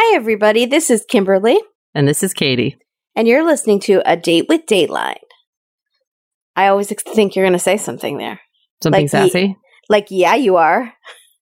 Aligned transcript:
Hi, 0.00 0.14
everybody. 0.14 0.64
This 0.64 0.90
is 0.90 1.04
Kimberly, 1.08 1.58
And 1.92 2.06
this 2.06 2.22
is 2.22 2.32
Katie. 2.32 2.78
and 3.16 3.26
you're 3.26 3.44
listening 3.44 3.80
to 3.80 4.00
A 4.08 4.16
Date 4.16 4.46
with 4.48 4.64
Dateline. 4.64 5.16
I 6.54 6.68
always 6.68 6.86
think 6.92 7.34
you're 7.34 7.44
going 7.44 7.52
to 7.54 7.58
say 7.58 7.78
something 7.78 8.16
there. 8.16 8.38
Something 8.80 9.02
Like 9.02 9.10
sassy? 9.10 9.56
Like, 9.88 10.06
yeah, 10.10 10.36
you 10.36 10.54
are. 10.54 10.92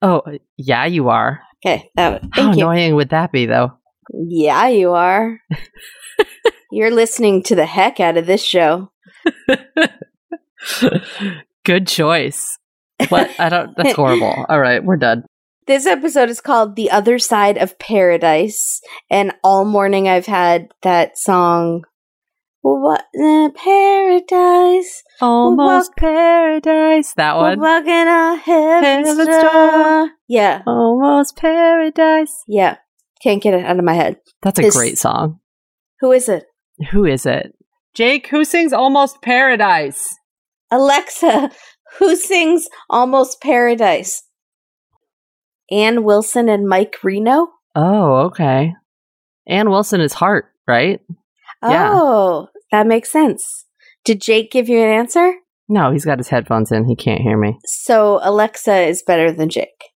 Oh, 0.01 0.21
uh, 0.21 0.39
yeah, 0.57 0.87
you 0.87 1.11
are. 1.11 1.41
Okay. 1.63 1.91
That, 1.97 2.23
How 2.33 2.53
you. 2.53 2.53
annoying 2.53 2.95
would 2.95 3.11
that 3.11 3.31
be, 3.31 3.45
though? 3.45 3.73
Yeah, 4.11 4.69
you 4.69 4.93
are. 4.93 5.39
you're 6.73 6.91
listening 6.91 7.43
to 7.43 7.55
the 7.55 7.67
heck 7.67 8.01
out 8.01 8.17
of 8.17 8.25
this 8.25 8.43
show. 8.43 8.91
Good 11.67 11.87
choice. 11.87 12.57
What? 13.11 13.29
I 13.39 13.51
don't. 13.51 13.77
That's 13.77 13.93
horrible. 13.97 14.47
All 14.49 14.59
right, 14.61 14.83
we're 14.83 14.97
done. 14.97 15.25
This 15.71 15.87
episode 15.87 16.29
is 16.31 16.41
called 16.41 16.75
The 16.75 16.91
Other 16.91 17.21
Side 17.21 17.57
of 17.57 17.79
Paradise. 17.79 18.81
And 19.09 19.33
all 19.45 19.65
morning 19.65 20.09
I've 20.09 20.27
had 20.27 20.73
that 20.83 21.17
song, 21.17 21.85
What 22.63 23.05
Paradise? 23.55 25.05
Almost 25.21 25.93
paradise. 25.95 27.15
That 27.15 27.37
one. 27.37 27.61
walking 27.61 27.93
on 27.93 28.39
heaven's, 28.39 29.17
Heaven's 29.17 29.29
door. 29.29 30.11
Yeah, 30.27 30.63
Almost 30.67 31.37
paradise. 31.37 32.43
yeah. 32.49 32.79
Can't 33.23 33.41
get 33.41 33.55
it 33.55 33.65
out 33.65 33.79
of 33.79 33.85
my 33.85 33.95
head. 33.95 34.17
That's 34.43 34.59
a 34.59 34.71
great 34.71 34.99
song. 34.99 35.39
Who 36.01 36.11
is 36.11 36.29
it? 36.29 36.47
Who 36.91 37.05
is 37.05 37.27
it? 37.27 37.55
Jake, 37.95 38.27
who 38.27 38.45
sings 38.45 38.73
Almost 38.73 39.23
Paradise? 39.23 40.19
Alexa, 40.73 41.53
who 42.01 42.17
sings 42.17 42.67
Almost 42.91 43.41
Paradise? 43.41 44.25
Ann 45.71 46.05
Wilson 46.05 46.49
and 46.49 46.69
Mike 46.69 46.97
Reno? 47.03 47.49
Oh, 47.75 48.17
okay. 48.27 48.75
Ann 49.47 49.71
Wilson 49.71 50.01
is 50.01 50.13
Heart, 50.13 50.47
right? 50.67 51.01
Yeah. 51.63 51.91
Oh, 51.93 52.49
that 52.73 52.87
makes 52.87 53.11
sense. 53.11 53.67
Did 54.05 54.21
Jake 54.21 54.51
give 54.51 54.69
you 54.69 54.79
an 54.79 54.89
answer? 54.89 55.35
No, 55.69 55.93
he's 55.93 56.05
got 56.05 56.19
his 56.19 56.29
headphones 56.29 56.73
in. 56.73 56.85
He 56.85 56.97
can't 56.97 57.21
hear 57.21 57.37
me. 57.37 57.59
So 57.65 58.21
Alexa 58.23 58.89
is 58.89 59.03
better 59.03 59.31
than 59.31 59.49
Jake. 59.49 59.91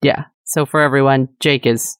Yeah. 0.00 0.24
So 0.44 0.64
for 0.64 0.80
everyone, 0.80 1.28
Jake 1.40 1.66
is 1.66 1.98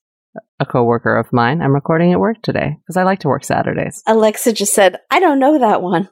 a 0.60 0.66
coworker 0.66 1.16
of 1.16 1.32
mine. 1.32 1.60
I'm 1.60 1.74
recording 1.74 2.12
at 2.12 2.20
work 2.20 2.40
today 2.42 2.76
because 2.80 2.96
I 2.96 3.02
like 3.02 3.20
to 3.20 3.28
work 3.28 3.44
Saturdays. 3.44 4.02
Alexa 4.06 4.52
just 4.52 4.72
said, 4.72 4.98
I 5.10 5.20
don't 5.20 5.38
know 5.38 5.58
that 5.58 5.82
one. 5.82 6.08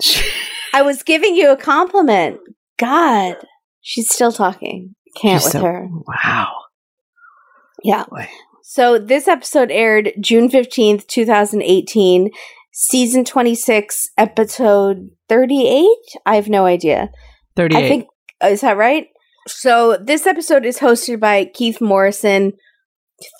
I 0.74 0.82
was 0.82 1.02
giving 1.02 1.34
you 1.34 1.50
a 1.50 1.56
compliment. 1.56 2.40
God. 2.78 3.36
She's 3.80 4.12
still 4.12 4.32
talking. 4.32 4.94
Can't 5.20 5.42
She's 5.42 5.52
with 5.52 5.62
so- 5.62 5.62
her. 5.62 5.88
Wow. 6.06 6.52
Yeah. 7.82 8.04
Boy. 8.10 8.28
So 8.62 8.98
this 8.98 9.28
episode 9.28 9.70
aired 9.70 10.12
June 10.20 10.48
15th, 10.48 11.06
2018, 11.06 12.30
season 12.72 13.24
26, 13.24 14.08
episode 14.16 15.10
38. 15.28 15.86
I 16.26 16.36
have 16.36 16.48
no 16.48 16.64
idea. 16.64 17.10
38. 17.56 17.78
I 17.84 17.88
think 17.88 18.06
uh, 18.42 18.48
is 18.48 18.62
that 18.62 18.76
right? 18.76 19.06
So 19.46 19.98
this 20.02 20.26
episode 20.26 20.64
is 20.64 20.78
hosted 20.78 21.20
by 21.20 21.44
Keith 21.44 21.80
Morrison 21.80 22.54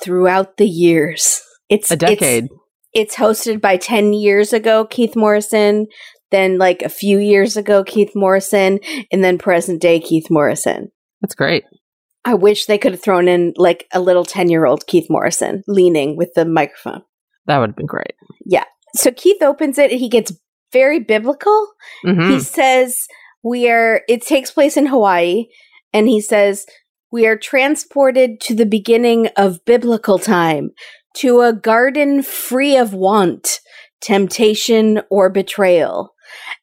throughout 0.03 0.59
the 0.59 0.69
years. 0.69 1.41
It's 1.69 1.91
a 1.91 1.97
decade. 1.97 2.45
It's, 2.93 3.15
it's 3.15 3.17
hosted 3.17 3.61
by 3.61 3.79
10 3.79 4.13
years 4.13 4.53
ago 4.53 4.85
Keith 4.85 5.17
Morrison, 5.17 5.87
then 6.31 6.59
like 6.59 6.83
a 6.83 6.89
few 6.91 7.19
years 7.19 7.57
ago 7.57 7.83
Keith 7.83 8.13
Morrison, 8.15 8.79
and 9.11 9.25
then 9.25 9.39
present 9.39 9.81
day 9.81 9.99
Keith 9.99 10.27
Morrison. 10.31 10.91
That's 11.25 11.35
great. 11.35 11.65
I 12.27 12.35
wish 12.35 12.67
they 12.67 12.77
could 12.77 12.93
have 12.93 13.03
thrown 13.03 13.29
in 13.29 13.55
like 13.57 13.87
a 13.95 14.01
little 14.01 14.27
10 14.27 14.51
year 14.51 14.67
old 14.67 14.87
Keith 14.87 15.07
Morrison 15.09 15.63
leaning 15.67 16.19
with 16.19 16.35
the 16.35 16.45
microphone. 16.45 17.01
That 17.47 17.57
would 17.57 17.71
have 17.71 17.77
been 17.77 17.87
great. 17.87 18.13
Yeah. 18.45 18.65
So 18.95 19.11
Keith 19.11 19.41
opens 19.41 19.79
it 19.79 19.91
and 19.91 19.99
he 19.99 20.11
gets 20.11 20.35
very 20.71 21.01
biblical. 21.01 21.69
hmm 22.03 22.29
He 22.29 22.41
says, 22.41 23.07
We 23.43 23.71
are, 23.71 24.03
it 24.07 24.21
takes 24.21 24.51
place 24.51 24.77
in 24.77 24.85
Hawaii, 24.85 25.47
and 25.95 26.09
he 26.09 26.21
says, 26.21 26.67
We 27.11 27.27
are 27.27 27.39
transported 27.39 28.39
to 28.43 28.55
the 28.55 28.67
beginning 28.67 29.29
of 29.39 29.65
biblical 29.65 30.19
time, 30.19 30.73
to 31.17 31.41
a 31.41 31.55
garden 31.55 32.23
free 32.23 32.77
of 32.77 32.93
want, 32.93 33.61
temptation, 34.05 35.01
or 35.11 35.31
betrayal. 35.31 36.15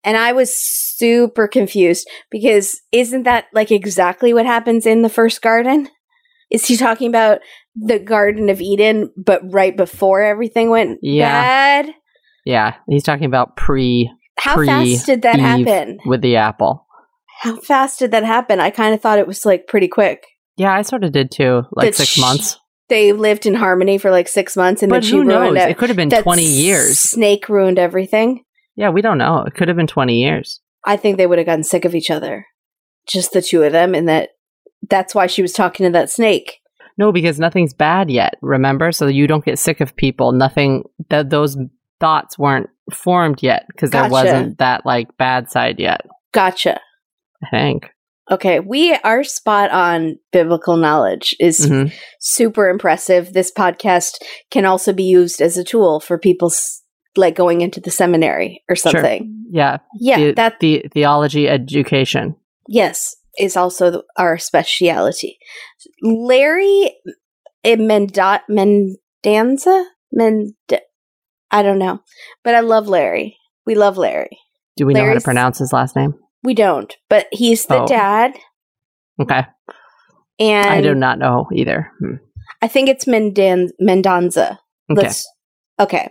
And 0.04 0.16
I 0.18 0.32
was 0.34 0.56
super 0.56 1.48
confused 1.48 2.08
because 2.30 2.80
isn't 2.92 3.24
that 3.24 3.46
like 3.54 3.72
exactly 3.72 4.34
what 4.34 4.46
happens 4.46 4.86
in 4.86 5.02
the 5.02 5.10
first 5.10 5.42
garden? 5.42 5.90
Is 6.52 6.66
he 6.66 6.76
talking 6.78 7.08
about 7.08 7.40
the 7.76 7.98
Garden 8.00 8.50
of 8.50 8.60
Eden, 8.62 9.12
but 9.16 9.42
right 9.54 9.76
before 9.76 10.22
everything 10.22 10.70
went 10.70 11.00
Yeah. 11.02 11.32
bad? 11.84 11.94
Yeah. 12.46 12.76
He's 12.90 13.04
talking 13.04 13.26
about 13.26 13.56
pre 13.56 14.12
How 14.40 14.56
Pre- 14.56 14.68
fast 14.68 15.06
did 15.06 15.22
that 15.22 15.36
Eve 15.36 15.68
happen? 15.68 16.00
with 16.06 16.22
the 16.22 16.36
apple. 16.36 16.86
How 17.42 17.56
fast 17.62 18.00
did 18.00 18.12
that 18.12 18.24
happen? 18.24 18.60
I 18.60 18.70
kind 18.70 18.94
of 18.94 19.02
thought 19.02 19.20
it 19.20 19.28
was 19.28 19.46
like 19.46 19.68
pretty 19.68 19.88
quick. 19.88 20.26
Yeah, 20.58 20.74
I 20.74 20.82
sort 20.82 21.04
of 21.04 21.12
did 21.12 21.32
too. 21.32 21.64
Like 21.72 21.88
That 21.88 21.96
six 21.96 22.10
sh- 22.10 22.20
months. 22.20 22.60
They 22.92 23.14
lived 23.14 23.46
in 23.46 23.54
harmony 23.54 23.98
for 23.98 24.12
like 24.12 24.28
six 24.28 24.58
months, 24.58 24.84
and 24.84 24.90
But 24.90 24.96
then 24.96 25.02
she 25.04 25.12
who 25.16 25.24
ruined 25.24 25.56
knows? 25.56 25.64
it. 25.64 25.70
It 25.70 25.78
could 25.78 25.88
have 25.90 25.96
been 25.96 26.10
That 26.10 26.24
20 26.24 26.44
years. 26.44 27.00
Snake 27.00 27.48
ruined 27.48 27.80
everything. 27.80 28.44
Yeah, 28.76 28.90
we 28.90 29.02
don't 29.02 29.18
know. 29.18 29.46
It 29.48 29.54
could 29.54 29.70
have 29.70 29.78
been 29.78 29.88
20 29.88 30.20
years. 30.22 30.60
I 30.84 30.98
think 30.98 31.16
they 31.16 31.26
would 31.26 31.38
have 31.38 31.46
gotten 31.48 31.64
sick 31.64 31.86
of 31.86 31.96
each 31.96 32.12
other, 32.12 32.46
just 33.08 33.32
the 33.32 33.42
two 33.42 33.64
of 33.64 33.72
them, 33.72 33.96
and 33.96 34.10
that 34.10 34.32
that's 34.90 35.16
why 35.16 35.28
she 35.28 35.42
was 35.42 35.54
talking 35.54 35.86
to 35.86 35.92
that 35.94 36.10
snake. 36.10 36.58
No, 36.98 37.14
because 37.14 37.40
nothing's 37.40 37.74
bad 37.74 38.12
yet, 38.12 38.36
remember? 38.42 38.92
So 38.92 39.08
you 39.08 39.26
don't 39.26 39.46
get 39.46 39.58
sick 39.58 39.80
of 39.80 39.96
people. 39.96 40.34
Nothing, 40.34 40.84
that 41.08 41.30
those 41.30 41.56
thoughts 42.02 42.38
weren't 42.38 42.70
formed 42.92 43.42
yet 43.42 43.64
because 43.72 43.92
there 43.92 44.10
wasn't 44.10 44.58
that 44.58 44.86
like 44.86 45.16
bad 45.18 45.50
side 45.50 45.80
yet, 45.80 46.02
Gotcha. 46.34 46.82
I 47.42 47.50
think. 47.50 47.90
Okay, 48.30 48.60
we 48.60 48.94
our 49.04 49.24
spot 49.24 49.72
on 49.72 50.18
biblical 50.32 50.78
knowledge 50.78 51.36
is 51.40 51.68
Mhm. 51.68 51.92
super 52.20 52.70
impressive. 52.70 53.34
This 53.34 53.52
podcast 53.52 54.22
can 54.52 54.66
also 54.66 54.94
be 54.94 55.04
used 55.04 55.42
as 55.42 55.58
a 55.58 55.64
tool 55.64 56.00
for 56.00 56.18
people 56.18 56.52
like 57.18 57.36
going 57.36 57.62
into 57.62 57.80
the 57.82 57.92
seminary 57.92 58.64
or 58.70 58.76
Sure. 58.76 58.92
something. 58.92 59.46
Yeah. 59.52 59.78
Yeah, 60.00 60.18
the, 60.18 60.32
that 60.34 60.60
the 60.62 60.86
theology 60.94 61.50
education. 61.50 62.36
Yes, 62.68 63.16
is 63.38 63.58
also 63.58 64.04
our 64.18 64.38
speciality. 64.38 65.38
Larry 66.02 66.94
Menda- 67.66 68.42
Mendanza? 68.50 69.86
Mend- 70.14 70.54
I 71.52 71.64
don't 71.64 71.80
know. 71.80 72.00
But 72.44 72.56
I 72.56 72.62
love 72.62 72.88
Larry. 72.88 73.38
We 73.66 73.76
love 73.76 73.98
Larry. 73.98 74.38
Do 74.78 74.86
we 74.86 74.94
know 74.94 75.06
how 75.06 75.14
to 75.14 75.22
pronounce 75.22 75.60
his 75.60 75.74
last 75.74 75.96
name? 75.98 76.14
We 76.44 76.54
don't, 76.54 76.96
but 77.10 77.28
he's 77.32 77.66
the 77.66 77.84
Oh. 77.84 77.88
dad. 77.88 78.34
Okay. 79.22 79.46
And 80.40 80.70
I 80.70 80.82
do 80.82 80.96
not 80.96 81.20
know 81.20 81.48
either. 81.54 81.92
Hmm. 82.00 82.16
I 82.62 82.68
think 82.68 82.90
it's 82.90 83.06
Mendan- 83.06 83.70
Mendanza. 83.82 84.58
Okay. 84.92 85.02
Let's, 85.04 85.28
okay. 85.80 86.10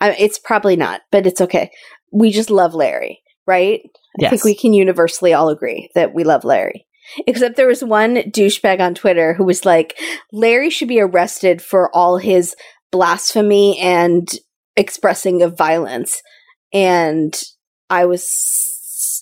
I, 0.00 0.12
it's 0.12 0.38
probably 0.38 0.76
not, 0.76 1.00
but 1.10 1.26
it's 1.26 1.40
okay. 1.40 1.70
We 2.12 2.30
just 2.30 2.50
love 2.50 2.74
Larry, 2.74 3.20
right? 3.46 3.80
Yes. 4.18 4.28
I 4.28 4.30
think 4.30 4.44
we 4.44 4.54
can 4.54 4.72
universally 4.72 5.32
all 5.32 5.48
agree 5.48 5.90
that 5.94 6.14
we 6.14 6.24
love 6.24 6.44
Larry. 6.44 6.86
Except 7.26 7.56
there 7.56 7.66
was 7.66 7.82
one 7.82 8.16
douchebag 8.16 8.80
on 8.80 8.94
Twitter 8.94 9.34
who 9.34 9.44
was 9.44 9.64
like, 9.64 9.98
Larry 10.32 10.70
should 10.70 10.88
be 10.88 11.00
arrested 11.00 11.60
for 11.60 11.94
all 11.94 12.18
his 12.18 12.54
blasphemy 12.92 13.78
and 13.80 14.28
expressing 14.76 15.42
of 15.42 15.56
violence. 15.58 16.22
And 16.72 17.34
I 17.90 18.06
was, 18.06 18.71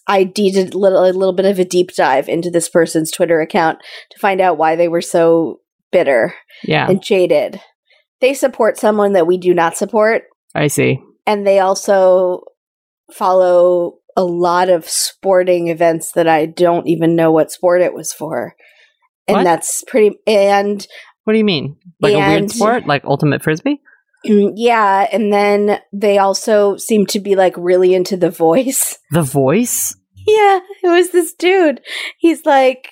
I 0.07 0.25
did 0.25 0.75
a 0.75 0.77
little, 0.79 1.05
a 1.05 1.11
little 1.13 1.33
bit 1.33 1.47
of 1.47 1.59
a 1.59 1.65
deep 1.65 1.95
dive 1.95 2.29
into 2.29 2.51
this 2.51 2.69
person's 2.69 3.11
Twitter 3.11 3.41
account 3.41 3.79
to 4.11 4.19
find 4.19 4.41
out 4.41 4.59
why 4.59 4.77
they 4.77 4.89
were 4.89 5.03
so 5.03 5.61
bitter 5.93 6.35
Yeah. 6.65 6.89
and 6.89 7.03
jaded. 7.03 7.61
They 8.21 8.35
support 8.35 8.77
someone 8.79 9.13
that 9.15 9.27
we 9.27 9.39
do 9.39 9.55
not 9.55 9.77
support, 9.77 10.25
I 10.55 10.67
see. 10.67 10.99
and 11.27 11.47
they 11.47 11.59
also 11.61 12.43
follow 13.13 13.95
a 14.17 14.25
lot 14.25 14.69
of 14.69 14.89
sporting 14.89 15.69
events 15.69 16.13
that 16.13 16.29
I 16.29 16.47
don't 16.47 16.87
even 16.87 17.17
know 17.17 17.33
what 17.33 17.51
sport 17.53 17.81
it 17.81 17.95
was 17.95 18.13
for. 18.13 18.55
And 19.29 19.39
What? 19.39 19.45
that's 19.45 19.83
pretty 19.87 20.17
and 20.27 20.85
What 21.25 21.33
do 21.35 21.39
you 21.39 21.45
mean? 21.45 21.77
Like 22.01 22.15
a 22.15 22.19
weird 22.19 22.51
sport? 22.51 22.87
Like 22.87 23.05
ultimate 23.05 23.43
frisbee? 23.43 23.81
Mm, 24.27 24.53
yeah, 24.57 25.07
and 25.13 25.33
then 25.33 25.81
they 25.93 26.19
also 26.19 26.77
seem 26.77 27.07
to 27.07 27.21
be 27.21 27.37
like 27.37 27.55
really 27.57 27.95
into 27.95 28.17
the 28.17 28.31
voice. 28.31 28.99
The 29.13 29.23
voice? 29.23 29.97
Yeah, 30.27 30.61
it 30.85 30.89
was 30.89 31.11
this 31.11 31.35
dude. 31.35 31.81
He's 32.19 32.45
like 32.47 32.91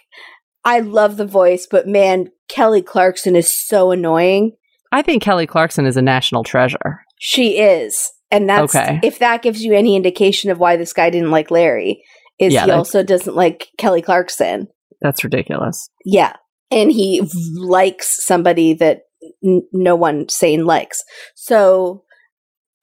I 0.64 0.80
love 0.80 1.16
the 1.16 1.26
voice, 1.26 1.66
but 1.70 1.86
man, 1.86 2.30
Kelly 2.48 2.82
Clarkson 2.82 3.36
is 3.36 3.54
so 3.66 3.90
annoying. 3.90 4.52
I 4.90 5.02
think 5.02 5.22
Kelly 5.22 5.46
Clarkson 5.46 5.86
is 5.86 5.96
a 5.96 6.02
national 6.02 6.44
treasure. 6.44 7.00
She 7.19 7.58
is. 7.58 8.10
And 8.30 8.48
that's 8.48 8.75
Okay. 8.75 9.00
if 9.02 9.19
that 9.20 9.42
gives 9.42 9.62
you 9.62 9.72
any 9.75 9.96
indication 9.96 10.50
of 10.50 10.58
why 10.58 10.76
this 10.76 10.92
guy 10.92 11.10
didn't 11.10 11.30
like 11.30 11.50
Larry, 11.50 12.02
is 12.38 12.52
Yeah, 12.52 12.64
he 12.64 12.70
also 12.70 13.02
doesn't 13.02 13.36
like 13.36 13.69
Kelly 13.78 14.02
Clarkson. 14.02 14.69
That's 15.00 15.22
ridiculous. 15.25 15.88
Yeah. 16.04 16.34
And 16.70 16.90
he 16.92 17.20
v- 17.20 17.30
likes 17.56 18.25
somebody 18.25 18.75
that 18.75 19.02
n- 19.44 19.66
no 19.72 19.96
one 19.96 20.28
sane 20.28 20.64
likes. 20.64 21.02
So, 21.34 22.04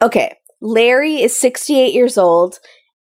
okay, 0.01 0.35
Larry 0.61 1.21
is 1.21 1.39
68 1.39 1.93
years 1.93 2.17
old 2.17 2.59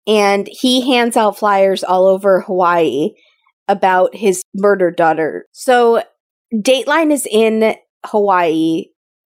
and 0.07 0.47
he 0.51 0.91
hands 0.91 1.17
out 1.17 1.37
flyers 1.37 1.83
all 1.83 2.07
over 2.07 2.41
Hawaii 2.41 3.11
about 3.67 4.15
his 4.15 4.43
murdered 4.53 4.95
daughter. 4.95 5.45
So, 5.51 6.03
Dateline 6.53 7.11
is 7.11 7.27
in 7.29 7.75
Hawaii 8.05 8.85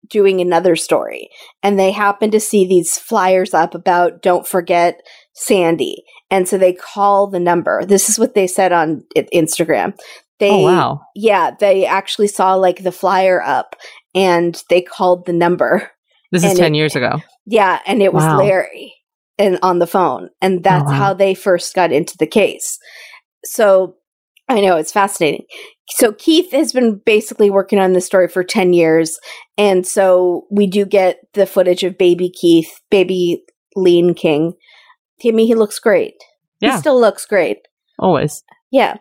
doing 0.10 0.42
another 0.42 0.76
story 0.76 1.30
and 1.64 1.80
they 1.80 1.92
happen 1.92 2.32
to 2.32 2.40
see 2.40 2.66
these 2.68 2.98
flyers 2.98 3.54
up 3.54 3.74
about 3.74 4.22
don't 4.22 4.48
forget 4.48 5.02
Sandy. 5.34 6.04
And 6.30 6.48
so 6.48 6.58
they 6.58 6.74
call 6.74 7.28
the 7.28 7.40
number. 7.40 7.86
This 7.86 8.10
is 8.10 8.20
what 8.20 8.36
they 8.36 8.48
said 8.48 8.72
on 8.72 9.04
Instagram. 9.16 9.98
Oh, 10.42 10.46
they 10.46 10.52
oh 10.52 10.64
wow. 10.64 11.02
yeah, 11.16 11.52
they 11.60 11.86
actually 11.86 12.28
saw 12.28 12.56
like 12.56 12.84
the 12.84 12.92
flyer 12.92 13.42
up 13.42 13.76
and 14.16 14.62
they 14.70 14.82
called 14.82 15.26
the 15.26 15.34
number. 15.34 15.90
This 16.32 16.44
is 16.46 16.58
10 16.58 16.74
it- 16.74 16.78
years 16.78 16.96
ago. 16.96 17.22
Yeah, 17.46 17.80
and 17.86 18.02
it 18.02 18.14
was 18.14 18.24
Wow. 18.24 18.38
Larry 18.40 18.94
and 19.38 19.60
on 19.62 19.80
the 19.80 19.88
phone. 19.88 20.30
And 20.42 20.60
oh, 20.60 20.62
that's 20.64 20.86
wow. 20.86 20.94
how 20.94 21.14
they 21.14 21.34
first 21.34 21.74
got 21.76 21.92
into 21.92 22.16
the 22.18 22.28
case. 22.28 22.78
So 23.44 23.96
I 24.48 24.62
know 24.62 24.78
it's 24.78 24.92
fascinating. 24.92 25.46
So 25.90 26.14
Keith 26.14 26.52
has 26.52 26.72
been 26.72 27.02
basically 27.06 27.50
working 27.50 27.80
on 27.80 27.94
this 27.94 28.06
story 28.06 28.28
for 28.28 28.44
10 28.44 28.74
years. 28.74 29.20
And 29.58 29.86
so 29.86 30.46
we 30.52 30.68
do 30.68 30.86
get 30.86 31.20
the 31.34 31.46
footage 31.46 31.84
of 31.84 31.98
baby 31.98 32.30
Keith, 32.30 32.72
baby 32.90 33.44
Lean 33.76 34.14
King. 34.14 34.54
I 35.26 35.32
mean, 35.32 35.48
he 35.48 35.56
looks 35.56 35.80
great. 35.80 36.14
Yeah. 36.62 36.74
He 36.74 36.80
still 36.80 37.00
looks 37.00 37.26
great. 37.26 37.58
Always. 38.00 38.44
Yeah. 38.72 38.98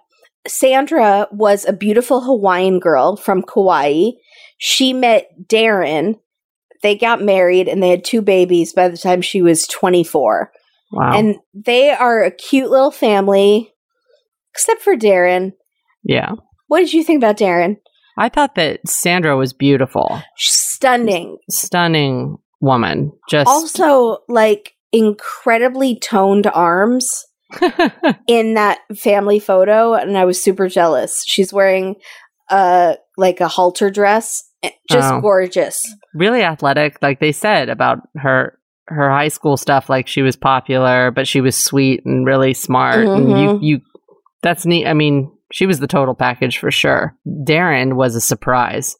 Sandra 0.46 1.28
was 1.31 1.64
a 1.64 1.72
beautiful 1.72 2.22
Hawaiian 2.22 2.81
girl 2.81 3.16
from 3.16 3.42
Kauai. 3.42 4.10
She 4.58 4.92
met 4.92 5.28
Darren. 5.46 6.19
They 6.82 6.96
got 6.96 7.22
married 7.22 7.69
and 7.69 7.82
they 7.82 7.90
had 7.90 8.04
two 8.04 8.22
babies 8.22 8.72
by 8.72 8.88
the 8.88 8.96
time 8.96 9.20
she 9.20 9.42
was 9.42 9.66
24. 9.66 10.50
Wow. 10.92 11.12
And 11.14 11.37
they 11.54 11.90
are 11.90 12.22
a 12.22 12.31
cute 12.31 12.70
little 12.70 12.90
family, 12.90 13.72
except 14.52 14.82
for 14.82 14.96
Darren. 14.96 15.52
yeah. 16.02 16.32
What 16.69 16.81
did 16.81 16.92
you 16.92 17.02
think 17.02 17.19
about 17.19 17.37
Darren? 17.37 17.78
I 18.16 18.28
thought 18.28 18.54
that 18.54 18.87
Sandra 18.88 19.37
was 19.37 19.52
beautiful. 19.52 20.22
Stunning. 20.37 21.38
Stunning 21.50 22.38
woman. 22.60 23.12
Just 23.28 23.48
Also, 23.48 24.19
like, 24.28 24.75
incredibly 24.92 25.98
toned 25.98 26.46
arms 26.46 27.26
in 28.26 28.55
that 28.55 28.79
family 28.97 29.38
photo. 29.38 29.94
And 29.94 30.17
I 30.17 30.25
was 30.25 30.43
super 30.43 30.69
jealous. 30.69 31.25
She's 31.26 31.52
wearing, 31.52 31.97
uh, 32.50 32.94
like 33.17 33.41
a 33.41 33.49
halter 33.49 33.91
dress. 33.91 34.44
eh, 34.62 34.70
Just 34.91 35.12
Oh. 35.12 35.20
gorgeous. 35.20 35.82
really 36.14 36.43
athletic 36.43 36.99
like 37.00 37.19
they 37.20 37.32
said 37.32 37.69
about 37.70 37.99
her 38.17 38.58
her 38.88 39.08
high 39.11 39.29
school 39.29 39.56
stuff 39.56 39.88
like 39.88 40.06
she 40.08 40.20
was 40.23 40.35
popular 40.37 41.11
but 41.12 41.26
she 41.29 41.41
was 41.41 41.56
sweet 41.56 42.02
and 42.05 42.26
really 42.26 42.52
smart 42.52 43.06
and 43.06 43.31
you 43.31 43.49
Mhm. 43.49 43.58
you 43.62 43.81
that's 44.43 44.67
neat 44.67 44.87
i 44.88 44.93
mean 44.93 45.31
she 45.52 45.64
was 45.67 45.79
the 45.79 45.87
total 45.87 46.14
package 46.14 46.58
for 46.58 46.70
sure 46.73 47.17
darren 47.26 47.94
was 47.94 48.17
a 48.17 48.20
surprise 48.20 48.97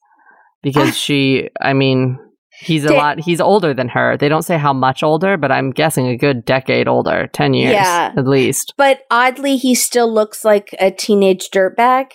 because 0.63 0.97
she 1.05 1.49
i 1.61 1.73
mean 1.73 2.19
he's 2.61 2.85
a 2.85 2.93
lot 2.93 3.19
he's 3.21 3.41
older 3.41 3.73
than 3.75 3.89
her 3.89 4.17
they 4.17 4.29
don't 4.29 4.43
say 4.43 4.59
how 4.59 4.73
much 4.73 5.03
older 5.03 5.37
but 5.37 5.51
i'm 5.51 5.71
guessing 5.71 6.07
a 6.07 6.17
good 6.17 6.45
decade 6.45 6.87
older 6.89 7.29
10 7.33 7.55
years 7.55 7.73
Yeah. 7.75 8.13
at 8.17 8.27
least 8.27 8.75
But 8.77 9.01
oddly, 9.11 9.57
he 9.57 9.75
still 9.75 10.13
looks 10.13 10.45
like 10.45 10.75
a 10.79 10.91
teenage 10.91 11.49
dirtbag 11.51 12.07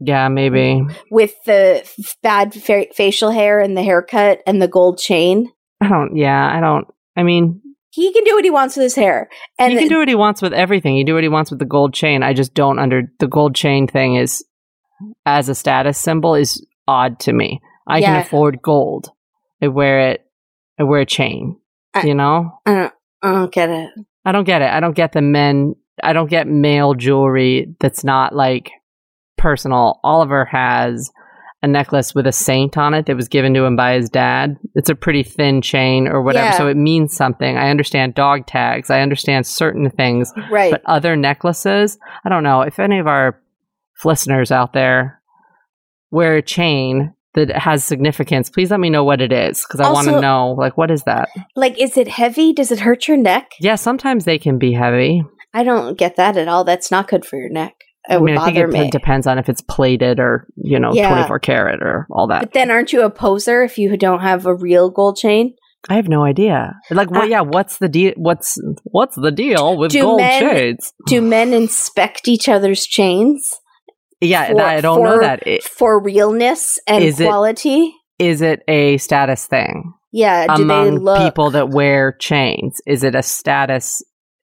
yeah 0.00 0.28
maybe 0.28 0.82
with 1.10 1.34
the 1.46 1.80
f- 1.82 2.16
bad 2.22 2.54
fa- 2.54 2.86
facial 2.94 3.30
hair 3.30 3.60
and 3.60 3.76
the 3.76 3.82
haircut 3.82 4.40
and 4.46 4.60
the 4.60 4.68
gold 4.68 4.98
chain. 4.98 5.50
i 5.80 5.88
don't 5.88 6.16
yeah 6.16 6.50
i 6.56 6.60
don't 6.60 6.86
i 7.16 7.22
mean 7.22 7.60
He 7.90 8.12
can 8.12 8.24
do 8.24 8.34
what 8.34 8.44
he 8.44 8.50
wants 8.50 8.74
with 8.76 8.84
his 8.84 8.94
hair. 8.94 9.28
And 9.58 9.72
he 9.74 9.78
can 9.78 9.88
do 9.88 9.98
what 9.98 10.08
he 10.08 10.14
wants 10.14 10.40
with 10.40 10.54
everything. 10.54 10.96
He 10.96 11.04
do 11.04 11.12
what 11.14 11.22
he 11.22 11.28
wants 11.28 11.50
with 11.50 11.58
the 11.60 11.66
gold 11.68 11.92
chain. 11.92 12.22
I 12.22 12.32
just 12.32 12.54
don't 12.54 12.78
under 12.78 13.02
the 13.20 13.28
gold 13.28 13.54
chain 13.54 13.86
thing 13.86 14.14
is 14.16 14.42
as 15.26 15.50
a 15.50 15.54
status 15.54 15.98
symbol 15.98 16.34
is 16.34 16.64
odd 16.88 17.20
to 17.20 17.32
me. 17.34 17.60
I 17.86 18.00
can 18.00 18.16
afford 18.22 18.62
gold. 18.62 19.10
I 19.62 19.68
wear 19.68 20.10
it. 20.10 20.26
I 20.78 20.82
wear 20.82 21.00
a 21.00 21.06
chain. 21.06 21.58
I- 21.94 22.04
you 22.06 22.14
know, 22.14 22.58
I 22.66 22.74
don't, 22.74 22.92
I 23.22 23.32
don't 23.32 23.52
get 23.52 23.70
it. 23.70 23.90
I 24.24 24.32
don't 24.32 24.44
get 24.44 24.62
it. 24.62 24.70
I 24.70 24.80
don't 24.80 24.96
get 24.96 25.12
the 25.12 25.22
men. 25.22 25.74
I 26.02 26.12
don't 26.12 26.30
get 26.30 26.46
male 26.48 26.94
jewelry 26.94 27.74
that's 27.80 28.02
not 28.04 28.34
like 28.34 28.70
personal. 29.36 30.00
Oliver 30.02 30.44
has 30.46 31.10
a 31.62 31.68
necklace 31.68 32.14
with 32.14 32.26
a 32.26 32.32
saint 32.32 32.76
on 32.76 32.92
it 32.94 33.06
that 33.06 33.14
was 33.16 33.28
given 33.28 33.54
to 33.54 33.64
him 33.64 33.76
by 33.76 33.94
his 33.94 34.08
dad. 34.10 34.56
It's 34.74 34.88
a 34.90 34.94
pretty 34.96 35.22
thin 35.22 35.62
chain 35.62 36.08
or 36.08 36.20
whatever, 36.22 36.46
Yeah. 36.46 36.56
so 36.58 36.66
it 36.66 36.76
means 36.76 37.14
something. 37.14 37.56
I 37.56 37.70
understand 37.70 38.14
dog 38.14 38.46
tags. 38.46 38.90
I 38.90 39.00
understand 39.00 39.46
certain 39.46 39.88
things. 39.90 40.32
Right. 40.50 40.72
But 40.72 40.82
other 40.86 41.14
necklaces, 41.14 41.98
I 42.24 42.28
don't 42.30 42.42
know 42.42 42.62
if 42.62 42.78
any 42.80 42.98
of 42.98 43.06
our 43.06 43.40
listeners 44.04 44.50
out 44.50 44.72
there 44.72 45.20
wear 46.10 46.36
a 46.36 46.42
chain 46.42 47.14
that 47.34 47.50
has 47.56 47.84
significance. 47.84 48.50
Please 48.50 48.70
let 48.70 48.80
me 48.80 48.90
know 48.90 49.04
what 49.04 49.20
it 49.20 49.32
is 49.32 49.62
because 49.66 49.80
I 49.80 49.90
want 49.90 50.08
to 50.08 50.20
know 50.20 50.52
like 50.58 50.76
what 50.76 50.90
is 50.90 51.02
that? 51.04 51.28
like, 51.56 51.80
is 51.80 51.96
it 51.96 52.08
heavy? 52.08 52.52
Does 52.52 52.70
it 52.70 52.80
hurt 52.80 53.08
your 53.08 53.16
neck? 53.16 53.50
Yeah, 53.60 53.76
sometimes 53.76 54.24
they 54.24 54.38
can 54.38 54.58
be 54.58 54.72
heavy. 54.72 55.22
I 55.54 55.64
don't 55.64 55.98
get 55.98 56.16
that 56.16 56.36
at 56.36 56.48
all. 56.48 56.64
That's 56.64 56.90
not 56.90 57.08
good 57.08 57.24
for 57.24 57.36
your 57.38 57.50
neck. 57.50 57.74
It 58.08 58.14
I 58.14 58.16
would 58.16 58.26
mean, 58.26 58.38
I 58.38 58.46
think 58.46 58.56
it 58.58 58.66
me. 58.68 58.90
depends 58.90 59.26
on 59.26 59.38
if 59.38 59.48
it's 59.48 59.60
plated 59.60 60.18
or 60.18 60.46
you 60.56 60.80
know 60.80 60.92
Yeah. 60.92 61.08
twenty 61.12 61.28
four 61.28 61.38
karat 61.38 61.80
or 61.82 62.06
all 62.10 62.26
that. 62.28 62.40
But 62.40 62.52
then, 62.52 62.70
aren't 62.70 62.92
you 62.92 63.02
a 63.02 63.10
poser 63.10 63.62
if 63.62 63.78
you 63.78 63.96
don't 63.96 64.20
have 64.20 64.44
a 64.46 64.54
real 64.54 64.90
gold 64.90 65.16
chain? 65.16 65.54
I 65.88 65.94
have 65.94 66.08
no 66.08 66.24
idea. 66.24 66.74
Like, 66.90 67.10
what? 67.10 67.22
Uh, 67.24 67.26
yeah, 67.26 67.40
what's 67.42 67.78
the 67.78 67.88
deal? 67.88 68.12
What's 68.16 68.56
what's 68.84 69.16
the 69.16 69.30
deal 69.30 69.76
with 69.76 69.92
Do 69.92 70.02
gold 70.02 70.20
men- 70.20 70.40
shades? 70.42 70.92
Do 71.06 71.20
men 71.20 71.52
inspect 71.52 72.28
each 72.28 72.48
other's 72.48 72.86
chains 72.86 73.48
Yeah, 74.22 74.52
for- 74.52 74.60
I 74.62 74.80
don't 74.80 75.02
know 75.02 75.20
that. 75.20 75.42
I- 75.46 75.58
for 75.60 76.00
realness 76.00 76.78
and 76.86 77.02
Is 77.04 77.16
quality? 77.16 77.94
Is 78.18 78.40
it 78.40 78.62
a 78.68 78.96
status 78.98 79.46
thing? 79.46 79.92
yeah. 80.12 80.46
Do 80.54 80.64
they 80.66 80.74
among 80.74 80.98
look 81.00 81.18
people 81.18 81.50
that 81.50 81.70
wear 81.70 82.12
chains? 82.12 82.80
Is 82.86 83.02
it 83.02 83.14
a 83.14 83.22
status? 83.22 84.00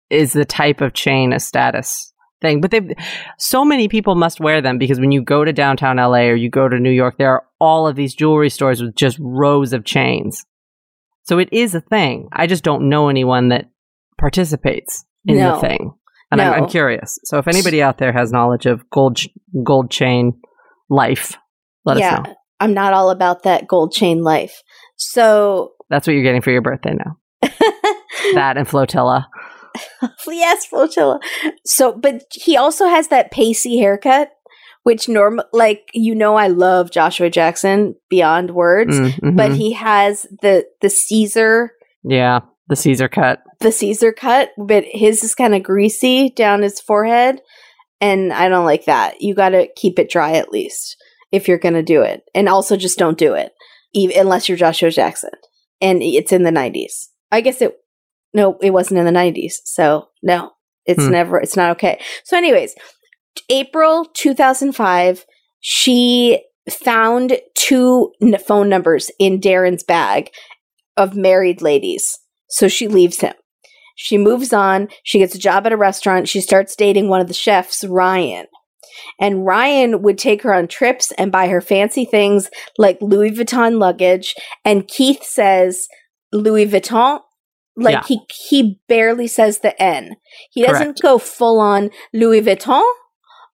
Is 0.09 0.33
the 0.33 0.45
type 0.45 0.81
of 0.81 0.93
chain 0.93 1.33
a 1.33 1.39
status 1.39 2.13
thing? 2.41 2.61
But 2.61 2.71
they, 2.71 2.95
so 3.39 3.65
many 3.65 3.87
people 3.87 4.15
must 4.15 4.39
wear 4.39 4.61
them 4.61 4.77
because 4.77 4.99
when 4.99 5.11
you 5.11 5.21
go 5.23 5.43
to 5.43 5.51
downtown 5.51 5.97
LA 5.97 6.27
or 6.29 6.35
you 6.35 6.49
go 6.49 6.69
to 6.69 6.79
New 6.79 6.91
York, 6.91 7.17
there 7.17 7.31
are 7.31 7.43
all 7.59 7.87
of 7.87 7.95
these 7.95 8.13
jewelry 8.15 8.49
stores 8.51 8.81
with 8.81 8.95
just 8.95 9.17
rows 9.19 9.73
of 9.73 9.83
chains. 9.83 10.45
So 11.23 11.39
it 11.39 11.49
is 11.51 11.73
a 11.73 11.81
thing. 11.81 12.29
I 12.31 12.45
just 12.45 12.63
don't 12.63 12.87
know 12.87 13.09
anyone 13.09 13.49
that 13.49 13.65
participates 14.19 15.03
in 15.25 15.37
No. 15.37 15.55
the 15.55 15.67
thing, 15.67 15.93
and 16.31 16.41
I'm, 16.41 16.63
I'm 16.63 16.69
curious. 16.69 17.19
So 17.23 17.37
if 17.37 17.47
anybody 17.47 17.81
out 17.81 17.97
there 17.97 18.11
has 18.11 18.31
knowledge 18.31 18.65
of 18.65 18.89
gold 18.89 19.17
ch- 19.17 19.29
gold 19.63 19.89
chain 19.91 20.33
life, 20.89 21.37
let 21.85 21.97
yeah, 21.97 22.15
us 22.19 22.27
know. 22.27 22.35
I'm 22.59 22.73
not 22.73 22.93
all 22.93 23.09
about 23.09 23.43
that 23.43 23.67
gold 23.67 23.91
chain 23.91 24.21
life. 24.23 24.61
So 24.97 25.73
That's 25.89 26.07
what 26.07 26.13
you're 26.13 26.23
getting 26.23 26.41
for 26.41 26.51
your 26.51 26.61
birthday 26.61 26.93
now. 26.93 27.17
That 28.33 28.57
and 28.57 28.67
flotilla. 28.67 29.27
yes, 30.27 30.65
flotilla. 30.65 31.19
So, 31.65 31.91
but 31.93 32.23
he 32.31 32.57
also 32.57 32.87
has 32.87 33.09
that 33.09 33.29
pacey 33.31 33.77
haircut, 33.77 34.31
which 34.83 35.07
norm 35.07 35.41
like 35.53 35.89
you 35.93 36.15
know 36.15 36.35
I 36.35 36.47
love 36.47 36.89
Joshua 36.91 37.29
Jackson 37.29 37.95
beyond 38.09 38.51
words, 38.51 38.97
Mm, 38.97 39.35
but 39.35 39.51
mhm. 39.51 39.57
he 39.57 39.73
has 39.73 40.23
the 40.41 40.65
the 40.81 40.89
Caesar 40.89 41.71
yeah, 42.03 42.39
the 42.67 42.75
Caesar 42.75 43.07
cut. 43.07 43.41
the 43.59 43.71
Caesar 43.71 44.11
cut, 44.11 44.49
but 44.57 44.83
his 44.87 45.23
is 45.23 45.35
kind 45.35 45.53
of 45.55 45.63
greasy 45.63 46.29
down 46.29 46.61
his 46.61 46.79
forehead, 46.79 47.41
and 48.01 48.33
I 48.33 48.49
don't 48.49 48.65
like 48.65 48.85
that. 48.85 49.21
You 49.21 49.33
got 49.35 49.49
to 49.49 49.67
keep 49.75 49.99
it 49.99 50.09
dry 50.09 50.33
at 50.33 50.51
least 50.51 50.97
if 51.31 51.47
you're 51.47 51.57
going 51.59 51.73
to 51.75 51.83
do 51.83 52.01
it, 52.01 52.23
and 52.33 52.47
also 52.49 52.75
just 52.77 52.97
don't 52.97 53.17
do 53.17 53.33
it 53.33 53.51
even, 53.93 54.19
unless 54.19 54.47
you're 54.49 54.57
Joshua 54.57 54.89
Jackson, 54.91 55.31
and 55.81 56.01
it's 56.01 56.31
in 56.31 56.43
the 56.43 56.51
'90s. 56.51 57.07
I 57.31 57.41
guess 57.41 57.61
it. 57.61 57.77
No, 58.33 58.57
it 58.61 58.71
wasn't 58.71 58.99
in 58.99 59.05
the 59.05 59.11
'90s, 59.11 59.53
so 59.65 60.09
no, 60.23 60.51
it's 60.85 61.03
Hmm. 61.05 61.11
never. 61.11 61.39
It's 61.39 61.55
not 61.55 61.71
okay. 61.71 61.99
So, 62.23 62.37
anyways, 62.37 62.75
April 63.49 64.05
2005, 64.13 65.25
she 65.59 66.43
found 66.69 67.39
two 67.55 68.11
n- 68.21 68.37
phone 68.45 68.69
numbers 68.69 69.11
in 69.19 69.39
Darren's 69.39 69.83
bag 69.83 70.31
of 70.97 71.15
married 71.15 71.61
ladies. 71.61 72.17
So 72.49 72.67
she 72.67 72.87
leaves 72.87 73.19
him. 73.21 73.33
She 73.95 74.17
moves 74.17 74.51
on. 74.53 74.89
She 75.03 75.19
gets 75.19 75.35
a 75.35 75.39
job 75.39 75.65
at 75.65 75.71
a 75.71 75.77
restaurant. 75.77 76.27
She 76.27 76.41
starts 76.41 76.75
dating 76.75 77.07
one 77.09 77.21
of 77.21 77.27
the 77.27 77.33
chefs, 77.33 77.83
Ryan. 77.83 78.45
And 79.19 79.45
Ryan 79.45 80.01
would 80.01 80.17
take 80.17 80.41
her 80.43 80.53
on 80.53 80.67
trips 80.67 81.11
and 81.17 81.31
buy 81.31 81.47
her 81.47 81.61
fancy 81.61 82.05
things 82.05 82.49
like 82.77 82.97
Louis 83.01 83.31
Vuitton 83.31 83.79
luggage. 83.79 84.35
And 84.63 84.87
Keith 84.87 85.23
says 85.23 85.87
Louis 86.31 86.65
Vuitton. 86.67 87.19
Like 87.77 87.93
Yeah. 87.93 88.03
he 88.07 88.19
he 88.49 88.79
barely 88.87 89.27
says 89.27 89.59
the 89.59 89.81
N. 89.81 90.15
He 90.51 90.63
doesn't 90.63 90.83
Correct. 90.85 91.01
go 91.01 91.17
full 91.17 91.59
on 91.59 91.89
Louis 92.13 92.41
Vuitton, 92.41 92.85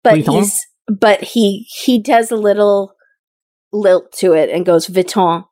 but 0.02 0.14
Vuitton? 0.18 0.38
he's 0.40 0.60
but 0.88 1.22
he 1.22 1.66
he 1.82 2.02
does 2.02 2.32
a 2.32 2.36
little 2.36 2.94
lilt 3.72 4.10
to 4.18 4.32
it 4.32 4.50
and 4.50 4.66
goes 4.66 4.88
Vuitton. 4.88 5.44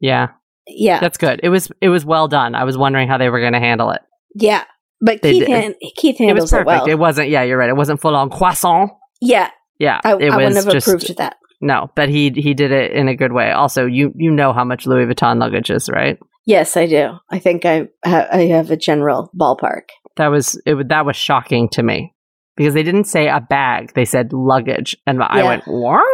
Yeah, 0.00 0.30
Yeah, 0.76 1.00
that's 1.00 1.18
good. 1.18 1.40
It 1.42 1.48
was 1.48 1.70
it 1.80 1.88
was 1.88 2.04
well 2.04 2.28
done. 2.28 2.54
I 2.54 2.64
was 2.64 2.76
wondering 2.78 3.08
how 3.08 3.18
they 3.18 3.28
were 3.28 3.40
going 3.40 3.52
to 3.54 3.58
handle 3.60 3.90
it. 3.90 4.00
yeah. 4.34 4.64
But 5.02 5.22
They 5.22 5.32
Keith, 5.32 5.46
did. 5.46 5.62
han- 5.62 5.74
Keith 5.96 6.20
It 6.20 6.24
handles 6.24 6.42
was 6.44 6.52
it, 6.52 6.56
perfect. 6.56 6.66
well. 6.66 6.86
It 6.86 6.98
wasn't. 6.98 7.30
Yeah, 7.30 7.42
you're 7.42 7.56
right. 7.56 7.70
It 7.70 7.76
wasn't 7.76 8.02
full 8.02 8.14
on 8.14 8.28
croissant. 8.28 8.90
yeah, 9.22 9.48
Yeah, 9.78 9.98
I, 10.04 10.10
it 10.16 10.30
I 10.30 10.36
was 10.36 10.36
wouldn't 10.36 10.56
have 10.56 10.68
just 10.72 10.86
approved 10.86 11.08
of 11.10 11.16
that. 11.16 11.36
no. 11.62 11.88
But 11.96 12.10
he 12.10 12.28
he 12.30 12.52
did 12.52 12.70
it 12.70 12.92
in 12.92 13.08
a 13.08 13.16
good 13.16 13.32
way. 13.32 13.50
Also, 13.50 13.86
you 13.86 14.12
you 14.14 14.30
know 14.30 14.52
how 14.52 14.62
much 14.64 14.86
Louis 14.86 15.06
Vuitton 15.06 15.38
luggage 15.40 15.70
is, 15.70 15.88
right? 15.88 16.18
Yes, 16.44 16.76
I 16.76 16.84
do. 16.86 17.12
I 17.30 17.38
think 17.38 17.64
I 17.64 17.88
ha- 18.04 18.28
I 18.30 18.42
have 18.48 18.70
a 18.70 18.76
general 18.76 19.30
ballpark. 19.34 19.84
That 20.16 20.28
was 20.28 20.60
it. 20.66 20.74
wa- 20.74 20.82
That 20.86 21.06
was 21.06 21.16
shocking 21.16 21.70
to 21.70 21.82
me 21.82 22.14
because 22.58 22.74
they 22.74 22.82
didn't 22.82 23.04
say 23.04 23.26
a 23.28 23.40
bag; 23.40 23.92
they 23.94 24.04
said 24.04 24.34
luggage, 24.34 24.98
and 25.06 25.22
I 25.22 25.38
Yeah. 25.38 25.44
went 25.46 25.62
what? 25.66 26.04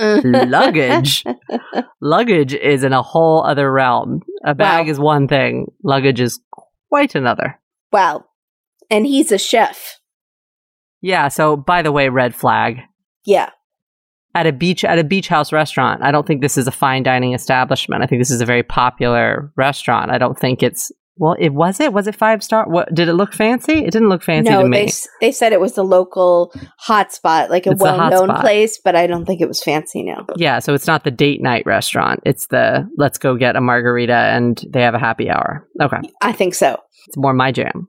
Luggage 0.00 1.24
luggage 2.00 2.54
is 2.54 2.84
in 2.84 2.92
a 2.92 3.02
whole 3.02 3.44
other 3.44 3.70
realm 3.72 4.20
a 4.44 4.54
bag 4.54 4.86
Wow. 4.86 4.90
is 4.92 4.98
one 4.98 5.28
thing 5.28 5.66
luggage 5.82 6.20
is 6.20 6.40
quite 6.88 7.14
another 7.14 7.58
wow. 7.92 8.24
And 8.90 9.04
he's 9.06 9.32
a 9.32 9.38
chef. 9.38 9.98
yeah 11.02 11.28
so 11.28 11.56
by 11.56 11.82
the 11.82 11.92
way 11.92 12.08
red 12.08 12.34
flag 12.34 12.78
Yeah. 13.24 13.50
at 14.34 14.46
a 14.46 14.52
beach 14.52 14.84
at 14.84 14.98
a 14.98 15.04
beach 15.04 15.28
house 15.28 15.52
restaurant 15.52 16.02
i 16.02 16.10
don't 16.10 16.26
think 16.26 16.40
this 16.42 16.56
is 16.56 16.66
a 16.66 16.72
fine 16.72 17.02
dining 17.02 17.32
establishment 17.34 18.02
i 18.02 18.06
think 18.06 18.20
this 18.20 18.30
is 18.30 18.40
a 18.40 18.46
very 18.46 18.62
popular 18.62 19.52
restaurant 19.56 20.10
i 20.10 20.18
don't 20.18 20.38
think 20.38 20.62
it's 20.62 20.92
well 21.18 21.34
it 21.38 21.50
was 21.50 21.80
it 21.80 21.92
was 21.92 22.06
it 22.06 22.14
five 22.14 22.42
star 22.42 22.68
what 22.68 22.92
did 22.94 23.08
it 23.08 23.14
look 23.14 23.32
fancy 23.32 23.72
it 23.84 23.90
didn't 23.90 24.08
look 24.08 24.22
fancy 24.22 24.50
no, 24.50 24.62
to 24.62 24.68
me 24.68 24.86
they 24.86 24.92
they 25.20 25.32
said 25.32 25.52
it 25.52 25.60
was 25.60 25.74
the 25.74 25.82
local 25.84 26.52
hotspot, 26.86 27.48
like 27.48 27.66
a 27.66 27.70
It's 27.70 27.80
well-known 27.80 28.28
hotspot. 28.28 28.40
place, 28.40 28.78
but 28.82 28.94
I 28.96 29.06
don't 29.06 29.24
think 29.24 29.40
it 29.40 29.48
was 29.48 29.62
fancy. 29.62 30.02
No. 30.02 30.26
yeah 30.36 30.58
so 30.58 30.74
it's 30.74 30.86
not 30.86 31.04
the 31.04 31.10
date 31.10 31.42
night 31.42 31.64
restaurant 31.66 32.20
it's 32.24 32.46
the 32.48 32.88
let's 32.96 33.18
go 33.18 33.36
get 33.36 33.56
a 33.56 33.60
margarita 33.60 34.12
and 34.14 34.62
they 34.68 34.82
have 34.82 34.94
a 34.94 34.98
happy 34.98 35.30
hour 35.30 35.66
okay 35.80 36.00
I 36.20 36.32
think 36.32 36.54
so. 36.54 36.78
it's 37.06 37.16
more 37.16 37.32
my 37.32 37.52
jam 37.52 37.88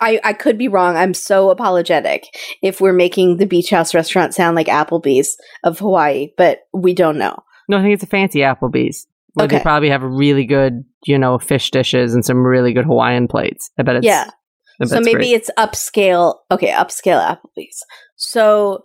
I, 0.00 0.20
I 0.24 0.32
could 0.32 0.58
be 0.58 0.66
wrong. 0.66 0.96
I'm 0.96 1.14
so 1.14 1.50
apologetic 1.50 2.24
if 2.62 2.80
we're 2.80 2.92
making 2.92 3.36
the 3.36 3.46
beach 3.46 3.70
house 3.70 3.94
restaurant 3.94 4.34
sound 4.34 4.56
like 4.56 4.66
Applebee's 4.66 5.36
of 5.62 5.78
Hawaii, 5.78 6.30
but 6.36 6.62
we 6.72 6.94
don't 6.94 7.16
know. 7.16 7.44
No, 7.68 7.78
I 7.78 7.82
think 7.82 7.94
it's 7.94 8.02
a 8.02 8.06
fancy 8.08 8.40
Applebee's 8.40 9.06
where 9.34 9.48
they 9.48 9.60
probably 9.60 9.90
have 9.90 10.02
really 10.02 10.44
good, 10.46 10.84
you 11.06 11.18
know, 11.18 11.38
fish 11.38 11.70
dishes 11.70 12.14
and 12.14 12.24
some 12.24 12.44
really 12.44 12.72
good 12.72 12.84
Hawaiian 12.86 13.28
plates. 13.28 13.70
I 13.78 13.82
bet 13.82 13.96
it's 13.96 14.06
yeah. 14.06 14.30
Bet 14.78 14.88
So 14.88 14.96
it's 14.98 15.04
maybe 15.04 15.16
great. 15.16 15.32
it's 15.32 15.50
upscale. 15.58 16.36
Okay, 16.50 16.70
upscale 16.70 17.20
Applebee's. 17.20 17.84
So 18.16 18.82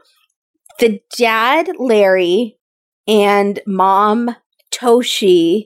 the 0.79 0.99
dad, 1.17 1.69
Larry, 1.77 2.57
and 3.07 3.59
mom, 3.65 4.35
Toshi. 4.73 5.65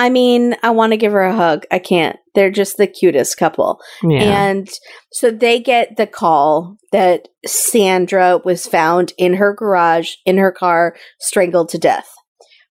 I 0.00 0.10
mean, 0.10 0.54
I 0.62 0.70
want 0.70 0.92
to 0.92 0.96
give 0.96 1.10
her 1.10 1.22
a 1.24 1.34
hug. 1.34 1.64
I 1.72 1.80
can't. 1.80 2.16
They're 2.36 2.52
just 2.52 2.76
the 2.76 2.86
cutest 2.86 3.36
couple. 3.36 3.80
yeah. 4.04 4.46
And 4.46 4.68
so 5.10 5.32
they 5.32 5.58
get 5.58 5.96
the 5.96 6.06
call 6.06 6.76
that 6.92 7.26
Sandra 7.44 8.40
was 8.44 8.64
found 8.64 9.12
in 9.18 9.34
her 9.34 9.52
garage, 9.52 10.14
in 10.24 10.38
her 10.38 10.52
car, 10.52 10.94
strangled 11.18 11.68
to 11.70 11.78
death. 11.78 12.08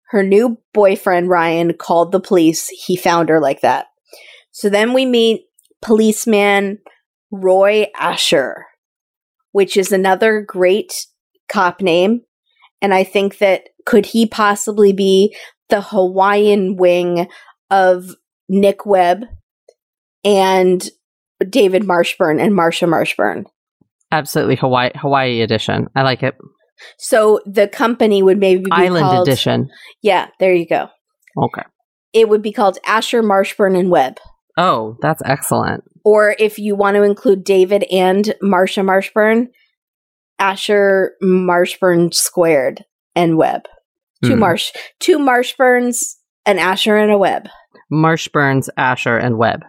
Her 0.10 0.24
new 0.24 0.58
boyfriend, 0.74 1.30
Ryan, 1.30 1.74
called 1.74 2.12
the 2.12 2.20
police. 2.20 2.68
He 2.70 2.96
found 2.96 3.30
her 3.30 3.40
like 3.40 3.62
that. 3.62 3.88
So 4.52 4.70
then 4.70 4.94
we 4.94 5.06
meet 5.06 5.46
policeman 5.82 6.80
Roy 7.32 7.88
Asher, 8.00 8.66
which 9.52 9.76
is 9.78 9.92
another 9.92 10.42
great 10.42 11.08
cop 11.50 11.82
name. 11.82 12.22
And 12.82 12.94
I 12.94 13.04
think 13.04 13.40
that 13.40 13.70
could 13.86 14.06
he 14.06 14.26
possibly 14.26 14.94
be 14.94 15.36
the 15.70 15.82
Hawaiian 15.82 16.76
wing 16.78 17.28
of 17.70 18.16
Nick 18.48 18.86
Webb 18.86 19.26
and 20.24 20.90
David 21.50 21.84
Marshburn 21.84 22.42
and 22.42 22.54
Marsha 22.54 22.88
Marshburn. 22.88 23.46
Absolutely 24.12 24.56
Hawaii 24.56 24.92
Hawaii 24.96 25.42
edition. 25.42 25.88
I 25.96 26.04
like 26.04 26.24
it. 26.24 26.36
So 26.98 27.40
the 27.46 27.68
company 27.68 28.22
would 28.24 28.38
maybe 28.38 28.64
be 28.66 28.72
Island 28.72 29.06
called, 29.06 29.28
edition. 29.28 29.70
Yeah, 30.02 30.28
there 30.40 30.54
you 30.54 30.66
go. 30.68 30.90
Okay. 31.38 31.64
It 32.14 32.30
would 32.30 32.42
be 32.42 32.52
called 32.52 32.78
Asher 32.86 33.22
Marshburn 33.22 33.78
and 33.80 33.90
Webb. 33.92 34.18
Oh, 34.58 34.98
that's 35.02 35.22
excellent. 35.26 35.84
Or 36.04 36.36
if 36.40 36.58
you 36.58 36.76
want 36.76 36.96
to 36.96 37.04
include 37.04 37.44
David 37.44 37.84
and 37.92 38.34
Marsha 38.42 38.84
Marshburn, 38.84 39.48
Asher 40.40 41.14
Marshburn 41.22 42.14
squared 42.14 42.86
and 43.16 43.38
Webb. 43.38 43.64
Two 44.24 44.34
Hmm. 44.34 44.40
Marsh, 44.40 44.72
two 45.00 45.20
Marshburns, 45.20 46.16
an 46.46 46.58
Asher 46.60 46.96
and 46.98 47.12
a 47.12 47.18
Webb. 47.18 47.50
Marshburns, 47.92 48.68
Asher, 48.78 49.18
and 49.18 49.38
Webb. 49.38 49.64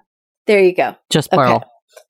There 0.46 0.60
you 0.60 0.74
go. 0.74 0.96
Just 1.10 1.28
Okay. 1.32 1.36
plural. 1.36 1.64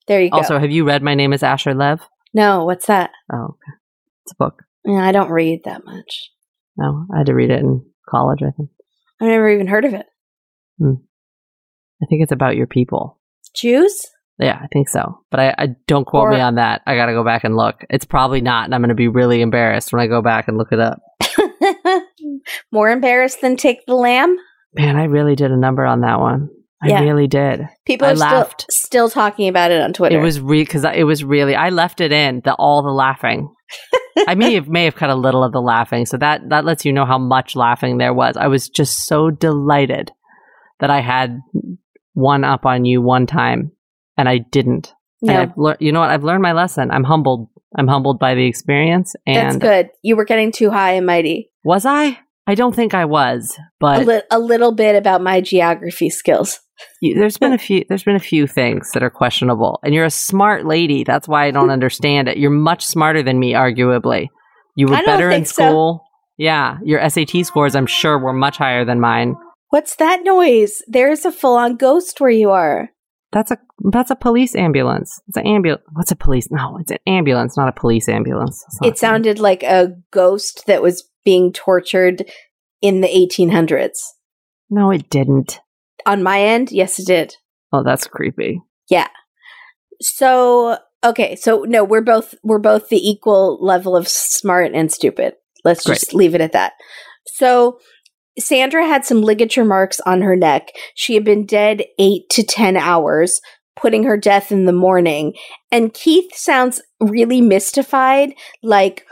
There 0.07 0.21
you 0.21 0.29
go. 0.31 0.37
Also, 0.37 0.57
have 0.57 0.71
you 0.71 0.85
read 0.85 1.03
My 1.03 1.15
Name 1.15 1.33
is 1.33 1.43
Asher 1.43 1.73
Lev? 1.73 2.01
no, 2.33 2.63
what's 2.63 2.85
that? 2.85 3.11
Oh, 3.31 3.43
okay. 3.43 3.71
It's 4.23 4.31
a 4.31 4.35
book. 4.35 4.63
Yeah, 4.85 5.05
I 5.05 5.11
don't 5.11 5.29
read 5.31 5.61
that 5.65 5.83
much. 5.85 6.31
No, 6.77 7.05
I 7.13 7.19
had 7.19 7.27
to 7.27 7.33
read 7.35 7.51
it 7.51 7.59
in 7.59 7.85
college, 8.09 8.39
I 8.41 8.51
think. 8.55 8.69
I 9.21 9.25
never 9.27 9.49
even 9.49 9.67
heard 9.67 9.85
of 9.85 9.93
it. 9.93 10.05
Hmm. 10.79 10.93
I 12.01 12.05
think 12.05 12.23
it's 12.23 12.31
about 12.31 12.55
your 12.55 12.67
people. 12.67 13.19
Jews? 13.55 14.01
Yeah, 14.39 14.57
I 14.61 14.67
think 14.71 14.87
so. 14.87 15.19
But 15.29 15.39
I, 15.41 15.55
I 15.57 15.67
don't 15.87 16.05
quote 16.05 16.27
Or- 16.27 16.31
me 16.31 16.39
on 16.39 16.55
that. 16.55 16.81
I 16.87 16.95
got 16.95 17.07
to 17.07 17.11
go 17.13 17.25
back 17.25 17.43
and 17.43 17.57
look. 17.57 17.83
It's 17.89 18.05
probably 18.05 18.39
not, 18.39 18.65
and 18.65 18.73
I'm 18.73 18.81
going 18.81 18.89
to 18.89 18.95
be 18.95 19.09
really 19.09 19.41
embarrassed 19.41 19.91
when 19.91 20.01
I 20.01 20.07
go 20.07 20.21
back 20.21 20.47
and 20.47 20.57
look 20.57 20.71
it 20.71 20.79
up. 20.79 20.99
More 22.71 22.89
embarrassed 22.89 23.41
than 23.41 23.57
take 23.57 23.85
the 23.85 23.95
lamb? 23.95 24.37
Man, 24.73 24.95
I 24.95 25.05
really 25.05 25.35
did 25.35 25.51
a 25.51 25.57
number 25.57 25.85
on 25.85 26.01
that 26.01 26.19
one. 26.19 26.49
I 26.81 26.89
Yeah. 26.89 27.01
really 27.01 27.27
did. 27.27 27.67
People 27.85 28.07
I 28.07 28.11
are 28.11 28.15
still, 28.15 28.27
laughed. 28.29 28.65
still 28.71 29.09
talking 29.09 29.47
about 29.49 29.71
it 29.71 29.81
on 29.81 29.91
Twitter. 29.93 30.17
It 30.19 30.23
was 30.23 30.39
re 30.39 30.61
because 30.63 30.85
it 30.85 31.03
was 31.05 31.23
really. 31.23 31.55
I 31.55 31.69
left 31.69 31.99
it 32.01 32.11
in 32.11 32.41
the 32.45 32.53
all 32.53 32.81
the 32.83 32.89
laughing. 32.91 33.53
I 34.27 34.35
may 34.35 34.53
have 34.55 34.67
may 34.69 34.85
have 34.85 34.95
cut 34.95 35.09
a 35.09 35.15
little 35.15 35.43
of 35.43 35.51
the 35.51 35.61
laughing, 35.61 36.05
so 36.05 36.17
that 36.17 36.41
that 36.49 36.65
lets 36.65 36.85
you 36.85 36.93
know 36.93 37.05
how 37.05 37.17
much 37.17 37.55
laughing 37.55 37.97
there 37.97 38.13
was. 38.13 38.37
I 38.37 38.47
was 38.47 38.69
just 38.69 39.05
so 39.05 39.29
delighted 39.29 40.11
that 40.79 40.89
I 40.89 41.01
had 41.01 41.39
one 42.13 42.43
up 42.43 42.65
on 42.65 42.85
you 42.85 43.01
one 43.01 43.25
time, 43.27 43.71
and 44.17 44.27
I 44.29 44.39
didn't. 44.39 44.93
And 45.21 45.29
no, 45.31 45.41
I've 45.41 45.57
lear- 45.57 45.77
you 45.79 45.91
know 45.91 45.99
what? 45.99 46.09
I've 46.09 46.23
learned 46.23 46.41
my 46.41 46.53
lesson. 46.53 46.91
I'm 46.91 47.03
humbled. 47.03 47.49
I'm 47.77 47.87
humbled 47.87 48.19
by 48.19 48.35
the 48.35 48.45
experience. 48.47 49.13
And 49.27 49.35
that's 49.35 49.57
good. 49.57 49.89
You 50.01 50.15
were 50.15 50.25
getting 50.25 50.51
too 50.51 50.71
high 50.71 50.93
and 50.93 51.05
mighty. 51.05 51.51
was 51.63 51.85
I? 51.85 52.19
I 52.47 52.55
don't 52.55 52.73
think 52.75 52.95
I 52.95 53.05
was, 53.05 53.55
A, 53.59 53.63
but 53.79 54.05
li- 54.07 54.21
a 54.31 54.39
little 54.39 54.71
bit 54.71 54.95
about 54.95 55.21
my 55.21 55.39
geography 55.39 56.09
skills. 56.09 56.61
You, 57.01 57.15
there's 57.15 57.37
been 57.37 57.53
a 57.53 57.57
few. 57.57 57.83
There's 57.87 58.03
been 58.03 58.15
a 58.15 58.19
few 58.19 58.47
things 58.47 58.91
that 58.91 59.03
are 59.03 59.09
questionable. 59.09 59.79
And 59.83 59.93
you're 59.93 60.05
a 60.05 60.11
smart 60.11 60.65
lady. 60.65 61.03
That's 61.03 61.27
why 61.27 61.45
I 61.45 61.51
don't 61.51 61.69
understand 61.71 62.27
it. 62.27 62.37
You're 62.37 62.51
much 62.51 62.85
smarter 62.85 63.23
than 63.23 63.39
me, 63.39 63.53
arguably. 63.53 64.27
You 64.75 64.87
were 64.87 65.01
better 65.03 65.29
in 65.29 65.37
think 65.37 65.47
so. 65.47 65.53
school. 65.53 66.03
Yeah, 66.37 66.77
your 66.85 67.07
SAT 67.09 67.45
scores, 67.45 67.75
I'm 67.75 67.85
sure, 67.85 68.17
were 68.17 68.31
much 68.31 68.57
higher 68.57 68.85
than 68.85 69.01
mine. 69.01 69.35
What's 69.69 69.95
that 69.97 70.21
noise? 70.23 70.81
There's 70.87 71.25
a 71.25 71.31
full 71.31 71.57
on 71.57 71.75
ghost 71.75 72.21
where 72.21 72.29
you 72.29 72.49
are. 72.49 72.89
That's 73.31 73.51
a 73.51 73.57
that's 73.91 74.09
a 74.09 74.15
police 74.15 74.55
ambulance. 74.55 75.21
It's 75.27 75.37
an 75.37 75.45
ambulance. 75.45 75.83
What's 75.91 76.11
a 76.11 76.15
police? 76.15 76.47
No, 76.49 76.77
it's 76.79 76.91
an 76.91 76.97
ambulance, 77.05 77.55
not 77.55 77.67
a 77.67 77.79
police 77.79 78.09
ambulance. 78.09 78.63
It 78.81 78.97
sounded 78.97 79.37
like 79.37 79.61
a 79.63 79.95
ghost 80.11 80.65
that 80.65 80.81
was 80.81 81.07
being 81.23 81.53
tortured 81.53 82.25
in 82.81 83.01
the 83.01 83.07
1800s. 83.07 83.97
No, 84.69 84.91
it 84.91 85.09
didn't. 85.09 85.59
On 86.05 86.23
my 86.23 86.41
end, 86.41 86.71
yes, 86.71 86.99
it 86.99 87.07
did. 87.07 87.35
Oh, 87.71 87.83
that's 87.83 88.07
creepy. 88.07 88.61
Yeah. 88.89 89.07
So, 90.01 90.77
okay, 91.03 91.35
so 91.35 91.63
no, 91.67 91.83
we're 91.83 92.01
both 92.01 92.35
we're 92.43 92.59
both 92.59 92.89
the 92.89 92.97
equal 92.97 93.63
level 93.63 93.95
of 93.95 94.07
smart 94.07 94.71
and 94.73 94.91
stupid. 94.91 95.33
Let's 95.63 95.83
just 95.83 96.13
leave 96.13 96.35
it 96.35 96.41
at 96.41 96.53
that. 96.53 96.73
So, 97.25 97.79
Sandra 98.37 98.85
had 98.85 99.05
some 99.05 99.21
ligature 99.21 99.65
marks 99.65 99.99
on 100.01 100.21
her 100.21 100.35
neck. 100.35 100.69
She 100.95 101.15
had 101.15 101.25
been 101.25 101.45
dead 101.45 101.83
8 101.99 102.29
to 102.31 102.43
10 102.43 102.77
hours, 102.77 103.41
putting 103.75 104.03
her 104.03 104.15
death 104.15 104.51
in 104.51 104.63
the 104.63 104.71
morning. 104.71 105.33
And 105.71 105.93
Keith 105.93 106.33
sounds 106.33 106.81
really 107.01 107.41
mystified, 107.41 108.33
like 108.63 109.05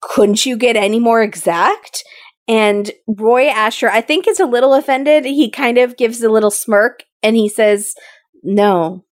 couldn't 0.00 0.46
you 0.46 0.56
get 0.56 0.76
any 0.76 1.00
more 1.00 1.22
exact? 1.22 2.04
And 2.48 2.90
Roy 3.08 3.48
Asher, 3.48 3.88
I 3.88 4.00
think, 4.00 4.28
is 4.28 4.38
a 4.40 4.46
little 4.46 4.74
offended. 4.74 5.24
He 5.24 5.50
kind 5.50 5.78
of 5.78 5.96
gives 5.96 6.22
a 6.22 6.28
little 6.28 6.50
smirk 6.50 7.02
and 7.22 7.36
he 7.36 7.48
says, 7.48 7.94
No. 8.42 9.04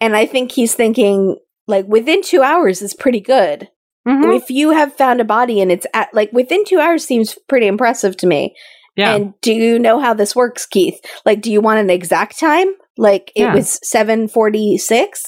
And 0.00 0.16
I 0.16 0.26
think 0.26 0.52
he's 0.52 0.74
thinking, 0.74 1.36
like, 1.68 1.86
within 1.86 2.22
two 2.22 2.42
hours 2.42 2.82
is 2.82 2.94
pretty 2.94 3.20
good. 3.20 3.68
Mhm. 4.08 4.34
If 4.36 4.50
you 4.50 4.70
have 4.70 4.94
found 4.94 5.20
a 5.20 5.24
body 5.24 5.60
and 5.60 5.70
it's 5.70 5.86
at, 5.94 6.12
like, 6.12 6.32
within 6.32 6.64
two 6.64 6.80
hours 6.80 7.04
seems 7.04 7.38
pretty 7.48 7.66
impressive 7.66 8.16
to 8.18 8.26
me. 8.26 8.54
Yeah. 8.96 9.14
And 9.14 9.34
do 9.42 9.52
you 9.52 9.78
know 9.78 10.00
how 10.00 10.12
this 10.14 10.34
works, 10.34 10.66
Keith? 10.66 10.98
Like, 11.24 11.40
do 11.40 11.52
you 11.52 11.60
want 11.60 11.78
an 11.80 11.88
exact 11.90 12.38
time? 12.40 12.68
Like, 12.98 13.30
it 13.36 13.42
Yeah. 13.42 13.54
was 13.54 13.78
746. 13.82 15.22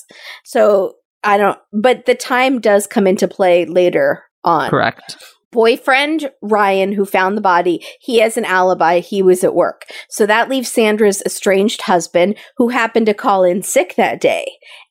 So 0.44 0.94
I 1.22 1.38
don't, 1.38 1.58
but 1.72 2.04
the 2.06 2.14
time 2.14 2.60
does 2.60 2.86
come 2.86 3.06
into 3.06 3.28
play 3.28 3.64
later 3.64 4.24
on. 4.42 4.70
Correct. 4.70 5.16
Boyfriend, 5.54 6.30
Ryan, 6.42 6.92
who 6.92 7.04
found 7.04 7.37
the 7.37 7.40
body, 7.40 7.82
he 8.00 8.18
has 8.18 8.37
an 8.37 8.44
alibi. 8.44 8.99
He 8.99 9.23
was 9.23 9.44
at 9.44 9.54
work. 9.54 9.84
So 10.11 10.26
that 10.26 10.50
leaves 10.50 10.68
Sandra's 10.68 11.23
estranged 11.25 11.82
husband, 11.82 12.37
who 12.56 12.68
happened 12.68 13.06
to 13.06 13.14
call 13.14 13.44
in 13.44 13.62
sick 13.62 13.94
that 13.94 14.20
day. 14.20 14.50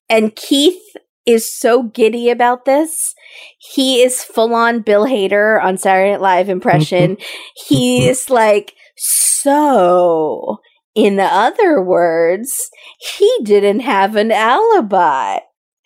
And 0.10 0.36
Keith 0.36 0.82
is 1.26 1.54
so 1.58 1.84
giddy 1.84 2.30
about 2.30 2.64
this. 2.64 3.14
He 3.60 4.02
is 4.02 4.24
full 4.24 4.56
on 4.56 4.82
Bill 4.82 5.06
Hader 5.06 5.62
on 5.62 5.78
Saturday 5.78 6.12
Night 6.12 6.22
Live 6.22 6.50
impression. 6.50 7.18
he 7.68 8.08
is 8.08 8.30
like, 8.30 8.74
so, 8.96 10.60
in 10.96 11.20
other 11.20 11.82
words, 11.82 12.70
he 13.18 13.30
didn't 13.44 13.82
have 13.82 14.16
an 14.16 14.32
alibi. 14.32 15.40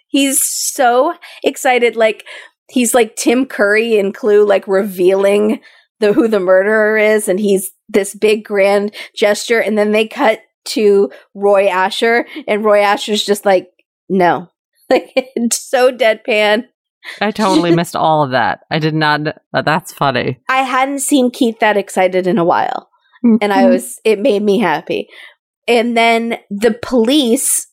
He's 0.07 0.39
so 0.43 1.15
excited. 1.43 1.95
Like, 1.95 2.25
he's 2.69 2.93
like 2.93 3.15
Tim 3.15 3.45
Curry 3.45 3.97
in 3.97 4.13
Clue, 4.13 4.45
like 4.45 4.67
revealing 4.67 5.61
the 5.99 6.13
who 6.13 6.27
the 6.27 6.39
murderer 6.39 6.97
is, 6.97 7.27
and 7.27 7.39
he's 7.39 7.71
this 7.89 8.13
big 8.13 8.43
grand 8.43 8.93
gesture, 9.15 9.59
and 9.59 9.77
then 9.77 9.91
they 9.91 10.07
cut 10.07 10.41
to 10.65 11.11
Roy 11.33 11.67
Asher, 11.67 12.27
and 12.47 12.63
Roy 12.63 12.81
Asher's 12.81 13.25
just 13.25 13.45
like, 13.45 13.69
no. 14.09 14.49
Like 14.89 15.13
so 15.51 15.91
deadpan. 15.91 16.63
I 17.19 17.31
totally 17.31 17.75
missed 17.75 17.93
all 17.93 18.23
of 18.23 18.31
that. 18.31 18.61
I 18.71 18.79
did 18.79 18.93
not. 18.93 19.19
Uh, 19.53 19.61
that's 19.61 19.91
funny. 19.91 20.39
I 20.47 20.59
hadn't 20.61 20.99
seen 20.99 21.29
Keith 21.29 21.59
that 21.59 21.75
excited 21.75 22.25
in 22.25 22.37
a 22.37 22.45
while, 22.45 22.89
and 23.21 23.51
I 23.51 23.65
was. 23.65 23.99
It 24.05 24.19
made 24.19 24.43
me 24.43 24.59
happy. 24.59 25.09
And 25.67 25.97
then 25.97 26.37
the 26.49 26.79
police 26.81 27.67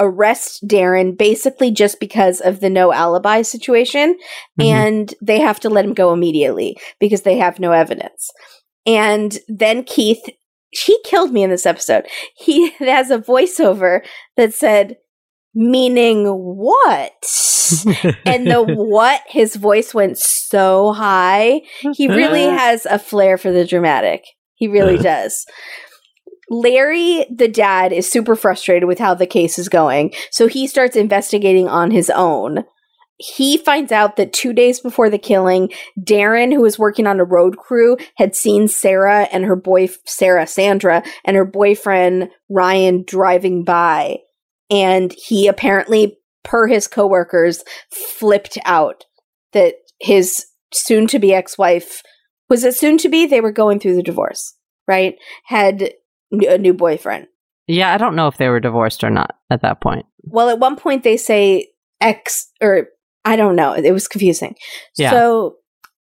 arrest 0.00 0.66
Darren 0.66 1.16
basically 1.16 1.70
just 1.70 2.00
because 2.00 2.40
of 2.40 2.60
the 2.60 2.70
no 2.70 2.92
alibi 2.92 3.42
situation, 3.42 4.16
Mhm. 4.60 4.64
and 4.64 5.14
they 5.22 5.40
have 5.40 5.60
to 5.60 5.70
let 5.70 5.84
him 5.84 5.94
go 5.94 6.12
immediately 6.12 6.76
because 6.98 7.22
they 7.22 7.36
have 7.36 7.60
no 7.60 7.72
evidence. 7.72 8.30
And 8.86 9.38
then 9.48 9.84
Keith, 9.84 10.22
he 10.70 10.98
killed 11.04 11.32
me 11.32 11.42
in 11.42 11.50
this 11.50 11.66
episode. 11.66 12.06
He 12.36 12.70
has 12.78 13.10
a 13.10 13.18
voiceover 13.18 14.00
that 14.36 14.54
said, 14.54 14.96
meaning 15.54 16.26
what? 16.26 17.12
and 18.26 18.50
the 18.50 18.62
what, 18.62 19.20
his 19.28 19.56
voice 19.56 19.94
went 19.94 20.18
so 20.18 20.92
high. 20.92 21.62
He 21.94 22.08
really 22.08 22.44
has 22.46 22.86
a 22.86 22.98
flair 22.98 23.36
for 23.38 23.52
the 23.52 23.66
dramatic. 23.66 24.24
He 24.54 24.68
really 24.68 24.96
does. 24.98 25.44
Larry, 26.52 27.24
the 27.34 27.48
dad, 27.48 27.92
is 27.92 28.10
super 28.10 28.36
frustrated 28.36 28.86
with 28.86 28.98
how 28.98 29.14
the 29.14 29.26
case 29.26 29.58
is 29.58 29.68
going, 29.68 30.12
so 30.30 30.46
he 30.46 30.66
starts 30.66 30.96
investigating 30.96 31.66
on 31.66 31.90
his 31.90 32.10
own. 32.10 32.64
He 33.16 33.56
finds 33.56 33.92
out 33.92 34.16
that 34.16 34.32
two 34.32 34.52
days 34.52 34.80
before 34.80 35.08
the 35.08 35.18
killing, 35.18 35.70
Darren, 35.98 36.52
who 36.52 36.60
was 36.60 36.78
working 36.78 37.06
on 37.06 37.20
a 37.20 37.24
road 37.24 37.56
crew, 37.56 37.96
had 38.16 38.34
seen 38.34 38.68
Sarah 38.68 39.28
and 39.32 39.44
her 39.44 39.56
boy, 39.56 39.88
Sarah 40.04 40.46
Sandra, 40.46 41.02
and 41.24 41.36
her 41.36 41.44
boyfriend 41.44 42.30
Ryan 42.50 43.04
driving 43.06 43.64
by. 43.64 44.18
And 44.70 45.14
he 45.16 45.46
apparently, 45.46 46.18
per 46.42 46.66
his 46.66 46.86
coworkers, 46.88 47.64
flipped 47.90 48.58
out 48.64 49.04
that 49.52 49.76
his 50.00 50.46
soon 50.72 51.06
to 51.08 51.18
be 51.18 51.32
ex 51.32 51.56
wife 51.56 52.02
was 52.52 52.64
it 52.64 52.74
soon 52.74 52.98
to 52.98 53.08
be? 53.08 53.24
They 53.24 53.40
were 53.40 53.50
going 53.50 53.80
through 53.80 53.96
the 53.96 54.02
divorce, 54.02 54.56
right? 54.86 55.14
Had 55.46 55.94
a 56.32 56.58
new 56.58 56.74
boyfriend. 56.74 57.26
yeah, 57.66 57.92
I 57.94 57.98
don't 57.98 58.16
know 58.16 58.26
if 58.28 58.36
they 58.38 58.48
were 58.48 58.60
divorced 58.60 59.04
or 59.04 59.10
not 59.10 59.36
at 59.50 59.62
that 59.62 59.80
point. 59.80 60.06
Well, 60.24 60.48
at 60.48 60.58
one 60.58 60.76
point 60.76 61.02
they 61.04 61.16
say 61.16 61.68
ex, 62.00 62.48
or 62.60 62.88
I 63.24 63.36
don't 63.36 63.56
know. 63.56 63.72
It 63.72 63.92
was 63.92 64.08
confusing. 64.08 64.54
Yeah. 64.96 65.10
So, 65.10 65.56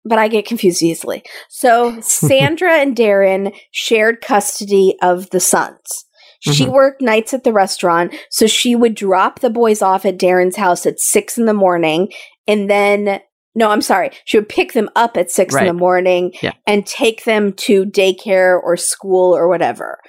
but 0.05 0.19
I 0.19 0.27
get 0.27 0.45
confused 0.45 0.83
easily. 0.83 1.23
So 1.49 1.99
Sandra 2.01 2.73
and 2.73 2.95
Darren 2.95 3.53
shared 3.71 4.21
custody 4.21 4.95
of 5.01 5.29
the 5.31 5.39
sons. 5.39 6.05
She 6.41 6.65
Mhm. 6.65 6.71
worked 6.71 7.01
nights 7.01 7.33
at 7.33 7.43
the 7.43 7.51
restaurant, 7.51 8.15
so 8.29 8.47
she 8.47 8.73
would 8.75 8.95
drop 8.95 9.39
the 9.39 9.49
boys 9.49 9.81
off 9.81 10.05
at 10.05 10.17
Darren's 10.17 10.55
house 10.55 10.85
at 10.85 10.99
six 10.99 11.37
in 11.37 11.45
the 11.45 11.53
morning, 11.53 12.09
and 12.47 12.69
then 12.69 13.19
no, 13.59 13.69
I'm 13.69 13.81
sorry, 13.81 14.09
she 14.25 14.37
would 14.37 14.47
pick 14.49 14.71
them 14.73 14.89
up 14.95 15.17
at 15.17 15.29
six 15.29 15.53
in 15.53 15.65
the 15.67 15.73
morning 15.73 16.33
Yeah. 16.41 16.53
and 16.65 16.85
take 16.85 17.25
them 17.25 17.51
to 17.67 17.85
daycare 17.85 18.59
or 18.63 18.77
school 18.77 19.35
or 19.35 19.47
whatever. 19.49 19.99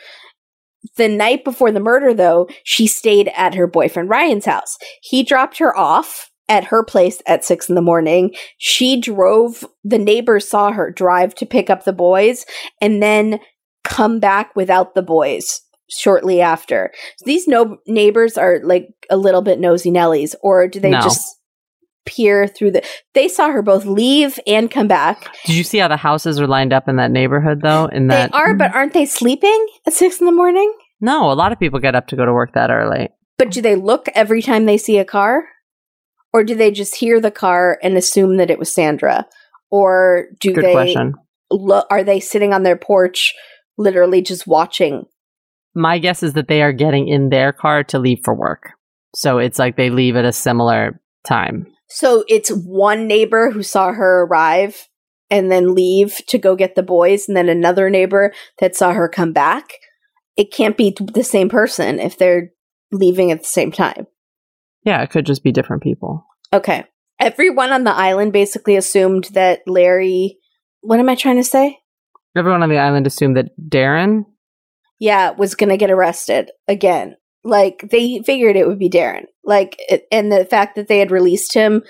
The 0.96 1.08
night 1.08 1.44
before 1.44 1.72
the 1.72 1.80
murder, 1.80 2.14
though, 2.14 2.48
she 2.64 2.86
stayed 2.86 3.30
at 3.36 3.54
her 3.54 3.66
boyfriend 3.66 4.08
Ryan's 4.08 4.46
house. 4.46 4.78
He 5.02 5.22
dropped 5.22 5.58
her 5.58 5.76
off 5.76 6.30
at 6.48 6.64
her 6.64 6.82
place 6.84 7.20
at 7.26 7.44
six 7.44 7.68
in 7.68 7.74
the 7.74 7.82
morning. 7.82 8.34
She 8.58 8.98
drove, 9.00 9.64
the 9.84 9.98
neighbors 9.98 10.48
saw 10.48 10.72
her 10.72 10.90
drive 10.90 11.34
to 11.36 11.46
pick 11.46 11.68
up 11.70 11.84
the 11.84 11.92
boys 11.92 12.46
and 12.80 13.02
then 13.02 13.40
come 13.84 14.20
back 14.20 14.54
without 14.56 14.94
the 14.94 15.02
boys 15.02 15.60
shortly 15.90 16.40
after. 16.40 16.92
So 17.18 17.24
these 17.26 17.46
no- 17.48 17.78
neighbors 17.86 18.38
are 18.38 18.60
like 18.62 18.88
a 19.10 19.16
little 19.16 19.42
bit 19.42 19.58
nosy 19.60 19.90
Nellies, 19.90 20.34
or 20.42 20.66
do 20.68 20.80
they 20.80 20.90
No. 20.90 21.00
just 21.00 21.36
peer 22.06 22.46
through 22.48 22.72
the. 22.72 22.82
They 23.14 23.28
saw 23.28 23.50
her 23.50 23.62
both 23.62 23.84
leave 23.84 24.38
and 24.46 24.70
come 24.70 24.88
back. 24.88 25.34
Did 25.46 25.56
you 25.56 25.64
see 25.64 25.78
how 25.78 25.88
the 25.88 25.96
houses 25.96 26.40
are 26.40 26.46
lined 26.46 26.72
up 26.72 26.88
in 26.88 26.96
that 26.96 27.10
neighborhood 27.10 27.60
though? 27.62 27.86
In 27.86 28.06
that 28.08 28.32
They 28.32 28.38
are, 28.38 28.54
but 28.54 28.74
aren't 28.74 28.92
they 28.94 29.06
sleeping 29.06 29.66
at 29.86 29.92
six 29.92 30.20
in 30.20 30.26
the 30.26 30.32
morning? 30.32 30.72
no, 31.02 31.30
a 31.30 31.34
lot 31.34 31.50
of 31.52 31.58
people 31.58 31.78
get 31.80 31.94
up 31.94 32.08
to 32.08 32.16
go 32.16 32.24
to 32.26 32.32
work 32.32 32.52
that 32.54 32.70
early. 32.70 33.08
But 33.38 33.50
do 33.50 33.62
they 33.62 33.74
look 33.74 34.06
every 34.14 34.42
time 34.42 34.66
they 34.66 34.76
see 34.76 34.98
a 34.98 35.04
car? 35.04 35.44
Or 36.32 36.44
do 36.44 36.54
they 36.54 36.70
just 36.70 36.94
hear 36.96 37.20
the 37.20 37.30
car 37.30 37.78
and 37.82 37.96
assume 37.96 38.36
that 38.36 38.50
it 38.50 38.58
was 38.58 38.72
Sandra? 38.72 39.26
Or 39.70 40.26
do 40.40 40.52
Good 40.52 40.64
they 40.64 40.72
question. 40.72 41.14
look 41.50 41.86
are 41.90 42.04
they 42.04 42.20
sitting 42.20 42.52
on 42.52 42.62
their 42.64 42.76
porch 42.76 43.34
literally 43.78 44.20
just 44.22 44.46
watching? 44.46 45.06
My 45.74 45.98
guess 45.98 46.22
is 46.22 46.34
that 46.34 46.48
they 46.48 46.62
are 46.62 46.72
getting 46.72 47.08
in 47.08 47.30
their 47.30 47.52
car 47.52 47.82
to 47.84 47.98
leave 47.98 48.20
for 48.24 48.34
work. 48.34 48.72
So 49.14 49.38
it's 49.38 49.58
like 49.58 49.76
they 49.76 49.90
leave 49.90 50.16
at 50.16 50.24
a 50.24 50.32
similar 50.32 51.00
time. 51.26 51.66
So 51.90 52.24
it's 52.28 52.50
one 52.50 53.06
neighbor 53.06 53.50
who 53.50 53.62
saw 53.62 53.92
her 53.92 54.22
arrive 54.22 54.88
and 55.28 55.50
then 55.50 55.74
leave 55.74 56.20
to 56.28 56.38
go 56.38 56.56
get 56.56 56.74
the 56.74 56.82
boys 56.82 57.28
and 57.28 57.36
then 57.36 57.48
another 57.48 57.90
neighbor 57.90 58.32
that 58.60 58.76
saw 58.76 58.92
her 58.92 59.08
come 59.08 59.32
back. 59.32 59.72
It 60.36 60.52
can't 60.52 60.76
be 60.76 60.96
the 61.14 61.24
same 61.24 61.48
person 61.48 61.98
if 61.98 62.16
they're 62.16 62.50
leaving 62.92 63.30
at 63.30 63.40
the 63.40 63.48
same 63.48 63.72
time. 63.72 64.06
Yeah, 64.84 65.02
it 65.02 65.10
could 65.10 65.26
just 65.26 65.44
be 65.44 65.52
different 65.52 65.82
people. 65.82 66.26
Okay. 66.52 66.84
Everyone 67.18 67.72
on 67.72 67.84
the 67.84 67.94
island 67.94 68.32
basically 68.32 68.76
assumed 68.76 69.24
that 69.32 69.60
Larry. 69.66 70.38
What 70.80 71.00
am 71.00 71.08
I 71.08 71.14
trying 71.14 71.36
to 71.36 71.44
say? 71.44 71.78
Everyone 72.36 72.62
on 72.62 72.70
the 72.70 72.78
island 72.78 73.06
assumed 73.06 73.36
that 73.36 73.50
Darren. 73.60 74.24
Yeah, 74.98 75.30
was 75.30 75.54
going 75.54 75.70
to 75.70 75.76
get 75.76 75.90
arrested 75.90 76.50
again. 76.68 77.16
Like 77.42 77.88
they 77.90 78.22
figured 78.24 78.56
it 78.56 78.66
would 78.66 78.78
be 78.78 78.90
Darren. 78.90 79.24
Like, 79.44 79.76
it, 79.88 80.04
and 80.12 80.30
the 80.30 80.44
fact 80.44 80.76
that 80.76 80.88
they 80.88 80.98
had 80.98 81.10
released 81.10 81.54
him 81.54 81.82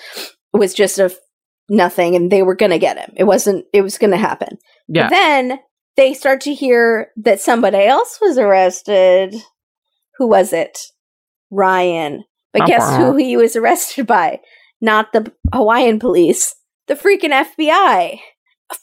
was 0.52 0.74
just 0.74 0.98
a 0.98 1.06
f- 1.06 1.16
nothing, 1.68 2.14
and 2.14 2.30
they 2.30 2.42
were 2.42 2.54
going 2.54 2.70
to 2.70 2.78
get 2.78 2.98
him. 2.98 3.12
It 3.16 3.24
wasn't. 3.24 3.64
It 3.72 3.82
was 3.82 3.98
going 3.98 4.12
to 4.12 4.16
happen. 4.16 4.58
Yeah. 4.88 5.04
But 5.04 5.10
then 5.10 5.58
they 5.96 6.14
start 6.14 6.40
to 6.42 6.54
hear 6.54 7.08
that 7.16 7.40
somebody 7.40 7.84
else 7.84 8.18
was 8.20 8.38
arrested. 8.38 9.34
Who 10.18 10.28
was 10.28 10.52
it? 10.52 10.78
Ryan. 11.50 12.24
But 12.52 12.66
guess 12.66 12.96
who 12.96 13.16
he 13.16 13.36
was 13.36 13.54
arrested 13.56 14.06
by? 14.06 14.40
Not 14.80 15.12
the 15.12 15.32
Hawaiian 15.52 15.98
police, 15.98 16.54
the 16.88 16.94
freaking 16.94 17.32
FBI 17.32 18.18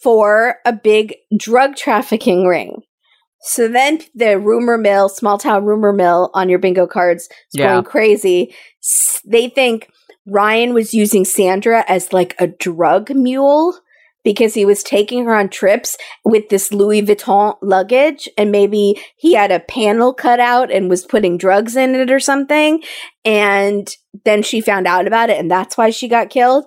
for 0.02 0.58
a 0.66 0.74
big 0.74 1.16
drug 1.38 1.76
trafficking 1.76 2.46
ring. 2.46 2.82
So 3.42 3.68
then 3.68 4.00
the 4.16 4.38
rumor 4.40 4.78
mill, 4.78 5.10
small 5.10 5.38
town 5.38 5.66
rumor 5.66 5.94
mill 5.94 6.32
on 6.34 6.50
your 6.50 6.60
bingo 6.60 6.88
cards 6.88 7.24
is 7.24 7.30
Yeah. 7.60 7.74
going 7.74 7.84
crazy. 7.86 8.54
S- 8.84 9.22
They 9.26 9.50
think 9.50 9.90
Ryan 10.26 10.74
was 10.74 10.94
using 10.94 11.24
Sandra 11.26 11.86
as 11.88 12.12
like 12.14 12.36
a 12.40 12.48
drug 12.48 13.10
mule 13.14 13.78
because 14.24 14.54
he 14.56 14.66
was 14.66 14.84
taking 14.84 15.24
her 15.26 15.34
on 15.36 15.48
trips 15.48 15.96
with 16.26 16.50
this 16.50 16.74
Louis 16.74 17.02
Vuitton 17.02 17.56
luggage 17.62 18.28
and 18.38 18.52
maybe 18.52 19.00
he 19.16 19.34
had 19.36 19.52
a 19.52 19.60
panel 19.62 20.14
cut 20.14 20.40
out 20.40 20.70
and 20.72 20.90
was 20.90 21.06
putting 21.06 21.38
drugs 21.38 21.76
in 21.78 21.96
it 21.96 22.12
or 22.12 22.20
something 22.20 22.82
and 23.24 23.90
then 24.26 24.44
she 24.44 24.60
found 24.62 24.86
out 24.88 25.08
about 25.08 25.30
it 25.30 25.38
and 25.40 25.50
that's 25.50 25.78
why 25.78 25.90
she 25.92 26.08
got 26.10 26.30
killed. 26.30 26.66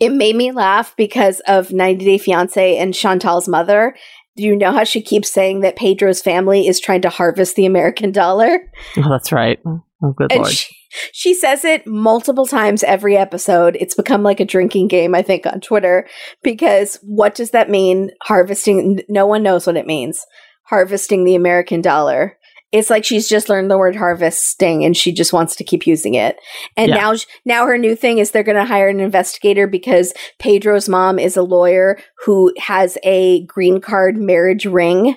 It 0.00 0.10
made 0.12 0.36
me 0.36 0.52
laugh 0.52 0.94
because 0.96 1.40
of 1.48 1.72
90 1.72 2.04
Day 2.04 2.18
Fiance 2.18 2.76
and 2.78 2.92
Chantel's 2.94 3.48
mother. 3.48 3.94
Do 4.36 4.42
you 4.42 4.56
know 4.56 4.72
how 4.72 4.84
she 4.84 5.00
keeps 5.00 5.30
saying 5.30 5.60
that 5.60 5.76
Pedro's 5.76 6.20
family 6.20 6.66
is 6.66 6.80
trying 6.80 7.02
to 7.02 7.08
harvest 7.08 7.54
the 7.56 7.66
American 7.66 8.10
dollar? 8.12 8.70
Oh, 8.96 9.08
that's 9.10 9.32
right. 9.32 9.58
Oh, 9.66 9.84
oh, 10.02 10.12
good 10.12 10.32
And 10.32 10.42
lord. 10.42 10.52
she, 10.52 10.74
she 11.12 11.34
says 11.34 11.64
it 11.64 11.86
multiple 11.86 12.46
times 12.46 12.82
every 12.82 13.16
episode. 13.16 13.76
It's 13.80 13.94
become 13.94 14.22
like 14.22 14.40
a 14.40 14.44
drinking 14.44 14.88
game, 14.88 15.14
I 15.14 15.22
think, 15.22 15.46
on 15.46 15.60
Twitter. 15.60 16.06
Because 16.42 16.98
what 17.02 17.34
does 17.34 17.50
that 17.50 17.70
mean? 17.70 18.10
Harvesting? 18.22 19.00
No 19.08 19.26
one 19.26 19.42
knows 19.42 19.66
what 19.66 19.76
it 19.76 19.86
means. 19.86 20.24
Harvesting 20.64 21.24
the 21.24 21.34
American 21.34 21.80
dollar. 21.80 22.38
It's 22.74 22.90
like 22.90 23.04
she's 23.04 23.28
just 23.28 23.48
learned 23.48 23.70
the 23.70 23.78
word 23.78 23.94
harvesting 23.94 24.84
and 24.84 24.96
she 24.96 25.12
just 25.12 25.32
wants 25.32 25.54
to 25.56 25.62
keep 25.64 25.86
using 25.86 26.14
it. 26.14 26.36
And 26.76 26.88
Yeah. 26.88 26.96
now, 26.96 27.14
now 27.44 27.66
her 27.66 27.78
new 27.78 27.94
thing 27.94 28.18
is 28.18 28.32
they're 28.32 28.42
going 28.42 28.56
to 28.56 28.64
hire 28.64 28.88
an 28.88 28.98
investigator 28.98 29.68
because 29.68 30.12
Pedro's 30.40 30.88
mom 30.88 31.20
is 31.20 31.36
a 31.36 31.42
lawyer 31.44 32.00
who 32.24 32.52
has 32.58 32.98
a 33.04 33.46
green 33.46 33.80
card 33.80 34.16
marriage 34.16 34.66
ring, 34.66 35.14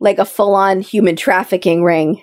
like 0.00 0.18
a 0.18 0.26
full 0.26 0.54
on 0.54 0.82
human 0.82 1.16
trafficking 1.16 1.82
ring. 1.82 2.22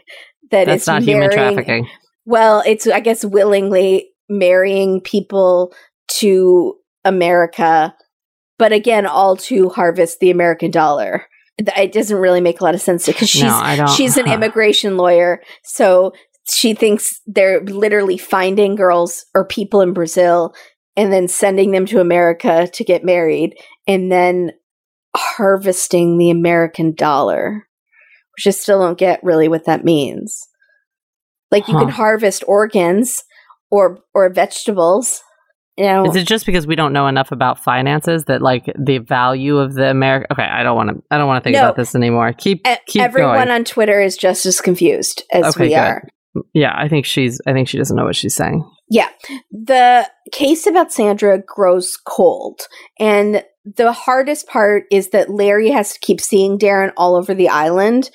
That 0.52 0.66
That's 0.66 0.84
is 0.84 0.88
not 0.88 1.02
human 1.02 1.32
trafficking. 1.32 1.88
Well, 2.26 2.62
it's 2.64 2.86
I 2.86 3.00
guess 3.00 3.26
willingly 3.26 4.12
marrying 4.30 5.02
people 5.02 5.74
to 6.20 6.76
America, 7.04 7.96
but 8.60 8.72
again, 8.72 9.08
all 9.08 9.36
to 9.38 9.70
harvest 9.70 10.20
the 10.20 10.30
American 10.30 10.70
dollar. 10.70 11.26
It 11.60 11.92
doesn't 11.92 12.18
really 12.18 12.42
make 12.42 12.62
a 12.62 12.64
lot 12.64 12.76
of 12.76 12.82
sense 12.82 13.06
because 13.06 13.30
she's 13.30 13.44
no, 13.44 13.88
she's 13.96 14.18
an 14.18 14.28
immigration 14.32 14.98
lawyer, 14.98 15.42
so 15.64 16.14
she 16.50 16.74
thinks 16.74 17.22
they're 17.28 17.62
literally 17.62 18.18
finding 18.18 18.76
girls 18.76 19.26
or 19.36 19.46
people 19.46 19.82
in 19.82 19.94
Brazil 19.94 20.54
and 20.96 21.14
then 21.14 21.28
sending 21.28 21.72
them 21.72 21.86
to 21.86 22.02
America 22.02 22.68
to 22.74 22.84
get 22.84 23.06
married, 23.06 23.56
and 23.88 24.12
then 24.12 24.52
harvesting 25.16 26.18
the 26.18 26.30
American 26.30 26.94
dollar, 26.94 27.68
which 28.36 28.48
I 28.48 28.52
still 28.52 28.80
don't 28.80 28.98
get 28.98 29.24
really 29.24 29.48
what 29.48 29.66
that 29.66 29.86
means. 29.86 30.48
Like 31.52 31.68
you 31.68 31.78
can 31.78 31.90
harvest 31.90 32.44
organs 32.48 33.24
or 33.72 34.00
or 34.14 34.30
vegetables. 34.30 35.22
You 35.80 35.86
know, 35.86 36.06
Is 36.06 36.16
it 36.18 36.28
just 36.28 36.46
because 36.46 36.68
we 36.68 36.76
don't 36.76 36.92
know 36.92 37.08
enough 37.08 37.32
about 37.32 37.64
finances 37.64 38.26
that 38.26 38.42
like 38.42 38.66
the 38.78 38.98
value 38.98 39.58
of 39.60 39.76
the 39.76 39.90
America? 39.90 40.28
Okay, 40.34 40.44
I 40.44 40.62
don't 40.62 40.76
want 40.76 40.90
to. 40.90 41.02
I 41.10 41.18
don't 41.18 41.28
want 41.28 41.42
to 41.42 41.48
think 41.48 41.56
No. 41.56 41.64
about 41.64 41.78
this 41.78 41.96
anymore. 41.96 42.34
Keep 42.34 42.68
E- 42.68 42.76
keep 42.86 43.02
everyone 43.02 43.38
going. 43.38 43.50
on 43.50 43.64
Twitter 43.64 44.02
is 44.02 44.18
just 44.18 44.46
as 44.46 44.60
confused 44.60 45.24
as 45.32 45.56
Okay, 45.56 45.64
we 45.64 45.70
good. 45.70 45.78
are. 45.78 46.04
yeah, 46.54 46.74
I 46.76 46.90
think 46.90 47.06
she's. 47.06 47.40
I 47.48 47.54
think 47.54 47.70
she 47.70 47.78
doesn't 47.78 47.96
know 47.96 48.04
what 48.04 48.18
she's 48.18 48.36
saying. 48.36 48.70
Yeah, 48.90 49.08
the 49.52 50.06
case 50.34 50.68
about 50.68 50.92
Sandra 50.92 51.40
grows 51.48 51.96
cold. 52.06 52.60
And 53.00 53.44
the 53.64 53.94
hardest 53.94 54.48
part 54.48 54.84
is 54.92 55.12
that 55.12 55.30
Larry 55.30 55.70
has 55.70 55.94
to 55.94 56.00
keep 56.00 56.20
seeing 56.20 56.60
Darren 56.60 56.92
all 56.98 57.16
over 57.16 57.34
the 57.34 57.48
island 57.50 58.10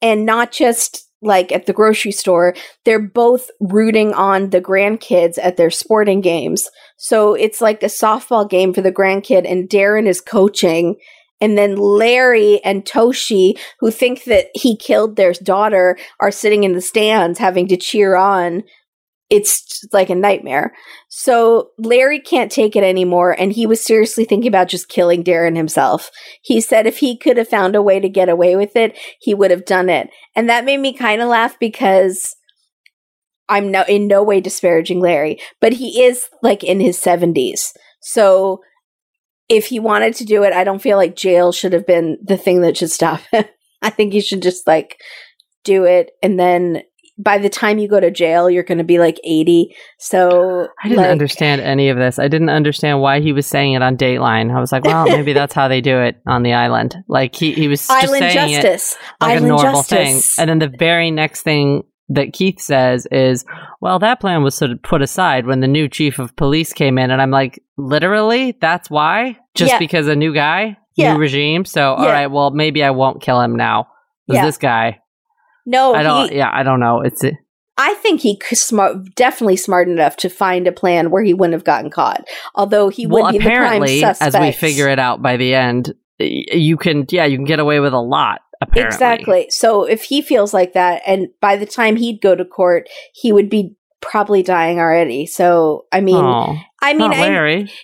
and 0.00 0.24
not 0.24 0.52
just 0.52 1.07
like 1.22 1.50
at 1.52 1.66
the 1.66 1.72
grocery 1.72 2.12
store. 2.12 2.54
They're 2.84 3.00
both 3.00 3.50
rooting 3.60 4.12
on 4.14 4.50
the 4.50 4.60
grandkids 4.60 5.38
at 5.42 5.56
their 5.56 5.70
sporting 5.70 6.20
games. 6.20 6.68
So 6.96 7.34
it's 7.34 7.60
like 7.60 7.82
a 7.82 7.86
softball 7.86 8.48
game 8.48 8.72
for 8.72 8.82
the 8.82 8.92
grandkid, 8.92 9.50
and 9.50 9.68
Darren 9.68 10.06
is 10.06 10.20
coaching. 10.20 10.96
And 11.40 11.56
then 11.56 11.76
Larry 11.76 12.62
and 12.64 12.84
Toshi, 12.84 13.58
who 13.78 13.90
think 13.90 14.24
that 14.24 14.46
he 14.54 14.76
killed 14.76 15.16
their 15.16 15.32
daughter, 15.32 15.96
are 16.20 16.32
sitting 16.32 16.64
in 16.64 16.72
the 16.72 16.80
stands 16.80 17.38
having 17.38 17.68
to 17.68 17.76
cheer 17.76 18.16
on. 18.16 18.64
It's 19.30 19.84
like 19.92 20.08
a 20.08 20.14
nightmare. 20.14 20.74
So 21.08 21.70
Larry 21.78 22.18
can't 22.18 22.50
take 22.50 22.76
it 22.76 22.82
anymore, 22.82 23.32
and 23.38 23.52
he 23.52 23.66
was 23.66 23.82
seriously 23.82 24.24
thinking 24.24 24.48
about 24.48 24.68
just 24.68 24.88
killing 24.88 25.22
Darren 25.22 25.56
himself. 25.56 26.10
He 26.42 26.60
said 26.60 26.86
if 26.86 26.98
he 26.98 27.16
could 27.16 27.36
have 27.36 27.48
found 27.48 27.76
a 27.76 27.82
way 27.82 28.00
to 28.00 28.08
get 28.08 28.28
away 28.28 28.56
with 28.56 28.74
it, 28.74 28.98
he 29.20 29.34
would 29.34 29.50
have 29.50 29.66
done 29.66 29.90
it. 29.90 30.08
And 30.34 30.48
that 30.48 30.64
made 30.64 30.78
me 30.80 30.94
kind 30.94 31.20
of 31.20 31.28
laugh 31.28 31.58
because 31.58 32.36
I'm 33.48 33.70
no 33.70 33.84
in 33.88 34.06
no 34.06 34.22
way 34.22 34.40
disparaging 34.40 35.00
Larry, 35.00 35.38
but 35.60 35.74
he 35.74 36.02
is 36.02 36.28
like 36.42 36.62
in 36.62 36.80
his 36.80 36.98
70s. 36.98 37.72
So 38.00 38.60
if 39.48 39.66
he 39.66 39.80
wanted 39.80 40.14
to 40.16 40.24
do 40.24 40.42
it, 40.42 40.52
I 40.52 40.64
don't 40.64 40.82
feel 40.82 40.96
like 40.96 41.16
jail 41.16 41.52
should 41.52 41.72
have 41.72 41.86
been 41.86 42.18
the 42.22 42.36
thing 42.36 42.60
that 42.62 42.76
should 42.76 42.90
stop 42.90 43.20
him. 43.32 43.44
I 43.80 43.90
think 43.90 44.12
he 44.12 44.20
should 44.20 44.42
just 44.42 44.66
like 44.66 45.00
do 45.64 45.84
it 45.84 46.10
and 46.22 46.38
then 46.38 46.82
by 47.18 47.36
the 47.38 47.48
time 47.48 47.78
you 47.78 47.88
go 47.88 47.98
to 47.98 48.10
jail, 48.10 48.48
you're 48.48 48.62
going 48.62 48.78
to 48.78 48.84
be 48.84 48.98
like 48.98 49.18
80. 49.24 49.74
So 49.98 50.68
I 50.82 50.88
didn't 50.88 51.02
like, 51.02 51.10
understand 51.10 51.60
any 51.60 51.88
of 51.88 51.96
this. 51.96 52.18
I 52.18 52.28
didn't 52.28 52.48
understand 52.50 53.00
why 53.00 53.20
he 53.20 53.32
was 53.32 53.46
saying 53.46 53.72
it 53.72 53.82
on 53.82 53.96
Dateline. 53.96 54.54
I 54.54 54.60
was 54.60 54.70
like, 54.72 54.84
well, 54.84 55.04
maybe 55.04 55.32
that's 55.32 55.52
how 55.54 55.66
they 55.68 55.80
do 55.80 56.00
it 56.00 56.20
on 56.26 56.42
the 56.44 56.52
island. 56.52 56.96
Like 57.08 57.34
he, 57.34 57.52
he 57.52 57.66
was 57.68 57.80
just 57.80 57.90
Island 57.90 58.32
saying 58.32 58.50
it 58.52 58.62
justice. 58.62 58.96
like 59.20 59.30
Island 59.32 59.46
a 59.46 59.48
normal 59.48 59.72
justice. 59.82 60.34
thing. 60.36 60.42
And 60.42 60.48
then 60.48 60.70
the 60.70 60.76
very 60.78 61.10
next 61.10 61.42
thing 61.42 61.82
that 62.10 62.32
Keith 62.32 62.60
says 62.60 63.06
is, 63.10 63.44
well, 63.80 63.98
that 63.98 64.20
plan 64.20 64.42
was 64.42 64.54
sort 64.54 64.70
of 64.70 64.82
put 64.82 65.02
aside 65.02 65.44
when 65.46 65.60
the 65.60 65.66
new 65.68 65.88
chief 65.88 66.18
of 66.18 66.34
police 66.36 66.72
came 66.72 66.98
in. 66.98 67.10
And 67.10 67.20
I'm 67.20 67.30
like, 67.30 67.62
literally? 67.76 68.56
That's 68.60 68.88
why? 68.88 69.36
Just 69.54 69.72
Yeah. 69.72 69.78
because 69.78 70.06
a 70.08 70.16
new 70.16 70.32
guy? 70.32 70.78
Yeah. 70.96 71.12
New 71.14 71.18
regime? 71.18 71.64
So, 71.64 71.94
all 71.94 72.04
Yeah. 72.06 72.12
right, 72.12 72.26
well, 72.28 72.50
maybe 72.50 72.82
I 72.82 72.90
won't 72.90 73.20
kill 73.22 73.40
him 73.40 73.56
now. 73.56 73.88
Yeah. 74.26 74.44
This 74.44 74.56
guy. 74.58 75.00
No, 75.68 75.94
I 75.94 76.02
don't, 76.02 76.30
he, 76.30 76.38
yeah, 76.38 76.50
I 76.52 76.62
don't 76.62 76.80
know. 76.80 77.02
It's, 77.02 77.22
I 77.76 77.94
think 77.94 78.22
he 78.22 78.40
smart, 78.52 79.14
definitely 79.14 79.56
smart 79.56 79.88
enough 79.88 80.16
to 80.16 80.30
find 80.30 80.66
a 80.66 80.72
plan 80.72 81.10
where 81.10 81.22
he 81.22 81.34
wouldn't 81.34 81.52
have 81.52 81.64
gotten 81.64 81.90
caught. 81.90 82.26
Although 82.54 82.88
he 82.88 83.06
well, 83.06 83.24
would 83.24 83.32
be 83.32 83.38
the 83.38 83.44
apparently, 83.44 84.00
prime 84.00 84.14
suspect. 84.14 84.34
as 84.34 84.40
we 84.40 84.52
figure 84.52 84.88
it 84.88 84.98
out 84.98 85.20
by 85.20 85.36
the 85.36 85.54
end, 85.54 85.94
you 86.18 86.76
can, 86.78 87.04
yeah, 87.10 87.26
you 87.26 87.36
can 87.36 87.44
get 87.44 87.60
away 87.60 87.80
with 87.80 87.92
a 87.92 88.00
lot, 88.00 88.40
apparently. 88.62 88.94
Exactly. 88.94 89.46
So 89.50 89.84
if 89.84 90.04
he 90.04 90.22
feels 90.22 90.54
like 90.54 90.72
that, 90.72 91.02
and 91.06 91.28
by 91.40 91.56
the 91.56 91.66
time 91.66 91.96
he'd 91.96 92.20
go 92.20 92.34
to 92.34 92.44
court, 92.44 92.88
he 93.12 93.30
would 93.30 93.50
be 93.50 93.76
probably 94.00 94.42
dying 94.42 94.78
already. 94.78 95.26
So 95.26 95.86
I 95.92 96.00
mean, 96.00 96.24
oh, 96.24 96.56
I 96.80 96.92
mean, 96.94 97.10
not 97.10 97.16
I 97.16 97.28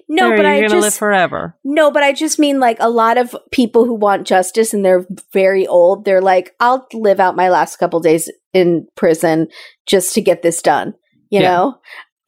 no, 0.08 0.28
Larry, 0.28 0.36
but 0.36 0.42
you're 0.42 0.46
I 0.46 0.60
gonna 0.60 0.74
live 0.74 0.84
just 0.84 0.98
forever. 0.98 1.56
no, 1.64 1.90
but 1.90 2.02
I 2.02 2.12
just 2.12 2.38
mean 2.38 2.60
like 2.60 2.76
a 2.80 2.88
lot 2.90 3.18
of 3.18 3.34
people 3.50 3.84
who 3.84 3.94
want 3.94 4.26
justice 4.26 4.72
and 4.72 4.84
they're 4.84 5.06
very 5.32 5.66
old. 5.66 6.04
They're 6.04 6.20
like, 6.22 6.54
I'll 6.60 6.86
live 6.92 7.20
out 7.20 7.36
my 7.36 7.48
last 7.48 7.76
couple 7.76 8.00
days 8.00 8.30
in 8.52 8.86
prison 8.96 9.48
just 9.86 10.14
to 10.14 10.20
get 10.20 10.42
this 10.42 10.62
done. 10.62 10.94
You 11.30 11.40
Yeah. 11.40 11.50
know, 11.50 11.74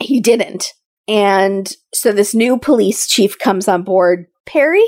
he 0.01 0.20
didn't, 0.20 0.72
and 1.07 1.70
so 1.94 2.11
this 2.12 2.35
new 2.35 2.59
police 2.59 3.07
chief 3.07 3.38
comes 3.38 3.68
on 3.68 3.83
board, 3.85 4.27
Perry. 4.46 4.85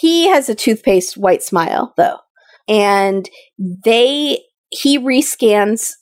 He 0.00 0.28
has 0.28 0.48
a 0.48 0.54
toothpaste 0.54 1.16
white 1.16 1.42
smile 1.42 1.92
though, 1.96 2.18
and 2.68 3.28
they 3.58 4.40
he 4.70 4.98
rescans. 4.98 5.92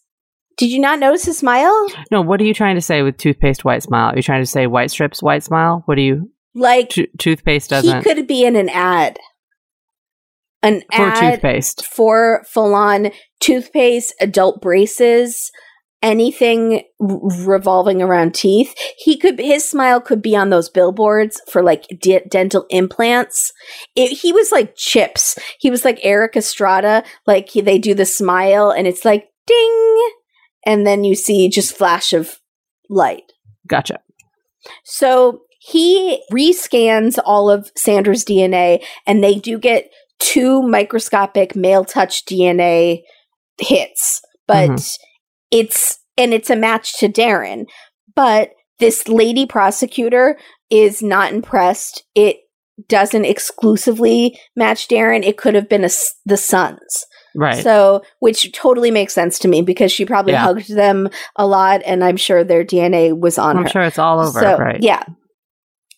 Did 0.57 0.71
you 0.73 0.79
not 0.81 0.99
notice 0.99 1.25
his 1.27 1.39
smile? 1.39 1.87
No, 2.11 2.23
what 2.23 2.41
are 2.41 2.45
you 2.45 2.55
trying 2.55 2.77
to 2.77 2.81
say 2.81 3.03
with 3.03 3.19
toothpaste 3.19 3.65
white 3.65 3.83
smile? 3.83 4.13
Are 4.13 4.17
you 4.17 4.23
trying 4.23 4.43
to 4.43 4.47
say 4.47 4.67
white 4.67 4.91
strips 4.91 5.23
white 5.23 5.43
smile? 5.43 5.83
What 5.87 5.97
do 5.97 6.03
you 6.03 6.31
Like 6.55 6.89
to- 6.91 7.09
toothpaste 7.19 7.71
doesn't 7.71 7.97
He 7.97 8.03
could 8.03 8.27
be 8.27 8.45
in 8.45 8.57
an 8.57 8.69
ad, 8.71 9.19
an 10.63 10.83
for 10.95 11.09
ad 11.09 11.35
toothpaste? 11.35 11.85
for 11.85 12.45
full 12.49 12.75
on 12.75 13.11
toothpaste, 13.41 14.15
adult 14.21 14.63
braces, 14.63 15.51
anything 16.03 16.83
r- 17.01 17.19
revolving 17.47 18.01
around 18.01 18.35
teeth. 18.35 18.75
He 18.97 19.19
could 19.19 19.39
his 19.39 19.69
smile 19.69 20.01
could 20.01 20.23
be 20.23 20.35
on 20.35 20.49
those 20.51 20.71
billboards 20.71 21.41
for 21.51 21.63
like 21.63 21.85
de- 22.01 22.25
dental 22.31 22.65
implants. 22.71 23.53
It, 23.95 24.09
he 24.19 24.33
was 24.33 24.53
like 24.53 24.75
chips. 24.77 25.39
He 25.61 25.71
was 25.71 25.85
like 25.85 25.99
Erik 26.03 26.37
Estrada. 26.37 27.05
Like 27.27 27.51
he, 27.51 27.61
they 27.61 27.79
do 27.79 27.93
the 27.95 28.07
smile 28.07 28.71
and 28.71 28.87
it's 28.87 29.05
like 29.05 29.29
ding, 29.47 30.11
and 30.67 30.87
then 30.87 31.05
you 31.05 31.15
see 31.15 31.49
just 31.49 31.75
flash 31.75 32.13
of 32.13 32.39
light. 32.91 33.33
Gotcha. 33.67 34.01
So 34.85 35.43
he 35.61 36.23
rescans 36.33 37.19
all 37.25 37.49
of 37.49 37.71
Sandra's 37.77 38.25
DNA, 38.25 38.85
and 39.07 39.25
they 39.25 39.37
do 39.37 39.59
get 39.59 39.89
two 40.19 40.63
microscopic 40.63 41.57
male 41.57 41.85
touch 41.85 42.25
DNA 42.25 43.03
hits, 43.61 44.21
but 44.47 44.71
Mhm. 44.71 44.99
it's 45.51 45.99
and 46.19 46.33
it's 46.33 46.51
a 46.51 46.57
match 46.57 46.99
to 46.99 47.09
Darren. 47.09 47.67
But 48.15 48.51
this 48.79 49.07
lady 49.09 49.45
prosecutor 49.47 50.39
is 50.71 51.03
not 51.03 51.33
impressed. 51.33 52.05
It 52.15 52.39
doesn't 52.89 53.25
exclusively 53.25 54.39
match 54.55 54.89
Darren. 54.89 55.25
It 55.25 55.37
could 55.37 55.55
have 55.55 55.69
been 55.69 55.85
a 55.85 55.91
the 56.25 56.37
sons. 56.37 57.05
Right. 57.37 57.63
So, 57.63 58.03
which 58.21 58.53
totally 58.53 58.91
makes 58.91 59.13
sense 59.13 59.39
to 59.41 59.49
me 59.49 59.63
because 59.63 59.93
she 59.93 60.05
probably 60.05 60.33
Yeah. 60.33 60.43
hugged 60.45 60.75
them 60.75 61.09
a 61.37 61.47
lot, 61.47 61.83
and 61.85 62.03
I'm 62.03 62.17
sure 62.17 62.43
their 62.45 62.65
DNA 62.65 63.13
was 63.19 63.39
on 63.39 63.57
her. 63.57 63.61
I'm 63.61 63.65
her. 63.67 63.71
sure 63.71 63.83
it's 63.83 63.99
all 63.99 64.21
over. 64.21 64.41
So, 64.41 64.57
right. 64.59 64.83
Yeah. 64.83 65.03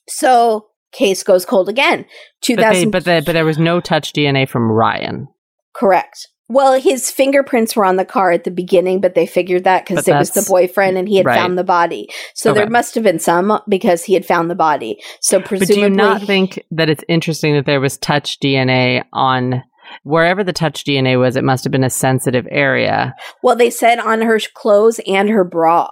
So 0.09 0.67
case 0.93 1.23
goes 1.23 1.45
cold 1.45 1.69
again. 1.69 2.07
Two 2.41 2.57
But, 2.57 2.73
they, 2.73 2.85
but, 2.87 3.05
the, 3.05 3.23
but 3.25 3.33
there 3.33 3.45
was 3.45 3.59
no 3.59 3.81
touch 3.81 4.13
DNA 4.13 4.49
from 4.49 4.71
Ryan. 4.71 5.29
correct. 5.75 6.29
Well, 6.51 6.81
his 6.81 7.11
fingerprints 7.11 7.77
were 7.77 7.85
on 7.85 7.97
the 7.97 8.07
car 8.07 8.31
at 8.31 8.45
the 8.45 8.51
beginning, 8.51 9.03
but 9.03 9.15
they 9.15 9.27
figured 9.27 9.65
that 9.65 9.85
because 9.87 10.09
it 10.09 10.15
was 10.15 10.31
the 10.31 10.47
boyfriend 10.49 10.97
and 10.97 11.07
he 11.07 11.19
had 11.19 11.27
right. 11.27 11.39
found 11.39 11.59
the 11.59 11.63
body. 11.63 12.09
So 12.35 12.55
there 12.55 12.71
must 12.71 12.95
have 12.95 13.05
been 13.05 13.19
some 13.19 13.61
because 13.69 14.03
he 14.05 14.15
had 14.15 14.25
found 14.25 14.51
the 14.51 14.55
body. 14.55 14.99
So 15.21 15.41
But 15.41 15.49
presumably, 15.49 15.75
do 15.75 15.81
you 15.83 15.91
not 15.91 16.23
think 16.23 16.65
that 16.71 16.89
it's 16.89 17.05
interesting 17.07 17.55
that 17.55 17.67
there 17.67 17.83
was 17.83 17.99
touch 17.99 18.41
DNA 18.41 19.05
on 19.13 19.63
wherever 20.05 20.43
the 20.45 20.53
touch 20.53 20.85
DNA 20.85 21.19
was? 21.19 21.37
It 21.37 21.45
must 21.45 21.65
have 21.65 21.71
been 21.71 21.85
a 21.85 21.91
sensitive 21.91 22.47
area. 22.51 23.15
well, 23.43 23.57
they 23.57 23.71
said 23.71 23.99
on 23.99 24.23
her 24.23 24.39
clothes 24.55 25.01
and 25.07 25.29
her 25.29 25.45
bra. 25.45 25.89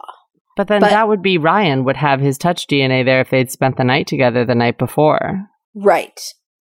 But 0.56 0.68
then 0.68 0.80
But- 0.80 0.90
that 0.90 1.08
would 1.08 1.22
be 1.22 1.38
Ryan 1.38 1.84
would 1.84 1.96
have 1.96 2.20
his 2.20 2.38
touch 2.38 2.66
DNA 2.66 3.04
there 3.04 3.20
if 3.20 3.30
they'd 3.30 3.50
spent 3.50 3.76
the 3.76 3.84
night 3.84 4.06
together 4.06 4.44
the 4.44 4.54
night 4.54 4.78
before. 4.78 5.46
Right. 5.74 6.18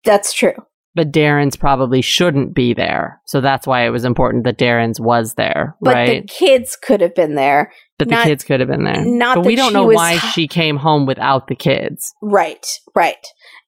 That's 0.05 0.33
true. 0.33 0.55
but 0.95 1.13
Darren's 1.13 1.55
probably 1.57 2.01
shouldn't 2.03 2.55
be 2.57 2.75
there. 2.75 3.21
So 3.25 3.41
that's 3.41 3.69
why 3.69 3.87
it 3.87 3.91
was 3.91 4.05
important 4.05 4.43
that 4.45 4.59
Darren's 4.59 4.99
was 5.01 5.35
there, 5.35 5.77
But 5.81 5.95
right? 5.95 6.23
the 6.23 6.27
kids 6.27 6.77
could 6.83 7.01
have 7.03 7.15
been 7.15 7.37
there. 7.37 7.71
but 8.01 8.09
the 8.09 8.17
kids 8.17 8.43
could 8.43 8.59
have 8.59 8.69
been 8.69 8.83
there. 8.83 9.05
not 9.05 9.37
but 9.37 9.47
we 9.47 9.55
don't 9.55 9.73
know 9.73 9.85
was- 9.87 9.95
why 9.95 10.17
she 10.17 10.49
came 10.49 10.77
home 10.77 11.07
without 11.07 11.47
the 11.47 11.55
kids. 11.55 12.13
Right, 12.21 12.67
right. 12.97 13.25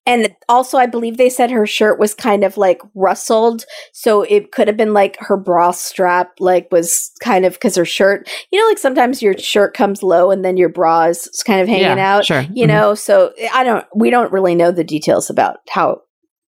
And 0.07 0.35
also, 0.49 0.79
I 0.79 0.87
believe 0.87 1.17
they 1.19 1.29
said 1.29 1.51
her 1.51 1.67
shirt 1.67 1.99
was 1.99 2.15
kind 2.15 2.43
of 2.43 2.57
like 2.57 2.81
rustled. 2.95 3.65
So 3.93 4.23
it 4.23 4.51
could 4.51 4.67
have 4.67 4.77
been 4.77 4.95
like 4.95 5.17
her 5.21 5.37
bra 5.37 5.71
strap, 5.73 6.33
like, 6.41 6.69
was 6.73 7.11
kind 7.23 7.45
of 7.45 7.53
because 7.53 7.77
her 7.77 7.85
shirt, 7.85 8.29
you 8.51 8.59
know, 8.59 8.67
like 8.67 8.79
sometimes 8.79 9.23
your 9.23 9.37
shirt 9.39 9.75
comes 9.75 10.03
low 10.03 10.31
and 10.31 10.45
then 10.45 10.57
your 10.57 10.71
bra 10.71 11.05
is 11.05 11.29
kind 11.47 11.61
of 11.61 11.69
hanging 11.69 11.99
yeah, 11.99 12.17
out, 12.17 12.25
Sure. 12.25 12.45
you 12.53 12.65
Mhm. 12.65 12.69
know? 12.69 12.95
So 12.95 13.33
I 13.53 13.63
don't, 13.63 13.85
we 13.95 14.11
don't 14.11 14.33
really 14.33 14.55
know 14.55 14.73
the 14.73 14.85
details 14.85 15.29
about 15.31 15.59
how, 15.69 16.01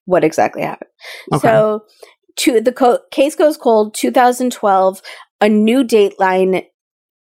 what 0.06 0.24
exactly 0.24 0.62
happened. 0.62 0.90
Okay. 1.34 1.46
So 1.48 1.82
to 2.36 2.60
the 2.60 2.72
co- 2.72 3.00
case 3.10 3.34
goes 3.34 3.56
cold 3.56 3.94
2012 3.94 5.02
a 5.40 5.48
new 5.48 5.82
dateline 5.84 6.64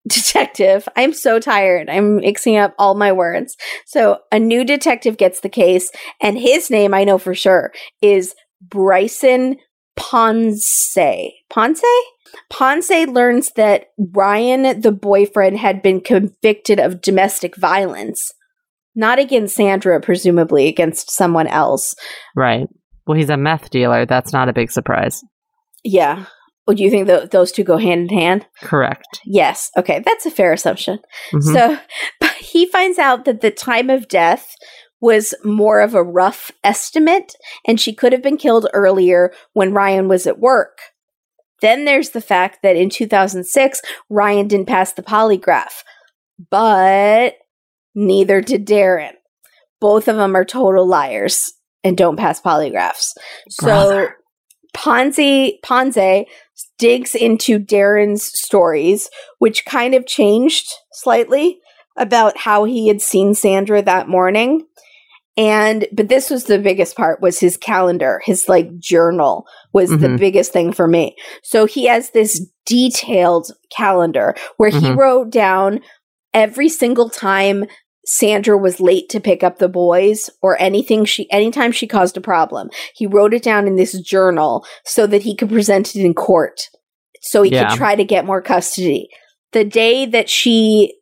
detective 0.08 0.88
i'm 0.96 1.14
so 1.14 1.40
tired 1.40 1.90
i'm 1.90 2.18
mixing 2.18 2.58
up 2.58 2.74
all 2.78 2.96
my 2.96 3.12
words 3.12 3.56
so 3.86 4.20
a 4.32 4.40
new 4.40 4.64
detective 4.64 5.18
gets 5.18 5.40
the 5.42 5.50
case 5.50 5.92
and 6.22 6.38
his 6.38 6.70
name 6.70 6.94
i 6.94 7.04
know 7.04 7.18
for 7.18 7.34
sure 7.34 7.72
is 8.02 8.36
bryson 8.62 9.56
ponce 9.96 10.96
ponce 11.50 11.82
ponce 12.50 12.90
learns 12.90 13.52
that 13.56 13.88
ryan 13.98 14.82
the 14.82 14.92
boyfriend 14.92 15.58
had 15.58 15.82
been 15.82 16.02
convicted 16.02 16.80
of 16.80 17.02
domestic 17.02 17.56
violence 17.56 18.32
not 18.96 19.20
against 19.20 19.56
sandra 19.56 20.02
presumably 20.02 20.68
against 20.68 21.10
someone 21.12 21.48
else 21.48 21.96
Right. 22.36 22.68
Well, 23.06 23.18
he's 23.18 23.30
a 23.30 23.38
meth 23.38 23.70
dealer. 23.70 24.06
That's 24.06 24.34
not 24.34 24.50
a 24.50 24.54
big 24.54 24.72
surprise. 24.72 25.24
Yeah. 25.84 26.26
Well, 26.66 26.76
do 26.76 26.84
you 26.84 26.90
think 26.90 27.08
that 27.08 27.32
those 27.32 27.52
two 27.52 27.64
go 27.64 27.78
hand 27.78 28.10
in 28.10 28.18
hand? 28.18 28.46
Correct. 28.62 29.20
Yes. 29.26 29.70
Okay, 29.78 30.02
that's 30.06 30.26
a 30.26 30.32
fair 30.32 30.54
assumption. 30.54 31.00
Mhm. 31.32 31.54
So, 31.54 31.78
but 32.20 32.32
he 32.32 32.66
finds 32.66 32.98
out 32.98 33.26
that 33.26 33.42
the 33.42 33.52
time 33.52 33.90
of 33.90 34.08
death 34.08 34.56
was 35.02 35.34
more 35.44 35.82
of 35.82 35.94
a 35.94 36.04
rough 36.04 36.52
estimate, 36.64 37.34
and 37.68 37.80
she 37.80 37.94
could 37.94 38.14
have 38.14 38.22
been 38.24 38.38
killed 38.38 38.68
earlier 38.74 39.34
when 39.52 39.74
Ryan 39.74 40.08
was 40.08 40.26
at 40.26 40.40
work. 40.40 40.78
Then 41.60 41.84
there's 41.84 42.12
the 42.12 42.22
fact 42.22 42.60
that 42.64 42.78
in 42.78 42.90
2006, 42.90 43.82
Ryan 44.10 44.48
didn't 44.48 44.68
pass 44.68 44.94
the 44.94 45.04
polygraph, 45.04 45.84
but 46.50 47.36
neither 47.94 48.40
did 48.42 48.66
Darren. 48.66 49.14
Both 49.82 50.08
of 50.08 50.16
them 50.16 50.36
are 50.36 50.46
total 50.46 50.88
liars 50.88 51.52
and 51.84 51.98
don't 51.98 52.18
pass 52.18 52.42
polygraphs. 52.42 53.12
So 53.50 53.66
Brother. 53.66 54.16
Ponzi 54.76 55.62
Ponze 55.64 56.26
digs 56.78 57.16
into 57.16 57.60
Darren's 57.60 58.24
stories, 58.40 59.10
which 59.40 59.66
kind 59.66 59.94
of 59.94 60.06
changed 60.06 60.66
slightly 60.92 61.60
about 61.98 62.38
how 62.38 62.64
he 62.64 62.88
had 62.88 63.02
seen 63.02 63.34
Sandra 63.36 63.82
that 63.82 64.08
morning. 64.08 64.66
And 65.36 65.88
but 65.92 66.10
this 66.10 66.30
was 66.30 66.44
the 66.44 66.60
biggest 66.60 66.96
part 66.96 67.22
was 67.22 67.40
his 67.40 67.58
calendar, 67.58 68.22
his 68.24 68.48
like 68.48 68.78
journal 68.78 69.46
was 69.74 69.90
the 69.90 70.08
Mhm. 70.08 70.20
biggest 70.20 70.54
thing 70.54 70.72
for 70.72 70.88
me. 70.88 71.16
So 71.44 71.66
he 71.66 71.86
has 71.86 72.12
this 72.12 72.46
detailed 72.66 73.48
calendar 73.76 74.36
where 74.58 74.70
he 74.70 74.78
Mhm. 74.78 74.96
wrote 74.98 75.32
down 75.32 75.82
every 76.36 76.70
single 76.70 77.10
time 77.10 77.66
Sandra 78.06 78.58
was 78.58 78.80
late 78.82 79.08
to 79.10 79.20
pick 79.20 79.44
up 79.44 79.60
the 79.60 79.70
boys 79.70 80.30
or 80.42 80.60
anything 80.62 81.06
she 81.06 81.32
anytime 81.32 81.72
she 81.72 81.88
caused 81.88 82.18
a 82.18 82.22
problem. 82.22 82.70
He 82.96 83.08
wrote 83.08 83.34
it 83.34 83.44
down 83.44 83.68
in 83.68 83.76
this 83.76 84.00
journal 84.02 84.66
so 84.84 85.08
that 85.08 85.24
he 85.24 85.36
could 85.36 85.50
present 85.50 85.96
it 85.96 86.04
in 86.04 86.14
court. 86.14 86.62
So 87.22 87.44
he 87.44 87.52
Yeah. 87.52 87.70
could 87.70 87.78
try 87.78 87.96
to 87.96 88.04
get 88.04 88.26
more 88.26 88.42
custody. 88.42 89.08
The 89.54 89.64
day 89.64 90.06
that 90.06 90.30
she 90.30 90.96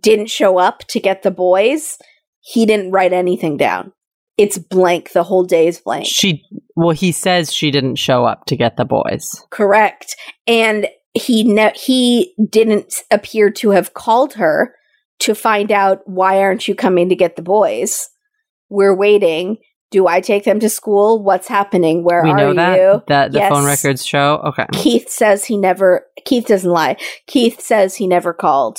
didn't 0.00 0.30
show 0.30 0.58
up 0.58 0.80
to 0.88 1.00
get 1.00 1.22
the 1.22 1.30
boys, 1.30 1.96
he 2.40 2.66
didn't 2.66 2.90
write 2.90 3.12
anything 3.12 3.56
down. 3.56 3.92
It's 4.36 4.58
blank. 4.58 5.12
The 5.12 5.22
whole 5.22 5.44
day 5.44 5.66
is 5.66 5.80
blank. 5.80 6.06
She, 6.06 6.42
well, 6.74 6.90
he 6.90 7.12
says 7.12 7.52
she 7.52 7.70
didn't 7.70 7.96
show 7.96 8.24
up 8.24 8.46
to 8.46 8.56
get 8.56 8.76
the 8.76 8.84
boys. 8.84 9.28
Correct. 9.50 10.16
And 10.46 10.88
he 11.14 11.44
ne- 11.44 11.74
he 11.74 12.34
didn't 12.48 12.94
appear 13.10 13.50
to 13.50 13.70
have 13.70 13.94
called 13.94 14.34
her 14.34 14.74
to 15.20 15.34
find 15.34 15.70
out 15.70 16.00
why 16.06 16.40
aren't 16.40 16.68
you 16.68 16.74
coming 16.74 17.08
to 17.08 17.16
get 17.16 17.36
the 17.36 17.42
boys? 17.42 18.08
We're 18.68 18.96
waiting. 18.96 19.58
Do 19.90 20.06
I 20.06 20.20
take 20.20 20.44
them 20.44 20.60
to 20.60 20.68
school? 20.68 21.22
What's 21.22 21.48
happening? 21.48 22.04
Where 22.04 22.22
we 22.22 22.30
are 22.30 22.36
know 22.36 22.54
that 22.54 22.78
you? 22.78 23.02
that 23.08 23.32
the 23.32 23.40
phone 23.40 23.64
records 23.64 24.06
show. 24.06 24.40
Okay. 24.44 24.66
Keith 24.72 25.08
says 25.10 25.44
he 25.44 25.56
never 25.56 26.06
Keith 26.24 26.46
doesn't 26.46 26.70
lie. 26.70 26.96
Keith 27.26 27.60
says 27.60 27.96
he 27.96 28.06
never 28.06 28.32
called 28.32 28.78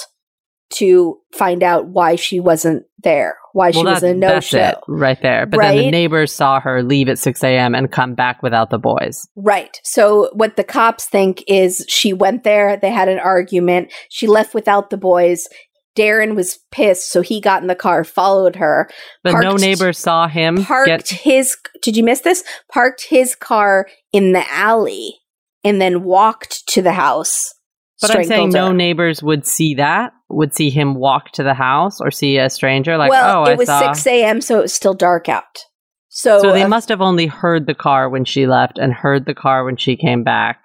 to 0.71 1.19
find 1.33 1.63
out 1.63 1.87
why 1.87 2.15
she 2.15 2.39
wasn't 2.39 2.83
there. 3.03 3.37
Why 3.53 3.71
she 3.71 3.83
was 3.83 4.03
a 4.03 4.13
no 4.13 4.39
show. 4.39 4.79
right 4.87 5.21
there. 5.21 5.45
But 5.45 5.59
then 5.59 5.75
the 5.75 5.91
neighbors 5.91 6.33
saw 6.33 6.61
her 6.61 6.81
leave 6.81 7.09
at 7.09 7.19
6 7.19 7.43
a.m. 7.43 7.75
and 7.75 7.91
come 7.91 8.15
back 8.15 8.41
without 8.41 8.69
the 8.69 8.77
boys. 8.77 9.27
Right. 9.35 9.77
So 9.83 10.29
what 10.33 10.55
the 10.55 10.63
cops 10.63 11.05
think 11.05 11.43
is 11.47 11.85
she 11.89 12.13
went 12.13 12.45
there, 12.45 12.77
they 12.77 12.91
had 12.91 13.09
an 13.09 13.19
argument, 13.19 13.91
she 14.09 14.27
left 14.27 14.53
without 14.53 14.89
the 14.89 14.97
boys. 14.97 15.49
Darren 15.97 16.35
was 16.35 16.59
pissed, 16.71 17.11
so 17.11 17.21
he 17.21 17.41
got 17.41 17.61
in 17.61 17.67
the 17.67 17.75
car, 17.75 18.03
followed 18.03 18.55
her, 18.55 18.89
But 19.23 19.33
no 19.33 19.41
Parked- 19.41 19.61
neighbors 19.61 19.97
saw 19.97 20.27
him 20.27 20.63
parked 20.63 20.87
get. 20.87 21.09
his 21.09 21.57
did 21.81 21.97
you 21.97 22.03
miss 22.03 22.21
this? 22.21 22.43
Parked 22.71 23.05
his 23.09 23.35
car 23.35 23.87
in 24.13 24.31
the 24.31 24.49
alley 24.51 25.15
and 25.63 25.81
then 25.81 26.03
walked 26.03 26.65
to 26.69 26.81
the 26.81 26.93
house. 26.93 27.53
But 28.01 28.11
I'm 28.11 28.15
saying 28.23 28.25
strangled 28.25 28.53
no 28.53 28.71
neighbors 28.71 29.21
would 29.21 29.45
see 29.45 29.75
that, 29.75 30.13
would 30.29 30.55
see 30.55 30.69
him 30.71 30.95
walk 30.95 31.31
to 31.33 31.43
the 31.43 31.53
house 31.53 32.01
or 32.01 32.09
see 32.09 32.37
a 32.37 32.49
stranger. 32.49 32.97
Like, 32.97 33.11
well, 33.11 33.41
oh, 33.41 33.43
I 33.43 33.51
it 33.51 33.57
was 33.59 33.67
saw. 33.67 33.93
six 33.93 34.07
AM, 34.07 34.41
so 34.41 34.57
it 34.57 34.63
was 34.63 34.73
still 34.73 34.95
dark 34.95 35.29
out. 35.29 35.65
So, 36.09 36.39
so 36.41 36.51
they 36.51 36.63
uh, 36.63 36.67
must 36.67 36.89
have 36.89 36.99
only 37.01 37.27
heard 37.27 37.67
the 37.67 37.75
car 37.75 38.09
when 38.09 38.25
she 38.25 38.47
left 38.47 38.77
and 38.79 38.91
heard 38.91 39.25
the 39.25 39.35
car 39.35 39.63
when 39.63 39.77
she 39.77 39.95
came 39.97 40.23
back, 40.23 40.63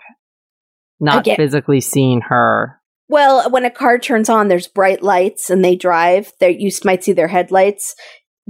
not 0.98 1.20
Again- 1.20 1.36
physically 1.36 1.80
seen 1.80 2.22
her. 2.22 2.80
Well, 3.08 3.48
when 3.50 3.64
a 3.64 3.70
car 3.70 3.98
turns 3.98 4.28
on, 4.28 4.48
there's 4.48 4.66
bright 4.68 5.02
lights 5.02 5.48
and 5.50 5.64
they 5.64 5.76
drive. 5.76 6.32
There, 6.40 6.50
you 6.50 6.70
might 6.84 7.04
see 7.04 7.12
their 7.12 7.28
headlights, 7.28 7.94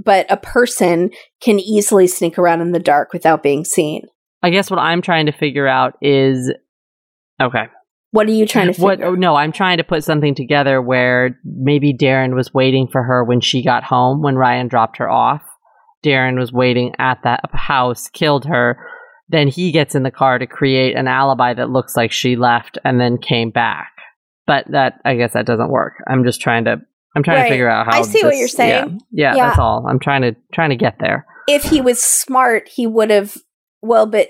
but 0.03 0.25
a 0.31 0.37
person 0.37 1.11
can 1.41 1.59
easily 1.59 2.07
sneak 2.07 2.37
around 2.39 2.61
in 2.61 2.71
the 2.71 2.79
dark 2.79 3.13
without 3.13 3.43
being 3.43 3.65
seen. 3.65 4.03
I 4.41 4.49
guess 4.49 4.69
what 4.71 4.79
I'm 4.79 5.01
trying 5.01 5.27
to 5.27 5.31
figure 5.31 5.67
out 5.67 5.93
is 6.01 6.51
okay. 7.41 7.65
What 8.11 8.27
are 8.27 8.31
you 8.31 8.47
trying 8.47 8.73
to 8.73 8.81
What? 8.81 8.99
figure? 8.99 9.07
Oh, 9.07 9.15
no, 9.15 9.35
I'm 9.35 9.51
trying 9.51 9.77
to 9.77 9.83
put 9.83 10.03
something 10.03 10.33
together 10.33 10.81
where 10.81 11.39
maybe 11.43 11.93
Darren 11.93 12.33
was 12.35 12.53
waiting 12.53 12.87
for 12.87 13.03
her 13.03 13.23
when 13.23 13.41
she 13.41 13.63
got 13.63 13.83
home 13.83 14.21
when 14.21 14.35
Ryan 14.35 14.67
dropped 14.69 14.97
her 14.97 15.09
off. 15.09 15.41
Darren 16.05 16.39
was 16.39 16.51
waiting 16.53 16.93
at 16.99 17.19
that 17.23 17.41
house, 17.53 18.07
killed 18.09 18.45
her. 18.45 18.77
Then 19.29 19.49
he 19.49 19.71
gets 19.71 19.93
in 19.93 20.03
the 20.03 20.11
car 20.11 20.39
to 20.39 20.47
create 20.47 20.95
an 20.95 21.07
alibi 21.07 21.53
that 21.53 21.69
looks 21.69 21.97
like 21.97 22.11
she 22.11 22.35
left 22.35 22.77
and 22.85 22.99
then 22.99 23.17
came 23.17 23.49
back. 23.51 23.91
But 24.47 24.65
that, 24.71 25.01
I 25.05 25.15
guess, 25.15 25.33
that 25.33 25.45
doesn't 25.45 25.69
work. 25.69 25.95
I'm 26.07 26.23
just 26.23 26.41
trying 26.41 26.65
to. 26.65 26.77
I'm 27.15 27.23
trying 27.23 27.37
Right. 27.37 27.43
to 27.45 27.49
figure 27.49 27.69
out 27.69 27.85
how. 27.85 27.99
I 27.99 28.01
see 28.03 28.23
what 28.23 28.37
you're 28.37 28.47
saying. 28.47 29.01
Yeah, 29.11 29.31
yeah, 29.31 29.35
Yeah. 29.35 29.47
that's 29.47 29.59
all. 29.59 29.85
I'm 29.87 29.99
trying 29.99 30.21
to 30.23 30.35
trying 30.53 30.69
to 30.69 30.75
get 30.75 30.95
there. 30.99 31.25
If 31.47 31.63
he 31.63 31.81
was 31.81 32.01
smart, 32.01 32.67
he 32.69 32.87
would 32.87 33.09
have. 33.09 33.37
Well, 33.81 34.05
but 34.05 34.29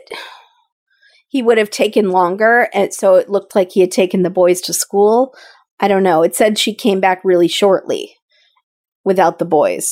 he 1.30 1.42
would 1.42 1.58
have 1.58 1.70
taken 1.70 2.10
longer, 2.12 2.70
and 2.74 2.94
so 2.94 3.16
it 3.16 3.30
looked 3.30 3.56
like 3.56 3.72
he 3.72 3.82
had 3.82 3.92
taken 3.92 4.24
the 4.24 4.30
boys 4.30 4.62
to 4.62 4.74
school. 4.74 5.34
I 5.80 5.88
don't 5.88 6.04
know. 6.04 6.24
It 6.24 6.36
said 6.36 6.58
she 6.58 6.74
came 6.74 7.00
back 7.00 7.22
really 7.24 7.48
shortly 7.48 8.16
without 9.04 9.38
the 9.40 9.46
boys. 9.46 9.88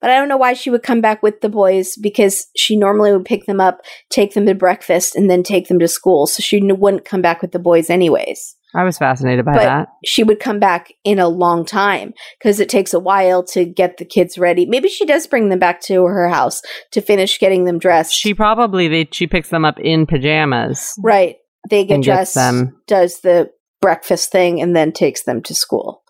But 0.00 0.10
I 0.10 0.16
don't 0.16 0.28
know 0.28 0.36
why 0.36 0.54
she 0.54 0.70
would 0.70 0.82
come 0.82 1.00
back 1.02 1.22
with 1.22 1.40
the 1.42 1.48
boys 1.50 1.96
because 1.96 2.46
she 2.56 2.74
normally 2.76 3.12
would 3.12 3.24
pick 3.26 3.44
them 3.44 3.60
up, 3.60 3.80
take 4.08 4.32
them 4.34 4.46
to 4.46 4.54
breakfast, 4.54 5.14
and 5.14 5.28
then 5.30 5.42
take 5.42 5.68
them 5.68 5.78
to 5.78 5.88
school. 5.88 6.26
So 6.26 6.40
she 6.40 6.60
wouldn't 6.62 7.04
come 7.04 7.20
back 7.20 7.42
with 7.42 7.52
the 7.52 7.58
boys 7.58 7.90
anyways. 7.90 8.56
I 8.74 8.84
was 8.84 8.98
fascinated 8.98 9.44
by 9.44 9.52
But- 9.54 9.64
that. 9.64 9.88
She 10.04 10.22
would 10.22 10.38
come 10.40 10.58
back 10.60 10.92
in 11.04 11.18
a 11.18 11.28
long 11.28 11.64
time 11.64 12.14
because 12.38 12.60
it 12.60 12.68
takes 12.68 12.94
a 12.94 13.00
while 13.00 13.42
to 13.46 13.64
get 13.64 13.96
the 13.96 14.04
kids 14.04 14.38
ready. 14.38 14.64
Maybe 14.66 14.88
she 14.88 15.04
does 15.04 15.26
bring 15.26 15.48
them 15.48 15.58
back 15.58 15.80
to 15.82 16.04
her 16.04 16.28
house 16.28 16.62
to 16.92 17.00
finish 17.00 17.38
getting 17.40 17.64
them 17.64 17.78
dressed. 17.78 18.14
She 18.14 18.32
probably 18.34 18.86
they 18.88 19.08
she 19.10 19.26
picks 19.26 19.48
them 19.48 19.64
up 19.64 19.78
in 19.80 20.06
pajamas. 20.06 20.92
right. 21.02 21.36
They 21.68 21.84
get 21.84 22.02
dressed, 22.02 22.34
them- 22.36 22.80
does 22.86 23.20
the 23.20 23.50
breakfast 23.82 24.30
thing, 24.32 24.60
and 24.62 24.74
then 24.74 24.92
takes 24.92 25.24
them 25.24 25.42
to 25.42 25.54
school. 25.54 26.02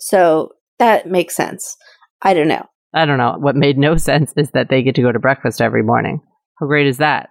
So 0.00 0.50
that 0.78 1.06
makes 1.06 1.36
sense. 1.36 1.76
I 2.22 2.34
don't 2.34 2.48
know. 2.48 2.66
I 2.94 3.04
don't 3.04 3.18
know. 3.18 3.36
What 3.38 3.56
made 3.56 3.78
no 3.78 3.96
sense 3.98 4.32
is 4.36 4.50
that 4.52 4.68
they 4.68 4.82
get 4.82 4.94
to 4.96 5.02
go 5.02 5.12
to 5.12 5.18
breakfast 5.18 5.60
every 5.60 5.82
morning. 5.82 6.20
How 6.60 6.66
great 6.66 6.86
is 6.86 6.98
that? 6.98 7.28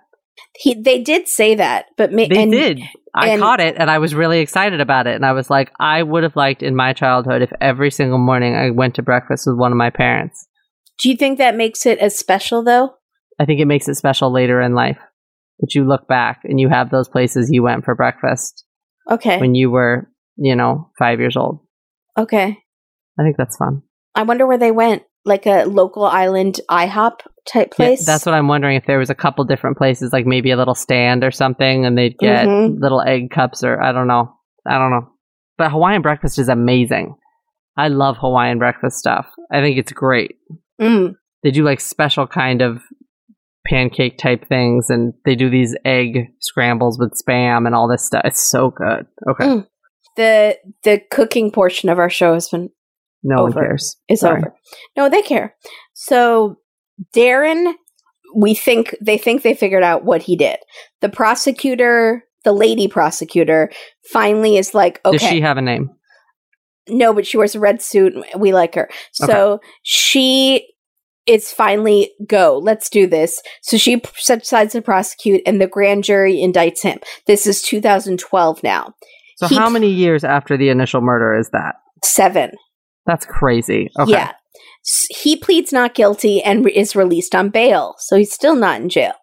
He 0.54 0.74
they 0.74 1.02
did 1.02 1.28
say 1.28 1.56
that, 1.56 1.86
but 1.98 2.12
ma- 2.12 2.28
They 2.30 2.43
and 2.43 2.52
did. 2.52 2.82
I 3.17 3.30
and- 3.30 3.41
caught 3.41 3.60
it 3.62 3.75
and 3.78 3.89
I 3.89 3.97
was 3.99 4.13
really 4.13 4.39
excited 4.39 4.82
about 4.82 5.08
it. 5.08 5.15
And 5.15 5.25
I 5.25 5.32
was 5.32 5.49
like, 5.49 5.71
I 5.80 6.04
would 6.04 6.23
have 6.23 6.36
liked 6.36 6.62
in 6.62 6.75
my 6.75 6.93
childhood 6.93 7.41
if 7.41 7.51
every 7.62 7.89
single 7.89 8.17
morning 8.19 8.56
I 8.56 8.69
went 8.71 8.95
to 8.95 9.01
breakfast 9.04 9.45
with 9.47 9.58
one 9.58 9.71
of 9.71 9.78
my 9.78 9.89
parents. 9.89 10.47
Do 10.99 11.10
you 11.10 11.15
think 11.15 11.38
that 11.38 11.56
makes 11.56 11.86
it 11.86 11.97
as 11.99 12.17
special 12.17 12.63
though? 12.63 12.95
I 13.39 13.45
think 13.45 13.60
it 13.62 13.65
makes 13.67 13.88
it 13.88 13.95
special 13.95 14.32
later 14.32 14.62
in 14.62 14.75
life 14.75 14.97
that 15.60 15.73
you 15.75 15.86
look 15.86 16.08
back 16.08 16.41
and 16.43 16.60
you 16.60 16.67
have 16.69 16.89
those 16.89 17.08
places 17.10 17.49
you 17.51 17.63
went 17.63 17.86
for 17.86 17.95
breakfast 17.95 18.65
Okay. 19.10 19.39
when 19.39 19.56
you 19.56 19.69
were, 19.71 20.10
you 20.38 20.56
know, 20.56 20.89
five 20.99 21.19
years 21.19 21.38
old. 21.38 21.60
okay. 22.17 22.58
I 23.17 23.23
think 23.23 23.38
that's 23.38 23.56
fun. 23.56 23.82
I 24.13 24.23
wonder 24.23 24.45
where 24.45 24.58
they 24.58 24.71
went. 24.71 25.04
Like 25.25 25.45
a 25.47 25.63
local 25.65 26.03
island 26.05 26.59
IHOP 26.69 27.19
type 27.47 27.69
Yeah, 27.73 27.75
place. 27.75 28.05
that's 28.05 28.25
what 28.25 28.35
I'm 28.35 28.47
wondering 28.47 28.75
if 28.77 28.85
there 28.85 28.99
was 28.99 29.09
a 29.09 29.15
couple 29.15 29.43
different 29.45 29.77
places, 29.77 30.13
like 30.13 30.25
maybe 30.25 30.51
a 30.51 30.57
little 30.57 30.75
stand 30.75 31.23
or 31.23 31.31
something, 31.31 31.85
and 31.85 31.97
they'd 31.97 32.17
get 32.17 32.45
Mhm. 32.47 32.79
little 32.79 33.01
egg 33.01 33.31
cups 33.31 33.63
or 33.63 33.81
I 33.81 33.91
don't 33.91 34.07
know. 34.07 34.31
I 34.67 34.77
don't 34.77 34.91
know. 34.91 35.07
But 35.57 35.71
Hawaiian 35.71 36.01
breakfast 36.01 36.38
is 36.39 36.49
amazing. 36.49 37.15
I 37.77 37.88
love 37.89 38.17
Hawaiian 38.17 38.59
breakfast 38.59 38.97
stuff. 38.97 39.27
I 39.51 39.61
think 39.61 39.77
it's 39.77 39.91
great. 39.91 40.35
Mm. 40.81 41.15
They 41.43 41.51
do 41.51 41.63
like 41.63 41.79
special 41.79 42.27
kind 42.27 42.61
of 42.61 42.81
pancake 43.67 44.17
type 44.17 44.47
things, 44.47 44.89
and 44.89 45.13
they 45.25 45.35
do 45.35 45.49
these 45.49 45.75
egg 45.85 46.27
scrambles 46.39 46.99
with 46.99 47.13
spam 47.19 47.65
and 47.65 47.73
all 47.75 47.88
this 47.88 48.05
stuff. 48.05 48.21
It's 48.25 48.49
so 48.49 48.69
good. 48.69 49.07
Okay, 49.29 49.45
Mm. 49.45 49.67
The 50.17 50.57
the 50.83 51.01
cooking 51.11 51.51
portion 51.51 51.89
of 51.89 51.99
our 51.99 52.09
show 52.09 52.33
has 52.35 52.47
been 52.49 52.69
no 53.25 53.43
one 53.43 53.53
cares. 53.53 53.97
is 54.07 54.19
Sorry. 54.21 54.38
over. 54.41 54.53
No, 54.95 55.09
they 55.09 55.21
care. 55.21 55.55
So 55.93 56.57
Darren, 57.15 57.73
we 58.35 58.53
think 58.53 58.95
they 59.01 59.17
think 59.17 59.41
they 59.41 59.53
figured 59.53 59.83
out 59.83 60.05
what 60.05 60.21
he 60.21 60.35
did. 60.35 60.57
The 61.01 61.09
prosecutor, 61.09 62.23
the 62.43 62.53
lady 62.53 62.88
prosecutor, 62.88 63.71
finally 64.11 64.57
is 64.57 64.73
like, 64.73 65.01
okay, 65.05 65.17
Does 65.17 65.27
she 65.27 65.41
have 65.41 65.57
a 65.57 65.61
name? 65.61 65.89
no, 66.88 67.13
but 67.13 67.25
she 67.25 67.38
wears 67.38 67.55
a 67.55 67.59
red 67.59 67.81
suit. 67.81 68.13
and 68.13 68.41
We 68.41 68.53
like 68.53 68.75
her. 68.75 68.89
So 69.13 69.59
she 69.83 70.67
is 71.25 71.51
finally 71.51 72.11
go. 72.27 72.59
Let's 72.63 72.88
do 72.89 73.07
this. 73.07 73.41
So 73.63 73.77
she 73.77 73.99
decides 74.27 74.73
to 74.73 74.81
prosecute, 74.83 75.41
and 75.47 75.59
the 75.59 75.65
grand 75.67 76.03
jury 76.03 76.35
indicts 76.35 76.83
him. 76.83 76.99
This 77.25 77.47
is 77.47 77.63
2012 77.63 78.61
now. 78.61 78.93
So 79.38 79.47
He- 79.47 79.55
how 79.55 79.67
many 79.69 79.89
years 79.89 80.23
after 80.23 80.55
the 80.57 80.69
initial 80.69 81.01
murder 81.01 81.35
is 81.35 81.49
that? 81.49 81.75
Seven. 82.03 82.51
That's 83.05 83.25
crazy. 83.25 83.89
Okay. 83.99 84.11
Yeah. 84.11 84.31
He 85.09 85.35
pleads 85.35 85.73
not 85.73 85.95
guilty 85.95 86.41
and 86.43 86.67
is 86.69 86.95
released 86.95 87.33
on 87.33 87.49
bail. 87.49 87.95
So 87.99 88.15
he's 88.17 88.33
still 88.33 88.55
not 88.55 88.81
in 88.81 88.89
jail. 88.89 89.13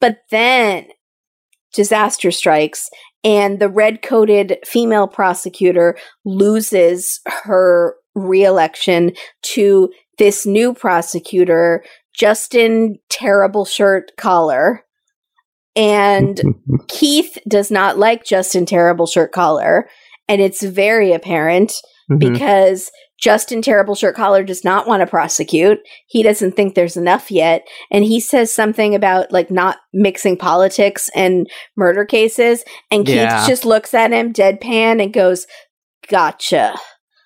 But 0.00 0.18
then 0.30 0.86
disaster 1.74 2.30
strikes 2.30 2.88
and 3.24 3.58
the 3.58 3.68
red 3.68 4.02
coated 4.02 4.58
female 4.64 5.08
prosecutor 5.08 5.96
loses 6.24 7.20
her 7.26 7.96
reelection 8.14 9.12
to 9.42 9.92
this 10.18 10.46
new 10.46 10.74
prosecutor, 10.74 11.84
Justin 12.14 12.98
Terrible 13.08 13.64
Shirt 13.64 14.12
Collar. 14.16 14.84
And 15.76 16.40
Keith 16.88 17.38
does 17.48 17.70
not 17.70 17.98
like 17.98 18.24
Justin 18.24 18.66
Terrible 18.66 19.06
Shirt 19.06 19.32
Collar. 19.32 19.88
And 20.28 20.40
it's 20.40 20.62
very 20.62 21.12
apparent 21.12 21.72
Mhm. 22.10 22.18
because 22.18 22.90
Justin 23.20 23.60
Terrible 23.62 23.94
Shirt 23.94 24.14
Collar 24.14 24.42
does 24.44 24.64
not 24.64 24.86
want 24.86 25.00
to 25.00 25.06
prosecute. 25.06 25.78
He 26.06 26.22
doesn't 26.22 26.52
think 26.56 26.74
there's 26.74 26.96
enough 26.96 27.30
yet. 27.30 27.66
And 27.90 28.04
he 28.04 28.20
says 28.20 28.52
something 28.52 28.94
about 28.94 29.32
like 29.32 29.50
not 29.50 29.78
mixing 29.92 30.36
politics 30.36 31.10
and 31.14 31.46
murder 31.76 32.04
cases. 32.04 32.64
And 32.90 33.08
Yeah. 33.08 33.40
Keith 33.40 33.48
just 33.48 33.64
looks 33.64 33.92
at 33.94 34.12
him 34.12 34.32
deadpan 34.32 35.02
and 35.02 35.12
goes, 35.12 35.46
Gotcha. 36.08 36.74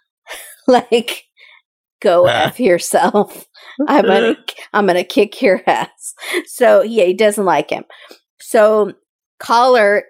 like, 0.66 1.24
go 2.00 2.26
F 2.26 2.58
yourself. 2.58 3.46
I'm 3.88 4.04
gonna 4.06 4.36
I'm 4.72 4.86
gonna 4.86 5.04
kick 5.04 5.40
your 5.42 5.62
ass. 5.66 6.14
So 6.46 6.82
yeah, 6.82 7.04
he 7.04 7.14
doesn't 7.14 7.44
like 7.44 7.70
him. 7.70 7.84
So 8.40 8.92
Collar 9.38 10.04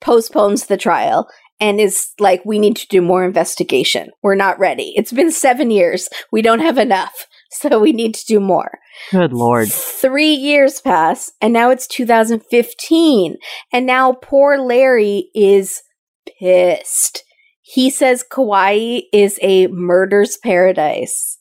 postpones 0.00 0.66
the 0.66 0.76
trial 0.76 1.28
and 1.60 1.80
is 1.80 2.10
like, 2.18 2.42
we 2.44 2.58
need 2.58 2.76
to 2.76 2.86
do 2.88 3.00
more 3.02 3.24
investigation. 3.24 4.10
We're 4.22 4.34
not 4.34 4.58
ready. 4.58 4.92
It's 4.96 5.12
been 5.12 5.32
seven 5.32 5.70
years. 5.70 6.08
We 6.30 6.42
don't 6.42 6.60
have 6.60 6.78
enough. 6.78 7.26
So 7.50 7.80
we 7.80 7.92
need 7.92 8.12
to 8.14 8.26
do 8.26 8.40
more. 8.40 8.78
Good 9.10 9.32
lord. 9.32 9.72
Three 9.72 10.34
years 10.34 10.82
pass, 10.82 11.32
and 11.40 11.54
now 11.54 11.70
it's 11.70 11.86
2015. 11.86 13.36
And 13.72 13.86
now 13.86 14.12
poor 14.12 14.58
Larry 14.58 15.30
is 15.34 15.80
pissed. 16.38 17.24
He 17.62 17.88
says 17.88 18.22
Kauai 18.22 19.00
is 19.14 19.38
a 19.40 19.66
murder's 19.68 20.36
paradise. 20.36 21.38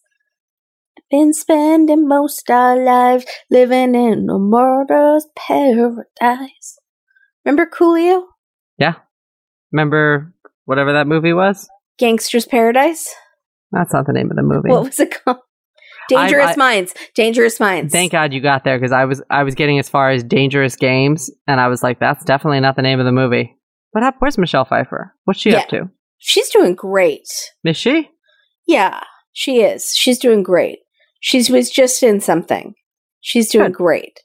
Been 1.12 1.34
spending 1.34 2.08
most 2.08 2.50
our 2.50 2.82
lives 2.82 3.26
living 3.50 3.94
in 3.96 4.30
a 4.30 4.38
murder's 4.40 5.26
paradise. 5.36 6.80
Remember 7.46 7.66
Coolio? 7.66 8.24
Remember 9.72 10.34
whatever 10.66 10.94
that 10.94 11.08
movie 11.08 11.34
was? 11.34 11.68
Gangster's 11.98 12.46
Paradise? 12.46 13.14
That's 13.72 13.94
not 13.94 14.06
the 14.06 14.14
name 14.14 14.30
of 14.32 14.38
the 14.38 14.44
movie. 14.44 14.70
What 14.70 14.84
was 14.86 15.00
it 15.00 15.16
called? 15.24 15.38
Dangerous 16.10 16.52
I- 16.52 16.56
Minds. 16.56 16.94
Dangerous 17.16 17.60
Minds. 17.60 17.92
Thank 17.92 18.12
God 18.14 18.32
you 18.34 18.40
got 18.42 18.64
there 18.64 18.78
because 18.78 18.92
I 18.94 19.06
was 19.06 19.22
I 19.30 19.44
was 19.44 19.56
getting 19.56 19.78
as 19.80 19.90
far 19.90 20.10
as 20.10 20.24
Dangerous 20.24 20.76
Games, 20.76 21.30
and 21.48 21.60
I 21.60 21.68
was 21.68 21.84
like, 21.84 22.00
that's 22.00 22.24
definitely 22.24 22.62
not 22.62 22.76
the 22.76 22.82
name 22.82 23.00
of 23.00 23.06
the 23.06 23.12
movie. 23.12 23.58
What 23.92 24.04
up? 24.04 24.16
Where's 24.20 24.38
Michelle 24.38 24.66
Pfeiffer? 24.66 25.14
What's 25.26 25.40
she 25.40 25.54
up 25.54 25.68
to? 25.70 25.90
She's 26.20 26.50
doing 26.50 26.76
great. 26.76 27.28
Is 27.64 27.78
she? 27.78 28.10
Yeah, 28.68 29.02
she 29.34 29.62
is. 29.62 29.94
She's 29.96 30.20
doing 30.20 30.44
great. 30.44 30.80
She 31.20 31.38
was 31.52 31.70
just 31.70 32.02
in 32.04 32.22
something. 32.22 32.74
She's 33.22 33.50
doing 33.50 33.72
Good. 33.72 33.78
great. 33.78 34.20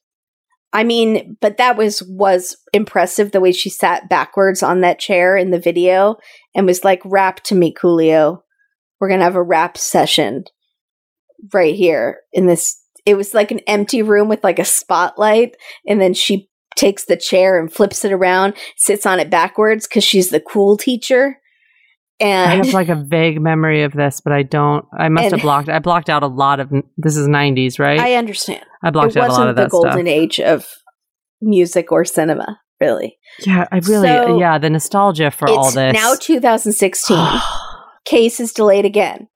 I 0.72 0.84
mean, 0.84 1.36
but 1.40 1.58
that 1.58 1.76
was 1.76 2.02
was 2.02 2.56
impressive 2.72 3.32
the 3.32 3.40
way 3.40 3.52
she 3.52 3.68
sat 3.68 4.08
backwards 4.08 4.62
on 4.62 4.80
that 4.80 4.98
chair 4.98 5.36
in 5.36 5.50
the 5.50 5.58
video 5.58 6.16
and 6.54 6.66
was 6.66 6.84
like, 6.84 7.00
"Rap 7.04 7.40
to 7.44 7.54
me, 7.54 7.74
Coolio. 7.74 8.40
We're 8.98 9.08
gonna 9.08 9.24
have 9.24 9.36
a 9.36 9.42
rap 9.42 9.76
session 9.76 10.44
right 11.52 11.74
here 11.74 12.20
in 12.32 12.46
this." 12.46 12.78
It 13.04 13.16
was 13.16 13.34
like 13.34 13.50
an 13.50 13.60
empty 13.66 14.00
room 14.00 14.28
with 14.28 14.42
like 14.44 14.58
a 14.58 14.64
spotlight, 14.64 15.56
and 15.86 16.00
then 16.00 16.14
she 16.14 16.48
takes 16.76 17.04
the 17.04 17.16
chair 17.16 17.58
and 17.58 17.72
flips 17.72 18.04
it 18.04 18.12
around, 18.12 18.54
sits 18.76 19.04
on 19.04 19.20
it 19.20 19.28
backwards 19.28 19.86
because 19.86 20.04
she's 20.04 20.30
the 20.30 20.40
cool 20.40 20.76
teacher. 20.76 21.38
I 22.22 22.56
have 22.56 22.72
like 22.72 22.88
a 22.88 22.94
vague 22.94 23.40
memory 23.40 23.82
of 23.82 23.92
this, 23.92 24.20
but 24.20 24.32
I 24.32 24.42
don't. 24.42 24.84
I 24.98 25.08
must 25.08 25.24
And- 25.24 25.32
have 25.34 25.42
blocked. 25.42 25.68
I 25.68 25.78
blocked 25.78 26.08
out 26.10 26.22
a 26.22 26.26
lot 26.28 26.60
of. 26.60 26.70
This 26.96 27.16
is 27.16 27.28
'90s, 27.28 27.78
right? 27.78 28.00
I 28.00 28.14
understand. 28.14 28.64
I 28.82 28.90
blocked 28.90 29.16
it 29.16 29.18
out 29.20 29.28
a 29.28 29.32
lot 29.32 29.38
wasn't 29.38 29.50
of 29.50 29.56
the 29.56 29.62
that 29.62 29.70
golden 29.70 29.92
stuff. 29.92 30.06
age 30.06 30.40
of 30.40 30.66
music 31.40 31.90
or 31.92 32.04
cinema, 32.04 32.60
really. 32.80 33.18
Yeah, 33.46 33.66
I 33.72 33.76
really. 33.78 34.08
So, 34.08 34.38
yeah, 34.38 34.58
the 34.58 34.70
nostalgia 34.70 35.30
for 35.30 35.48
all 35.48 35.70
this. 35.70 35.92
now 35.94 36.14
2016. 36.14 37.16
Case 38.04 38.40
is 38.40 38.52
delayed 38.52 38.84
again. 38.84 39.28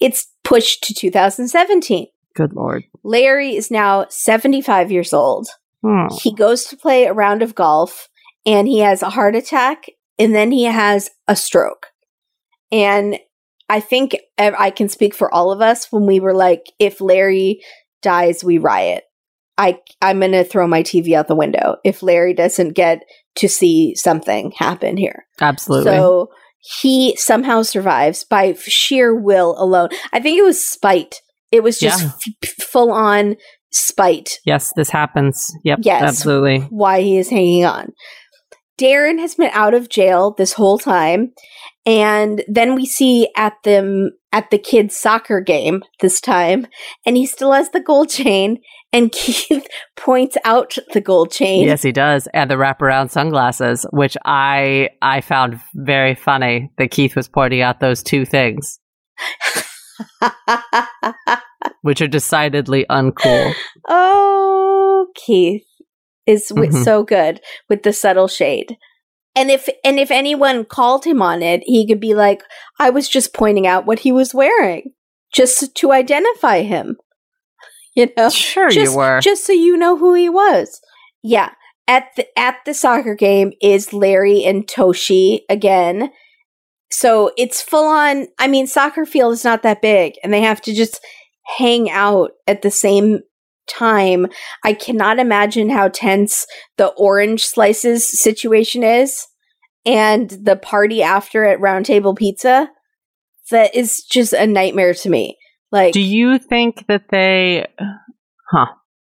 It's 0.00 0.26
pushed 0.44 0.82
to 0.84 0.94
2017. 0.94 2.06
Good 2.34 2.54
lord. 2.54 2.84
Larry 3.04 3.56
is 3.56 3.70
now 3.70 4.06
75 4.08 4.90
years 4.90 5.12
old. 5.12 5.48
Hmm. 5.84 6.06
He 6.22 6.34
goes 6.34 6.64
to 6.66 6.76
play 6.76 7.04
a 7.04 7.12
round 7.12 7.42
of 7.42 7.54
golf 7.54 8.08
and 8.46 8.66
he 8.68 8.78
has 8.78 9.02
a 9.02 9.10
heart 9.10 9.34
attack 9.34 9.86
and 10.18 10.34
then 10.34 10.50
he 10.52 10.64
has 10.64 11.10
a 11.28 11.36
stroke. 11.36 11.88
And 12.72 13.18
I 13.68 13.80
think 13.80 14.16
I 14.38 14.70
can 14.70 14.88
speak 14.88 15.14
for 15.14 15.32
all 15.32 15.52
of 15.52 15.60
us 15.60 15.86
when 15.92 16.06
we 16.06 16.18
were 16.20 16.34
like, 16.34 16.64
if 16.78 17.00
Larry 17.00 17.62
dies, 18.02 18.42
we 18.42 18.58
riot. 18.58 19.04
I 19.58 19.78
I'm 20.00 20.18
gonna 20.20 20.44
throw 20.44 20.66
my 20.66 20.82
TV 20.82 21.12
out 21.14 21.28
the 21.28 21.36
window 21.36 21.76
if 21.84 22.02
Larry 22.02 22.32
doesn't 22.34 22.70
get 22.72 23.02
to 23.36 23.48
see 23.48 23.94
something 23.94 24.52
happen 24.56 24.96
here. 24.96 25.26
Absolutely. 25.40 25.90
So 25.92 26.28
he 26.80 27.14
somehow 27.16 27.62
survives 27.62 28.24
by 28.24 28.54
sheer 28.54 29.14
will 29.14 29.54
alone. 29.62 29.90
I 30.12 30.20
think 30.20 30.38
it 30.38 30.42
was 30.44 30.66
spite. 30.66 31.16
It 31.50 31.62
was 31.62 31.78
just 31.78 32.02
Yeah. 32.02 32.10
f- 32.44 32.66
full 32.66 32.90
on 32.92 33.36
spite 33.70 34.38
yes, 34.46 34.72
this 34.74 34.90
happens. 34.90 35.50
Yep. 35.64 35.80
Yes. 35.82 36.02
Absolutely. 36.02 36.60
why 36.70 37.02
he 37.02 37.18
is 37.18 37.28
hanging 37.30 37.64
on. 37.64 37.92
Darren 38.80 39.18
has 39.18 39.34
been 39.34 39.50
out 39.52 39.74
of 39.74 39.88
jail 39.90 40.34
this 40.36 40.54
whole 40.54 40.78
time. 40.78 41.32
And 41.84 42.44
then 42.46 42.76
we 42.76 42.86
see 42.86 43.28
at 43.36 43.54
them 43.64 44.12
at 44.30 44.50
the 44.50 44.58
kids' 44.58 44.96
soccer 44.96 45.40
game 45.40 45.82
this 46.00 46.20
time, 46.20 46.66
and 47.04 47.16
he 47.16 47.26
still 47.26 47.52
has 47.52 47.70
the 47.70 47.80
gold 47.80 48.08
chain. 48.08 48.60
And 48.92 49.10
Keith 49.12 49.66
points 49.96 50.36
out 50.44 50.76
the 50.92 51.00
gold 51.00 51.32
chain. 51.32 51.66
Yes, 51.66 51.82
he 51.82 51.92
does, 51.92 52.28
and 52.34 52.50
the 52.50 52.54
wraparound 52.56 53.10
sunglasses, 53.10 53.84
which 53.90 54.16
I 54.24 54.90
I 55.00 55.22
found 55.22 55.60
very 55.74 56.14
funny 56.14 56.70
that 56.78 56.90
Keith 56.92 57.16
was 57.16 57.28
pointing 57.28 57.62
out 57.62 57.80
those 57.80 58.02
two 58.02 58.24
things, 58.24 58.78
which 61.82 62.00
are 62.00 62.08
decidedly 62.08 62.86
uncool. 62.90 63.52
oh, 63.88 65.06
Keith 65.14 65.64
is 66.26 66.48
wi- 66.48 66.72
Mhm. 66.72 66.84
so 66.84 67.02
good 67.02 67.40
with 67.68 67.82
the 67.82 67.92
subtle 67.92 68.28
shade. 68.28 68.76
And 69.34 69.50
if 69.50 69.68
and 69.84 69.98
if 69.98 70.10
anyone 70.10 70.64
called 70.64 71.04
him 71.04 71.22
on 71.22 71.42
it, 71.42 71.62
he 71.64 71.86
could 71.86 72.00
be 72.00 72.14
like, 72.14 72.42
"I 72.78 72.90
was 72.90 73.08
just 73.08 73.32
pointing 73.34 73.66
out 73.66 73.86
what 73.86 74.00
he 74.00 74.12
was 74.12 74.34
wearing, 74.34 74.92
just 75.32 75.74
to 75.74 75.92
identify 75.92 76.62
him." 76.62 76.96
you 77.94 78.08
know, 78.16 78.28
Sure, 78.28 78.70
just, 78.70 78.92
you 78.92 78.98
were. 78.98 79.20
just 79.20 79.46
so 79.46 79.52
you 79.52 79.76
know 79.76 79.96
who 79.96 80.14
he 80.14 80.28
was. 80.28 80.80
Yeah. 81.22 81.50
At 81.88 82.08
the 82.16 82.26
at 82.38 82.56
the 82.64 82.74
soccer 82.74 83.14
game 83.14 83.52
is 83.60 83.92
Larry 83.92 84.44
and 84.44 84.66
Toshi 84.66 85.40
again. 85.48 86.10
So 86.90 87.32
it's 87.36 87.60
full 87.62 87.86
on. 87.86 88.28
I 88.38 88.46
mean, 88.46 88.66
soccer 88.66 89.04
field 89.04 89.32
is 89.32 89.44
not 89.44 89.62
that 89.62 89.82
big, 89.82 90.14
and 90.22 90.32
they 90.32 90.42
have 90.42 90.60
to 90.62 90.74
just 90.74 91.00
hang 91.58 91.90
out 91.90 92.32
at 92.46 92.62
the 92.62 92.70
same 92.70 93.20
time. 93.68 94.26
I 94.64 94.72
cannot 94.72 95.18
imagine 95.18 95.70
how 95.70 95.88
tense 95.88 96.46
the 96.76 96.88
orange 96.88 97.44
slices 97.44 98.08
situation 98.08 98.82
is, 98.82 99.26
and 99.84 100.30
the 100.30 100.56
party 100.56 101.02
after 101.02 101.44
at 101.44 101.60
Roundtable 101.60 102.16
Pizza. 102.16 102.70
That 103.50 103.74
is 103.74 104.02
just 104.04 104.32
a 104.32 104.46
nightmare 104.46 104.94
to 104.94 105.10
me. 105.10 105.36
Like, 105.70 105.92
Do 105.92 106.00
you 106.00 106.38
think 106.38 106.86
that 106.86 107.04
they, 107.10 107.66
huh? 108.50 108.66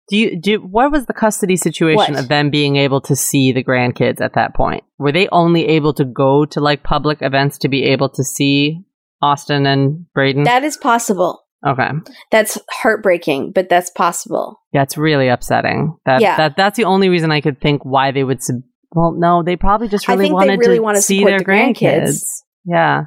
Do 0.08 0.16
you 0.16 0.40
do? 0.40 0.58
What 0.58 0.92
was 0.92 1.06
the 1.06 1.12
custody 1.14 1.56
situation 1.56 2.14
What? 2.14 2.22
of 2.22 2.28
them 2.28 2.50
being 2.50 2.76
able 2.76 3.00
to 3.02 3.16
see 3.16 3.52
the 3.52 3.64
grandkids 3.64 4.20
at 4.20 4.34
that 4.34 4.54
point? 4.54 4.84
Were 4.98 5.12
they 5.12 5.28
only 5.28 5.66
able 5.66 5.94
to 5.94 6.04
go 6.04 6.44
to 6.46 6.60
like 6.60 6.82
public 6.82 7.18
events 7.22 7.58
to 7.58 7.68
be 7.68 7.84
able 7.84 8.08
to 8.10 8.22
see 8.24 8.80
Austin 9.22 9.66
and 9.66 10.06
Braden? 10.12 10.44
that 10.44 10.64
is 10.64 10.76
possible. 10.76 11.43
Okay, 11.66 11.90
That's 12.30 12.58
heartbreaking, 12.70 13.52
but 13.52 13.68
that's 13.68 13.90
possible. 13.90 14.60
yeah, 14.72 14.82
it's 14.82 14.96
really 14.96 15.28
upsetting. 15.28 15.96
That 16.06 16.20
Yeah. 16.20 16.36
that 16.36 16.56
that's 16.56 16.76
the 16.76 16.84
only 16.84 17.08
reason 17.08 17.30
I 17.32 17.40
could 17.40 17.60
think 17.60 17.84
why 17.84 18.10
they 18.12 18.24
would. 18.24 18.42
Sub- 18.42 18.62
well, 18.92 19.12
no, 19.16 19.42
they 19.42 19.56
probably 19.56 19.88
just 19.88 20.06
really 20.08 20.32
wanted 20.32 20.58
really 20.60 20.76
to 20.76 20.82
wanna 20.82 21.00
see 21.02 21.24
their 21.24 21.38
the 21.38 21.44
grandkids. 21.44 21.80
grandkids. 21.80 22.22
Yeah. 22.64 23.04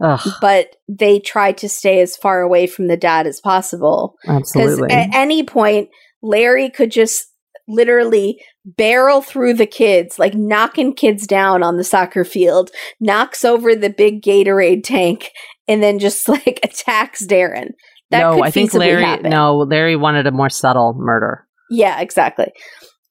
Ugh, 0.00 0.20
but 0.40 0.76
they 0.88 1.18
tried 1.18 1.58
to 1.58 1.68
stay 1.68 2.00
as 2.00 2.16
far 2.16 2.40
away 2.40 2.66
from 2.68 2.86
the 2.86 2.96
dad 2.96 3.26
as 3.26 3.40
possible. 3.40 4.14
Because 4.22 4.40
absolutely. 4.54 4.94
at 4.94 5.08
any 5.12 5.42
point, 5.42 5.88
Larry 6.22 6.70
could 6.70 6.92
just 6.92 7.26
literally 7.66 8.40
barrel 8.76 9.22
through 9.22 9.54
the 9.54 9.66
kids, 9.66 10.18
like 10.18 10.34
knocking 10.34 10.94
kids 10.94 11.26
down 11.26 11.62
on 11.62 11.76
the 11.76 11.84
soccer 11.84 12.24
field, 12.24 12.70
knocks 13.00 13.44
over 13.44 13.74
the 13.74 13.90
big 13.90 14.22
Gatorade 14.22 14.84
tank, 14.84 15.30
and 15.66 15.82
then 15.82 15.98
just 15.98 16.28
like 16.28 16.60
attacks 16.62 17.24
Darren. 17.26 17.70
That 18.10 18.20
no, 18.20 18.34
could 18.36 18.44
I 18.44 18.50
think 18.50 18.72
Larry. 18.72 19.02
happen. 19.02 19.30
No, 19.30 19.58
Larry 19.58 19.96
wanted 19.96 20.26
a 20.26 20.30
more 20.32 20.48
subtle 20.48 20.94
murder. 20.96 21.46
Yeah, 21.70 22.00
exactly. 22.00 22.46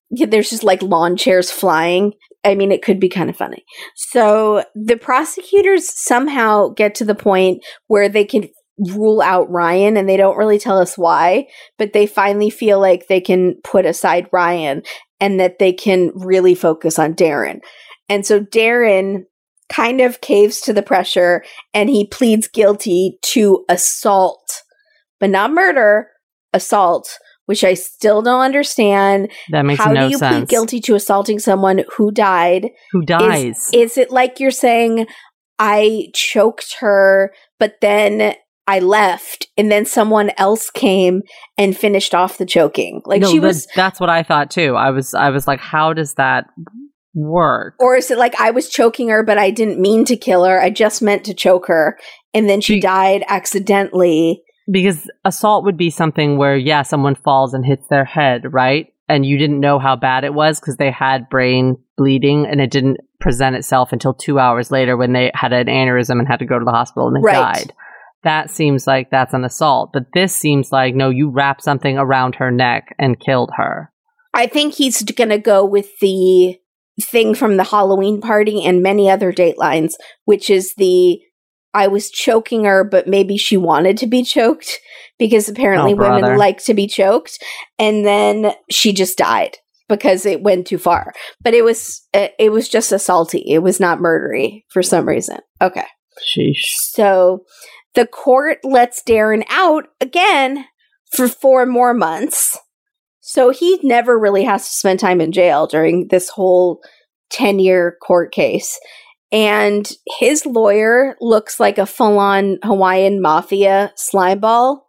Yeah, 0.09 0.25
there's 0.25 0.49
just 0.49 0.63
like 0.63 0.81
lawn 0.81 1.17
chairs 1.17 1.51
flying. 1.51 2.13
I 2.43 2.55
mean, 2.55 2.71
it 2.71 2.81
could 2.81 2.99
be 2.99 3.09
kind 3.09 3.29
of 3.29 3.35
funny. 3.35 3.63
So 3.95 4.63
the 4.73 4.97
prosecutors 4.97 5.91
somehow 5.93 6.69
get 6.69 6.95
to 6.95 7.05
the 7.05 7.15
point 7.15 7.63
where 7.87 8.09
they 8.09 8.25
can 8.25 8.49
rule 8.79 9.21
out 9.21 9.49
Ryan 9.49 9.97
and 9.97 10.07
they 10.07 10.17
don't 10.17 10.37
really 10.37 10.59
tell 10.59 10.79
us 10.79 10.97
why, 10.97 11.47
but 11.77 11.93
they 11.93 12.05
finally 12.05 12.49
feel 12.49 12.79
like 12.79 13.07
they 13.07 13.19
can 13.19 13.55
put 13.63 13.85
aside 13.85 14.27
Ryan 14.31 14.83
and 15.19 15.39
that 15.39 15.59
they 15.59 15.73
can 15.73 16.11
really 16.15 16.55
focus 16.55 16.99
on 16.99 17.13
Darren. 17.13 17.59
And 18.09 18.25
so 18.25 18.39
Darren 18.39 19.23
kind 19.69 19.99
of 20.01 20.21
caves 20.21 20.61
to 20.61 20.73
the 20.73 20.83
pressure 20.83 21.43
and 21.73 21.89
he 21.89 22.07
pleads 22.07 22.47
guilty 22.47 23.17
to 23.21 23.65
assault, 23.69 24.61
but 25.19 25.29
not 25.29 25.51
murder, 25.51 26.09
assault, 26.53 27.17
which 27.45 27.63
I 27.63 27.73
still 27.73 28.21
don't 28.21 28.41
understand. 28.41 29.31
That 29.51 29.65
makes 29.65 29.79
sense. 29.79 29.87
How 29.87 29.93
no 29.93 30.07
do 30.07 30.11
you 30.11 30.17
sense. 30.17 30.35
plead 30.35 30.47
guilty 30.49 30.79
to 30.81 30.95
assaulting 30.95 31.39
someone 31.39 31.83
who 31.95 32.11
died? 32.11 32.69
Who 32.91 33.03
dies? 33.03 33.69
Is 33.73 33.97
it 33.97 34.11
like 34.11 34.39
you're 34.39 34.51
saying, 34.51 35.07
I 35.59 36.07
choked 36.13 36.77
her, 36.79 37.33
but 37.59 37.75
then 37.81 38.35
I 38.67 38.79
left, 38.79 39.47
and 39.57 39.71
then 39.71 39.85
someone 39.85 40.31
else 40.37 40.69
came 40.69 41.21
and 41.57 41.75
finished 41.75 42.13
off 42.13 42.37
the 42.37 42.45
choking? 42.45 43.01
Like 43.05 43.21
no, 43.21 43.31
she 43.31 43.39
was. 43.39 43.65
that's 43.75 43.99
what 43.99 44.09
I 44.09 44.23
thought 44.23 44.51
too. 44.51 44.75
I 44.75 44.89
was 44.91 45.13
I 45.13 45.29
was 45.29 45.47
like, 45.47 45.59
how 45.59 45.93
does 45.93 46.15
that 46.15 46.47
work? 47.13 47.75
Or 47.79 47.95
is 47.95 48.11
it 48.11 48.17
like 48.17 48.39
I 48.39 48.51
was 48.51 48.69
choking 48.69 49.09
her, 49.09 49.23
but 49.23 49.37
I 49.37 49.49
didn't 49.51 49.79
mean 49.79 50.05
to 50.05 50.15
kill 50.17 50.43
her? 50.45 50.61
I 50.61 50.69
just 50.69 51.01
meant 51.01 51.23
to 51.25 51.33
choke 51.33 51.67
her, 51.67 51.97
and 52.33 52.49
then 52.49 52.61
she 52.61 52.75
Be- 52.75 52.81
died 52.81 53.23
accidentally. 53.27 54.43
Because 54.69 55.09
assault 55.23 55.63
would 55.63 55.77
be 55.77 55.89
something 55.89 56.37
where 56.37 56.57
yeah, 56.57 56.81
someone 56.81 57.15
falls 57.15 57.53
and 57.53 57.65
hits 57.65 57.87
their 57.87 58.03
head, 58.05 58.53
right? 58.53 58.93
And 59.09 59.25
you 59.25 59.37
didn't 59.37 59.61
know 59.61 59.79
how 59.79 59.95
bad 59.95 60.25
it 60.25 60.33
was 60.33 60.59
because 60.59 60.75
they 60.75 60.91
had 60.91 61.29
brain 61.29 61.77
bleeding 61.95 62.45
and 62.45 62.59
it 62.59 62.69
didn't 62.69 62.97
present 63.21 63.55
itself 63.55 63.93
until 63.93 64.13
two 64.13 64.37
hours 64.39 64.69
later 64.69 64.97
when 64.97 65.13
they 65.13 65.31
had 65.33 65.53
an 65.53 65.67
aneurysm 65.67 66.19
and 66.19 66.27
had 66.27 66.39
to 66.39 66.45
go 66.45 66.59
to 66.59 66.65
the 66.65 66.71
hospital 66.71 67.07
and 67.07 67.15
they 67.15 67.21
Right. 67.25 67.55
died. 67.55 67.73
That 68.27 68.51
seems 68.51 68.85
like 68.85 69.09
that's 69.09 69.33
an 69.33 69.45
assault. 69.45 69.91
But 69.93 70.07
this 70.13 70.35
seems 70.35 70.69
like 70.69 70.93
no, 70.93 71.09
you 71.09 71.29
wrapped 71.29 71.63
something 71.63 71.97
around 71.97 72.35
her 72.35 72.51
neck 72.51 72.93
and 72.99 73.17
killed 73.17 73.51
her. 73.55 73.89
I 74.33 74.47
think 74.47 74.73
he's 74.73 75.01
going 75.01 75.29
to 75.29 75.37
go 75.37 75.65
with 75.65 75.87
the 76.01 76.57
thing 77.01 77.35
from 77.35 77.55
the 77.55 77.63
Halloween 77.63 78.19
party 78.19 78.65
and 78.65 78.83
many 78.83 79.09
other 79.09 79.31
datelines, 79.31 79.93
which 80.25 80.49
is 80.49 80.73
the 80.75 81.21
I 81.73 81.87
was 81.87 82.11
choking 82.11 82.65
her, 82.65 82.83
but 82.83 83.07
maybe 83.07 83.37
she 83.37 83.55
wanted 83.55 83.95
to 83.99 84.07
be 84.07 84.23
choked 84.23 84.77
because 85.17 85.47
apparently 85.47 85.93
Oh, 85.93 85.95
women 85.95 86.37
like 86.37 86.61
to 86.65 86.73
be 86.73 86.85
choked. 86.85 87.41
And 87.79 88.05
then 88.05 88.51
she 88.69 88.91
just 88.91 89.17
died 89.17 89.55
because 89.87 90.25
it 90.25 90.41
went 90.41 90.67
too 90.67 90.79
far. 90.79 91.13
But 91.41 91.53
it 91.53 91.63
was 91.63 92.05
it 92.13 92.33
it 92.37 92.51
was 92.51 92.67
just 92.67 92.91
assaulty. 92.91 93.43
It 93.45 93.59
was 93.59 93.79
not 93.79 93.99
murdery 93.99 94.65
for 94.67 94.83
some 94.83 95.07
reason. 95.07 95.37
Okay. 95.61 95.85
Sheesh. 96.35 96.73
So 96.91 97.45
the 97.95 98.05
court 98.05 98.59
lets 98.63 99.03
Darren 99.03 99.43
out 99.49 99.85
again 99.99 100.65
for 101.15 101.27
four 101.27 101.65
more 101.65 101.93
months. 101.93 102.57
So 103.21 103.49
he 103.49 103.79
never 103.83 104.17
really 104.17 104.43
has 104.45 104.65
to 104.65 104.71
spend 104.71 104.99
time 104.99 105.19
in 105.19 105.31
jail 105.31 105.67
during 105.67 106.07
this 106.09 106.29
whole 106.29 106.81
10 107.31 107.59
year 107.59 107.97
court 108.01 108.31
case. 108.31 108.79
And 109.31 109.89
his 110.19 110.45
lawyer 110.45 111.17
looks 111.19 111.59
like 111.59 111.77
a 111.77 111.85
full 111.85 112.17
on 112.19 112.59
Hawaiian 112.63 113.21
mafia 113.21 113.91
slimeball. 113.97 114.81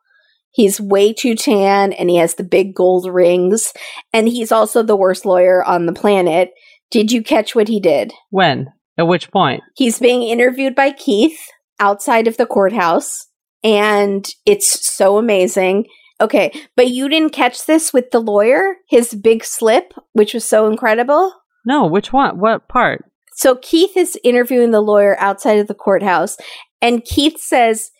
He's 0.51 0.81
way 0.81 1.13
too 1.13 1.35
tan 1.35 1.93
and 1.93 2.09
he 2.09 2.17
has 2.17 2.35
the 2.35 2.45
big 2.45 2.75
gold 2.75 3.13
rings. 3.13 3.73
And 4.13 4.29
he's 4.29 4.53
also 4.53 4.83
the 4.83 4.97
worst 4.97 5.27
lawyer 5.27 5.65
on 5.65 5.87
the 5.87 5.93
planet. 5.93 6.51
Did 6.91 7.11
you 7.11 7.23
catch 7.23 7.55
what 7.55 7.69
he 7.69 7.81
did? 7.81 8.13
When? 8.31 8.73
At 8.97 9.09
which 9.09 9.31
point? 9.31 9.63
He's 9.77 9.99
being 9.99 10.23
interviewed 10.23 10.75
by 10.75 10.93
Keith 10.93 11.39
outside 11.81 12.27
of 12.27 12.37
the 12.37 12.47
courthouse, 12.47 13.27
and 13.63 14.29
it's 14.47 14.87
so 14.93 15.19
amazing. 15.19 15.87
Okay, 16.21 16.53
but 16.77 16.89
you 16.89 17.09
didn't 17.09 17.33
catch 17.33 17.67
this 17.67 17.93
with 17.93 18.11
the 18.11 18.21
lawyer, 18.21 18.75
his 18.89 19.15
big 19.15 19.45
slip, 19.45 19.93
which 20.13 20.35
was 20.35 20.45
so 20.45 20.67
incredible. 20.67 21.33
No, 21.65 21.87
which 21.87 22.13
one? 22.13 22.41
What 22.41 22.69
part? 22.69 23.05
So 23.35 23.55
Keith 23.57 23.97
is 23.97 24.19
interviewing 24.25 24.73
the 24.73 24.81
lawyer 24.81 25.17
outside 25.21 25.59
of 25.59 25.69
the 25.69 25.75
courthouse, 25.75 26.37
and 26.83 27.05
Keith 27.05 27.39
says, 27.39 27.91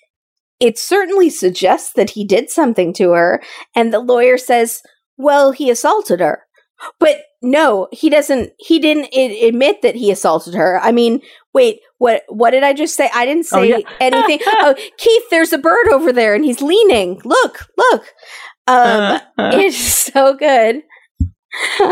It 0.59 0.79
certainly 0.79 1.31
suggests 1.31 1.93
that 1.95 2.11
he 2.11 2.25
did 2.25 2.51
something 2.51 2.93
to 2.95 3.11
her. 3.13 3.43
And 3.75 3.93
the 3.93 4.01
lawyer 4.01 4.37
says, 4.37 4.83
Well, 5.17 5.53
he 5.53 5.71
assaulted 5.71 6.21
her. 6.21 6.43
But 7.01 7.23
no, 7.43 7.89
he 7.93 8.09
doesn't. 8.11 8.53
He 8.59 8.79
didn't 8.79 9.09
I- 9.15 9.47
admit 9.47 9.83
that 9.83 9.95
he 9.97 10.11
assaulted 10.11 10.55
her. 10.55 10.81
I 10.81 10.93
mean, 10.93 11.21
wait, 11.59 11.81
what? 11.99 12.23
What 12.29 12.51
did 12.53 12.63
I 12.63 12.73
just 12.73 12.95
say? 12.97 13.11
I 13.15 13.27
didn't 13.27 13.47
Oh, 13.53 13.63
say 13.63 13.69
yeah. 13.71 13.79
anything. 14.01 14.39
oh, 14.47 14.75
Keith, 14.97 15.23
there's 15.31 15.53
a 15.53 15.59
bird 15.59 15.89
over 15.93 16.13
there, 16.13 16.35
and 16.35 16.45
he's 16.45 16.63
leaning. 16.63 17.21
Look, 17.25 17.67
look. 17.77 18.05
Um, 18.67 19.21
it's 19.39 19.77
so 19.79 20.35
good. 20.35 20.83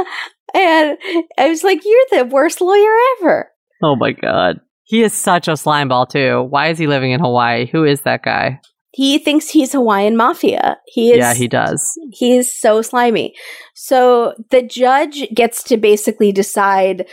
and 0.54 0.98
I 1.38 1.48
was 1.48 1.64
like, 1.64 1.84
"You're 1.84 2.06
the 2.18 2.24
worst 2.26 2.60
lawyer 2.60 2.94
ever." 3.20 3.50
oh 3.82 3.96
my 3.96 4.12
god. 4.12 4.60
He 4.84 5.02
is 5.02 5.12
such 5.12 5.48
a 5.48 5.52
slimeball 5.52 6.08
too. 6.08 6.42
Why 6.48 6.68
is 6.68 6.78
he 6.78 6.86
living 6.86 7.10
in 7.10 7.18
Hawaii? 7.20 7.66
Who 7.66 7.84
is 7.84 8.02
that 8.02 8.22
guy? 8.22 8.60
He 8.92 9.18
thinks 9.18 9.50
he's 9.50 9.72
Hawaiian 9.72 10.16
mafia. 10.16 10.78
He 10.86 11.10
is. 11.10 11.18
yeah, 11.18 11.34
he 11.34 11.48
does. 11.48 11.82
he 12.12 12.36
is 12.38 12.54
so 12.56 12.80
slimy. 12.82 13.34
So 13.74 14.32
the 14.50 14.62
judge 14.62 15.28
gets 15.34 15.62
to 15.64 15.76
basically 15.76 16.30
decide 16.32 17.06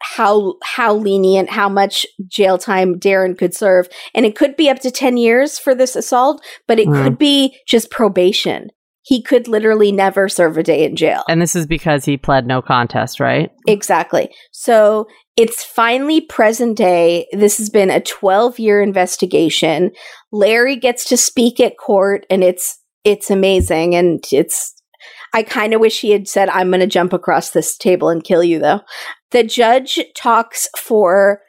how 0.00 0.54
how 0.62 0.94
lenient, 0.94 1.50
how 1.50 1.68
much 1.68 2.06
jail 2.26 2.58
time 2.58 2.98
Darren 2.98 3.36
could 3.36 3.54
serve, 3.54 3.88
and 4.14 4.24
it 4.24 4.36
could 4.36 4.56
be 4.56 4.70
up 4.70 4.80
to 4.80 4.90
ten 4.90 5.16
years 5.16 5.58
for 5.58 5.74
this 5.74 5.96
assault, 5.96 6.44
but 6.66 6.78
it 6.78 6.88
Mm. 6.88 7.02
could 7.02 7.18
be 7.18 7.56
just 7.66 7.90
probation. 7.90 8.68
He 9.02 9.22
could 9.22 9.48
literally 9.48 9.90
never 9.90 10.28
serve 10.28 10.58
a 10.58 10.62
day 10.62 10.84
in 10.84 10.94
jail. 10.94 11.22
And 11.30 11.40
this 11.40 11.56
is 11.56 11.66
because 11.66 12.04
he 12.04 12.18
pled 12.18 12.46
no 12.46 12.60
contest, 12.60 13.20
right? 13.20 13.50
Exactly. 13.66 14.28
So 14.52 15.06
it's 15.34 15.64
finally 15.64 16.20
present 16.20 16.76
day. 16.76 17.26
This 17.32 17.56
has 17.56 17.70
been 17.70 17.88
a 17.90 18.00
12 18.02 18.58
year 18.58 18.82
investigation. 18.82 19.92
Larry 20.30 20.76
gets 20.76 21.04
to 21.06 21.16
speak 21.16 21.58
at 21.58 21.78
court 21.78 22.26
and 22.28 22.44
it's 22.44 22.78
it's 23.04 23.30
amazing 23.30 23.94
and 23.94 24.22
it's 24.30 24.74
I 25.34 25.42
kind 25.42 25.74
of 25.74 25.80
wish 25.80 26.00
he 26.00 26.10
had 26.12 26.28
said 26.28 26.48
I'm 26.48 26.68
going 26.70 26.80
to 26.80 26.86
jump 26.86 27.12
across 27.12 27.50
this 27.50 27.76
table 27.76 28.08
and 28.08 28.24
kill 28.24 28.42
you 28.42 28.58
though. 28.58 28.80
The 29.30 29.44
judge 29.44 30.00
talks 30.16 30.66
for 30.78 31.40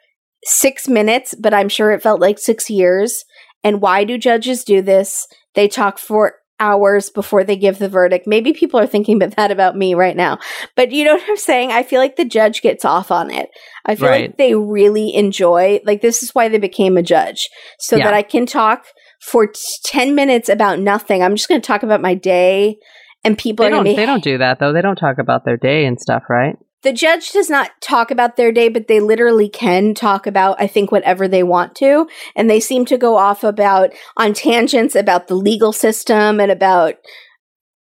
6 0.44 0.88
minutes, 0.88 1.34
but 1.38 1.54
I'm 1.54 1.68
sure 1.68 1.90
it 1.92 2.02
felt 2.02 2.20
like 2.20 2.38
6 2.38 2.70
years. 2.70 3.24
And 3.62 3.80
why 3.80 4.04
do 4.04 4.16
judges 4.18 4.64
do 4.64 4.80
this? 4.82 5.26
They 5.54 5.68
talk 5.68 5.98
for 5.98 6.34
hours 6.58 7.08
before 7.08 7.42
they 7.42 7.56
give 7.56 7.78
the 7.78 7.88
verdict. 7.88 8.26
Maybe 8.26 8.52
people 8.52 8.78
are 8.78 8.86
thinking 8.86 9.16
about 9.22 9.36
that 9.36 9.50
about 9.50 9.76
me 9.76 9.94
right 9.94 10.16
now. 10.16 10.38
But 10.76 10.92
you 10.92 11.04
know 11.04 11.14
what 11.14 11.28
I'm 11.28 11.36
saying? 11.36 11.72
I 11.72 11.82
feel 11.82 12.00
like 12.00 12.16
the 12.16 12.24
judge 12.24 12.60
gets 12.62 12.84
off 12.84 13.10
on 13.10 13.30
it. 13.30 13.48
I 13.86 13.94
feel 13.94 14.08
Right. 14.08 14.22
like 14.28 14.36
they 14.36 14.54
really 14.54 15.14
enjoy 15.14 15.80
like 15.84 16.02
this 16.02 16.22
is 16.22 16.34
why 16.34 16.48
they 16.48 16.58
became 16.58 16.96
a 16.96 17.02
judge. 17.02 17.48
So 17.78 17.96
Yeah. 17.96 18.04
that 18.04 18.14
I 18.14 18.22
can 18.22 18.44
talk 18.46 18.84
for 19.22 19.46
t- 19.46 19.60
10 19.84 20.14
minutes 20.14 20.48
about 20.50 20.78
nothing. 20.80 21.22
I'm 21.22 21.34
just 21.34 21.48
going 21.48 21.60
to 21.60 21.66
talk 21.66 21.82
about 21.82 22.00
my 22.02 22.14
day 22.14 22.76
and 23.24 23.36
people 23.36 23.64
They 23.64 23.68
are 23.68 23.74
don't. 23.74 23.84
be 23.84 23.94
They 23.96 24.06
don't 24.06 24.24
do 24.24 24.38
that 24.38 24.58
though. 24.58 24.72
They 24.72 24.82
don't 24.82 24.96
talk 24.96 25.18
about 25.18 25.44
their 25.44 25.56
day 25.56 25.84
and 25.86 26.00
stuff, 26.00 26.24
right? 26.28 26.56
the 26.82 26.92
judge 26.94 27.32
does 27.32 27.50
not 27.50 27.70
talk 27.82 28.10
about 28.10 28.36
their 28.36 28.50
day, 28.52 28.70
but 28.70 28.88
they 28.88 29.00
literally 29.00 29.50
can 29.50 29.92
talk 29.92 30.26
about, 30.26 30.56
I 30.58 30.66
think, 30.66 30.90
whatever 30.90 31.28
they 31.28 31.42
want 31.42 31.74
to. 31.74 32.08
And 32.34 32.48
they 32.48 32.58
seem 32.58 32.86
to 32.86 32.96
go 32.96 33.16
off 33.18 33.44
about, 33.44 33.90
on 34.16 34.32
tangents 34.32 34.94
about 34.94 35.28
the 35.28 35.34
legal 35.34 35.74
system 35.74 36.40
and 36.40 36.50
about 36.50 36.94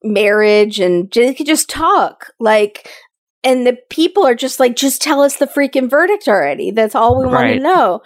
marriage 0.03 0.80
and 0.80 1.11
they 1.13 1.34
could 1.34 1.47
just 1.47 1.69
talk. 1.69 2.32
Like, 2.39 2.89
and 3.43 3.67
the 3.67 3.78
people 3.89 4.25
are 4.25 4.36
just 4.36 4.59
like, 4.59 4.75
just 4.75 5.01
tell 5.01 5.21
us 5.21 5.36
the 5.36 5.47
freaking 5.47 5.89
verdict 5.89 6.28
already. 6.28 6.71
That's 6.71 6.95
all 6.95 7.19
we 7.19 7.25
want 7.25 7.36
Right. 7.43 7.53
to 7.55 7.59
know. 7.59 8.01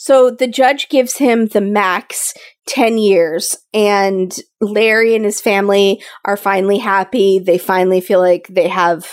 So 0.00 0.30
the 0.30 0.46
judge 0.46 0.88
gives 0.88 1.18
him 1.18 1.46
the 1.46 1.60
max 1.60 2.32
10 2.68 2.98
years, 2.98 3.56
and 3.74 4.34
Larry 4.60 5.14
and 5.14 5.24
his 5.24 5.40
family 5.40 6.00
are 6.24 6.36
finally 6.36 6.78
happy. 6.78 7.38
They 7.40 7.58
finally 7.58 8.00
feel 8.00 8.20
like 8.20 8.46
they 8.48 8.68
have 8.68 9.06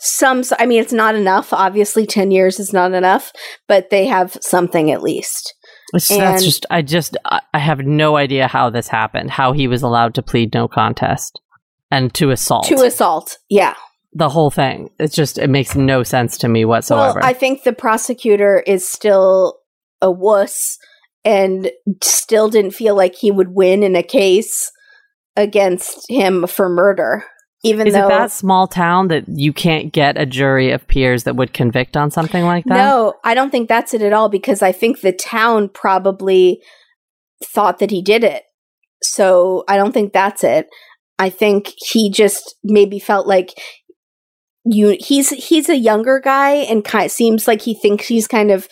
some 0.00 0.44
i 0.60 0.64
mean 0.64 0.80
it's 0.80 0.92
not 0.92 1.16
enough 1.16 1.52
obviously 1.52 2.06
10 2.06 2.30
years 2.30 2.60
is 2.60 2.72
not 2.72 2.92
enough 2.92 3.32
but 3.66 3.90
they 3.90 4.06
have 4.06 4.36
something 4.40 4.92
at 4.92 5.02
least 5.02 5.54
It's, 5.92 6.08
And- 6.10 6.20
that's 6.20 6.44
just. 6.44 6.66
I 6.70 6.82
just. 6.82 7.16
I 7.24 7.40
I 7.52 7.58
have 7.58 7.80
no 7.80 8.16
idea 8.16 8.46
how 8.46 8.70
this 8.70 8.86
happened. 8.88 9.30
How 9.32 9.52
he 9.52 9.66
was 9.66 9.82
allowed 9.82 10.14
to 10.14 10.22
plead 10.22 10.54
no 10.54 10.68
contest 10.68 11.40
and 11.90 12.14
to 12.14 12.30
assault. 12.30 12.66
to 12.66 12.82
assault 12.84 13.38
yeah 13.48 13.74
the 14.12 14.28
whole 14.28 14.50
thing. 14.50 14.90
It's 15.00 15.16
just. 15.16 15.36
It 15.38 15.50
makes 15.50 15.74
no 15.74 16.02
sense 16.04 16.38
to 16.38 16.48
me 16.48 16.64
whatsoever. 16.64 17.18
well 17.20 17.28
i 17.28 17.32
think 17.32 17.64
the 17.64 17.72
prosecutor 17.72 18.62
is 18.66 18.88
still 18.88 19.57
a 20.00 20.10
wuss 20.10 20.78
and 21.24 21.70
still 22.02 22.48
didn't 22.48 22.70
feel 22.72 22.96
like 22.96 23.14
he 23.14 23.30
would 23.30 23.54
win 23.54 23.82
in 23.82 23.96
a 23.96 24.02
case 24.02 24.70
against 25.36 26.08
him 26.08 26.46
for 26.46 26.68
murder 26.68 27.24
even 27.64 27.88
Is 27.88 27.94
though 27.94 28.06
it 28.06 28.10
that 28.10 28.30
small 28.30 28.68
town 28.68 29.08
that 29.08 29.24
you 29.28 29.52
can't 29.52 29.92
get 29.92 30.20
a 30.20 30.24
jury 30.24 30.70
of 30.70 30.86
peers 30.86 31.24
that 31.24 31.36
would 31.36 31.52
convict 31.52 31.96
on 31.96 32.10
something 32.10 32.44
like 32.44 32.64
that? 32.66 32.74
No, 32.74 33.14
I 33.24 33.34
don't 33.34 33.50
think 33.50 33.68
that's 33.68 33.94
it 33.94 34.02
at 34.02 34.12
all 34.12 34.28
because 34.28 34.62
I 34.62 34.70
think 34.70 35.00
the 35.00 35.12
town 35.12 35.68
probably 35.68 36.62
thought 37.44 37.80
that 37.80 37.90
he 37.90 38.00
did 38.00 38.22
it. 38.22 38.44
So 39.02 39.64
I 39.68 39.76
don't 39.76 39.92
think 39.92 40.12
that's 40.12 40.44
it. 40.44 40.68
I 41.18 41.30
think 41.30 41.72
he 41.90 42.10
just 42.10 42.54
maybe 42.62 43.00
felt 43.00 43.26
like 43.26 43.50
you 44.64 44.96
he's 45.00 45.30
he's 45.30 45.68
a 45.68 45.76
younger 45.76 46.20
guy 46.20 46.50
and 46.50 46.84
kind 46.84 47.10
seems 47.10 47.48
like 47.48 47.62
he 47.62 47.74
thinks 47.74 48.06
he's 48.06 48.28
kind 48.28 48.50
of 48.50 48.68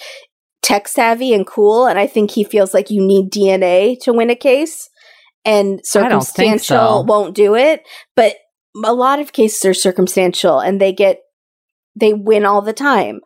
tech 0.67 0.89
savvy 0.89 1.33
and 1.33 1.47
cool 1.47 1.87
and 1.87 1.97
I 1.99 2.09
think 2.09 2.33
he 2.33 2.43
feels 2.43 2.75
like 2.75 2.91
you 2.91 3.01
need 3.01 3.31
DNA 3.31 3.97
to 4.03 4.13
win 4.13 4.31
a 4.31 4.35
case 4.35 4.89
and 5.45 5.81
I 5.95 6.09
don't 6.09 6.27
think 6.27 6.61
circumstantial 6.61 6.77
so. 6.77 7.03
won't 7.03 7.37
do 7.37 7.55
it, 7.55 7.83
but 8.17 8.35
a 8.85 8.93
lot 8.93 9.21
of 9.21 9.33
cases 9.33 9.65
are 9.65 9.73
circumstantial 9.75 10.59
and 10.59 10.81
they 10.81 10.93
get 10.93 11.21
they 11.99 12.13
win 12.13 12.45
all 12.45 12.61
the 12.63 12.73
time. 12.73 13.21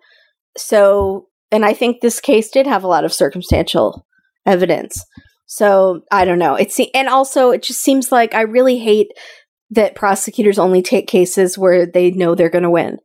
So, 0.56 1.28
and 1.50 1.64
I 1.64 1.72
think 1.72 2.00
this 2.00 2.20
case 2.20 2.50
did 2.50 2.66
have 2.66 2.84
a 2.84 2.88
lot 2.88 3.04
of 3.04 3.12
circumstantial 3.12 4.06
evidence. 4.46 5.02
So, 5.46 6.02
I 6.12 6.24
don't 6.24 6.38
know. 6.38 6.54
It's 6.54 6.78
and 6.94 7.08
also 7.08 7.50
it 7.50 7.62
just 7.62 7.80
seems 7.80 8.12
like 8.12 8.34
I 8.34 8.42
really 8.42 8.78
hate 8.78 9.08
that 9.70 9.96
prosecutors 9.96 10.58
only 10.58 10.82
take 10.82 11.08
cases 11.08 11.56
where 11.56 11.86
they 11.86 12.10
know 12.10 12.34
they're 12.34 12.50
going 12.50 12.64
to 12.64 12.70
win 12.70 12.98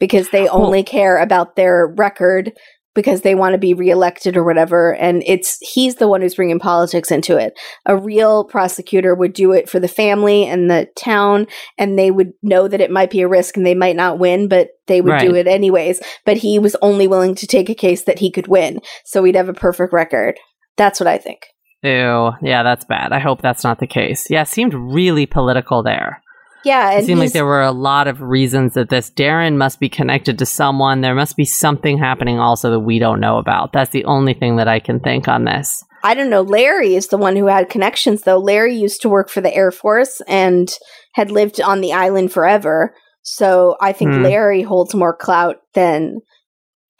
because 0.00 0.30
they 0.30 0.44
Well- 0.44 0.64
only 0.64 0.82
care 0.82 1.18
about 1.18 1.56
their 1.56 1.94
record 1.96 2.52
because 2.94 3.22
they 3.22 3.34
want 3.34 3.54
to 3.54 3.58
be 3.58 3.74
reelected 3.74 4.36
or 4.36 4.44
whatever 4.44 4.94
and 4.94 5.22
it's 5.26 5.58
he's 5.60 5.96
the 5.96 6.08
one 6.08 6.20
who's 6.20 6.34
bringing 6.34 6.58
politics 6.58 7.10
into 7.10 7.36
it. 7.36 7.58
A 7.86 7.96
real 7.96 8.44
prosecutor 8.44 9.14
would 9.14 9.32
do 9.32 9.52
it 9.52 9.68
for 9.68 9.80
the 9.80 9.88
family 9.88 10.44
and 10.46 10.70
the 10.70 10.88
town 10.96 11.46
and 11.78 11.98
they 11.98 12.10
would 12.10 12.32
know 12.42 12.68
that 12.68 12.80
it 12.80 12.90
might 12.90 13.10
be 13.10 13.20
a 13.20 13.28
risk 13.28 13.56
and 13.56 13.66
they 13.66 13.74
might 13.74 13.96
not 13.96 14.18
win 14.18 14.48
but 14.48 14.70
they 14.86 15.00
would 15.00 15.20
do 15.20 15.34
it 15.34 15.46
anyways 15.46 16.00
but 16.24 16.36
he 16.36 16.58
was 16.58 16.76
only 16.82 17.06
willing 17.06 17.34
to 17.34 17.46
take 17.46 17.70
a 17.70 17.74
case 17.74 18.04
that 18.04 18.18
he 18.18 18.30
could 18.30 18.48
win 18.48 18.80
so 19.04 19.22
he'd 19.22 19.36
have 19.36 19.48
a 19.48 19.54
perfect 19.54 19.92
record 19.92 20.38
that's 20.76 20.98
what 20.98 21.06
i 21.06 21.16
think 21.16 21.46
Ew. 21.82 22.30
Yeah, 22.42 22.62
that's 22.62 22.84
bad. 22.84 23.12
I 23.12 23.18
hope 23.18 23.42
that's 23.42 23.64
not 23.64 23.80
the 23.80 23.88
case. 23.88 24.30
Yeah, 24.30 24.42
it 24.42 24.48
seemed 24.48 24.72
really 24.72 25.26
political 25.26 25.82
there. 25.82 26.21
Yeah 26.64 26.92
It 26.92 27.04
seemed 27.06 27.20
like 27.20 27.32
there 27.32 27.44
were 27.46 27.62
a 27.62 27.72
lot 27.72 28.08
of 28.08 28.20
reasons 28.20 28.74
that 28.74 28.88
this 28.88 29.10
Darren 29.10 29.56
must 29.56 29.80
be 29.80 29.88
connected 29.88 30.38
to 30.38 30.46
someone. 30.46 31.00
There 31.00 31.14
must 31.14 31.36
be 31.36 31.44
something 31.44 31.98
happening 31.98 32.38
also 32.38 32.70
that 32.70 32.80
we 32.80 32.98
don't 32.98 33.20
know 33.20 33.38
about. 33.38 33.72
That's 33.72 33.90
the 33.90 34.04
only 34.04 34.34
thing 34.34 34.56
that 34.56 34.68
I 34.68 34.80
can 34.80 35.00
think 35.00 35.28
on 35.28 35.44
this. 35.44 35.82
i 36.04 36.14
don't 36.14 36.30
know 36.30 36.42
larry 36.42 36.96
is 36.96 37.06
the 37.08 37.16
one 37.26 37.36
who 37.36 37.46
had 37.46 37.68
connections 37.70 38.22
though 38.22 38.38
larry 38.38 38.74
used 38.74 39.00
to 39.02 39.08
work 39.08 39.28
for 39.30 39.40
the 39.40 39.54
air 39.54 39.70
force 39.70 40.20
and 40.26 40.72
had 41.14 41.30
lived 41.30 41.60
on 41.60 41.80
the 41.80 41.92
island 41.92 42.32
forever 42.32 42.92
so 43.22 43.76
i 43.80 43.92
think 43.92 44.10
Hmm. 44.12 44.22
larry 44.24 44.62
holds 44.62 44.94
more 44.96 45.14
clout 45.16 45.56
than 45.74 46.18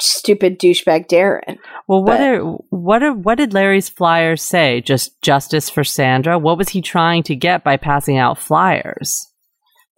stupid 0.01 0.59
douchebag 0.59 1.09
darren 1.09 1.59
Well, 1.89 2.05
what 2.05 2.19
But- 2.19 2.21
are, 2.21 2.41
what 2.71 3.03
are, 3.03 3.13
what 3.13 3.39
did 3.39 3.53
Larry's 3.55 3.89
flyers 3.89 4.43
say? 4.43 4.81
Just 4.81 5.21
justice 5.23 5.69
for 5.69 5.85
Sandra? 5.85 6.39
What 6.39 6.57
was 6.59 6.69
he 6.71 6.81
trying 6.81 7.23
to 7.25 7.35
get 7.37 7.63
by 7.65 7.77
passing 7.77 8.19
out 8.19 8.39
flyers? 8.39 9.29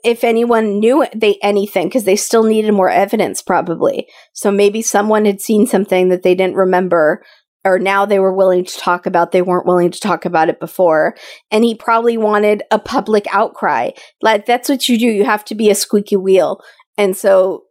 If 0.05 0.23
anyone 0.23 0.79
knew 0.79 1.07
they 1.15 1.39
anything 1.43 1.89
because 1.89 2.05
they 2.05 2.17
still 2.17 2.45
needed 2.45 2.73
more 2.73 2.91
evidence 2.91 3.43
probably. 3.43 4.07
So 4.33 4.51
maybe 4.51 4.83
someone 4.83 5.25
had 5.25 5.41
seen 5.41 5.67
something 5.67 6.09
that 6.11 6.23
they 6.23 6.35
didn't 6.35 6.57
remember 6.57 7.25
or 7.65 7.79
now 7.79 8.05
they 8.05 8.19
were 8.19 8.35
willing 8.35 8.65
to 8.65 8.79
talk 8.79 9.07
about 9.07 9.33
they 9.33 9.43
weren't 9.43 9.67
willing 9.67 9.91
to 9.91 10.01
talk 10.01 10.27
about 10.27 10.51
it 10.51 10.61
before. 10.61 11.17
And 11.51 11.65
he 11.65 11.75
probably 11.75 12.19
wanted 12.19 12.63
a 12.71 12.79
public 12.79 13.27
outcry. 13.33 13.91
Like 14.21 14.45
that's 14.45 14.69
what 14.69 14.89
you 14.89 14.99
do. 14.99 15.07
You 15.07 15.25
have 15.25 15.45
to 15.47 15.55
be 15.55 15.71
a 15.71 15.75
squeaky 15.75 16.17
wheel. 16.17 16.61
And 16.97 17.17
so 17.17 17.65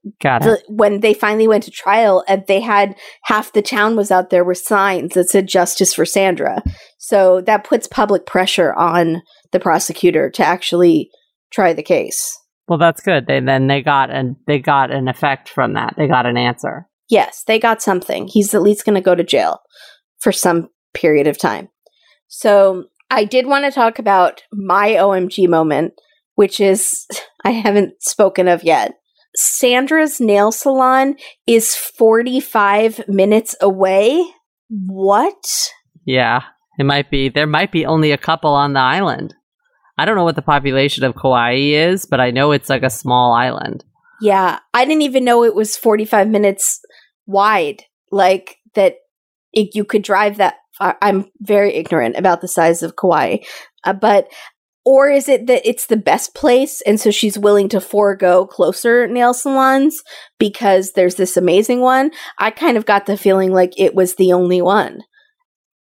the, 0.43 0.61
when 0.67 0.99
they 0.99 1.13
finally 1.13 1.47
went 1.47 1.63
to 1.63 1.71
trial 1.71 2.25
and 2.27 2.43
they 2.47 2.59
had 2.59 2.95
half 3.23 3.53
the 3.53 3.61
town 3.61 3.95
was 3.95 4.11
out 4.11 4.31
there 4.31 4.43
with 4.43 4.57
signs 4.57 5.13
that 5.13 5.29
said 5.29 5.47
justice 5.47 5.93
for 5.93 6.05
sandra. 6.05 6.61
So 6.97 7.39
that 7.41 7.63
puts 7.63 7.87
public 7.87 8.25
pressure 8.25 8.73
on 8.73 9.21
the 9.51 9.61
prosecutor 9.61 10.29
to 10.31 10.43
actually 10.43 11.09
try 11.53 11.71
the 11.73 11.83
case 11.83 12.37
Well, 12.67 12.79
that's 12.79 13.01
good. 13.01 13.27
They 13.27 13.39
then 13.39 13.67
they 13.67 13.81
got 13.81 14.09
and 14.09 14.35
they 14.47 14.59
got 14.59 14.89
an 14.91 15.07
effect 15.07 15.49
from 15.49 15.73
that. 15.73 15.93
They 15.97 16.07
got 16.07 16.25
an 16.25 16.37
answer. 16.37 16.87
yes 17.09 17.43
they 17.47 17.59
got 17.59 17.81
something 17.81 18.27
he's 18.27 18.53
at 18.55 18.61
least 18.61 18.85
going 18.85 18.95
to 18.95 19.01
go 19.09 19.15
to 19.15 19.23
jail 19.23 19.59
for 20.19 20.31
some 20.31 20.69
period 20.93 21.27
of 21.27 21.37
time 21.37 21.67
so 22.29 22.85
i 23.09 23.25
did 23.25 23.45
want 23.45 23.65
to 23.65 23.71
talk 23.71 23.99
about 23.99 24.41
my 24.53 24.91
omg 24.91 25.49
moment 25.49 25.93
which 26.35 26.59
is 26.61 27.05
i 27.43 27.51
haven't 27.51 27.91
spoken 28.01 28.47
of 28.47 28.63
yet 28.63 28.93
sandra's 29.35 30.21
nail 30.21 30.51
salon 30.51 31.15
is 31.45 31.75
45 31.75 33.03
minutes 33.09 33.55
away 33.61 34.23
what 34.69 35.71
Yeah, 36.05 36.41
it 36.79 36.85
might 36.85 37.09
be. 37.11 37.29
There 37.29 37.47
might 37.47 37.71
be 37.71 37.85
only 37.85 38.11
a 38.11 38.17
couple 38.17 38.53
on 38.53 38.73
the 38.73 38.79
island. 38.79 39.35
I 39.97 40.05
don't 40.05 40.15
know 40.15 40.23
what 40.23 40.35
the 40.35 40.41
population 40.41 41.03
of 41.03 41.15
Kauai 41.15 41.55
is, 41.55 42.05
but 42.05 42.19
I 42.19 42.31
know 42.31 42.51
it's 42.51 42.69
like 42.69 42.83
a 42.83 42.89
small 42.89 43.33
island. 43.33 43.83
Yeah, 44.21 44.59
I 44.73 44.85
didn't 44.85 45.01
even 45.03 45.25
know 45.25 45.43
it 45.43 45.55
was 45.55 45.77
45 45.77 46.27
minutes 46.29 46.79
wide. 47.25 47.83
Like 48.11 48.57
that 48.75 48.95
it, 49.51 49.75
you 49.75 49.83
could 49.85 50.01
drive 50.01 50.37
that 50.37 50.55
far. 50.77 50.97
I'm 51.01 51.25
very 51.39 51.73
ignorant 51.75 52.15
about 52.17 52.41
the 52.41 52.47
size 52.47 52.81
of 52.83 52.95
Kauai. 52.95 53.37
Uh, 53.83 53.93
but 53.93 54.27
or 54.85 55.09
is 55.09 55.29
it 55.29 55.47
that 55.47 55.67
it's 55.67 55.85
the 55.87 55.97
best 55.97 56.35
place 56.35 56.81
and 56.81 56.99
so 56.99 57.09
she's 57.11 57.37
willing 57.37 57.69
to 57.69 57.79
forego 57.79 58.45
closer 58.45 59.07
nail 59.07 59.33
salons 59.33 60.03
because 60.39 60.91
there's 60.93 61.15
this 61.15 61.37
amazing 61.37 61.81
one? 61.81 62.11
I 62.39 62.51
kind 62.51 62.77
of 62.77 62.85
got 62.85 63.05
the 63.05 63.17
feeling 63.17 63.51
like 63.51 63.73
it 63.79 63.93
was 63.95 64.15
the 64.15 64.33
only 64.33 64.61
one 64.61 65.01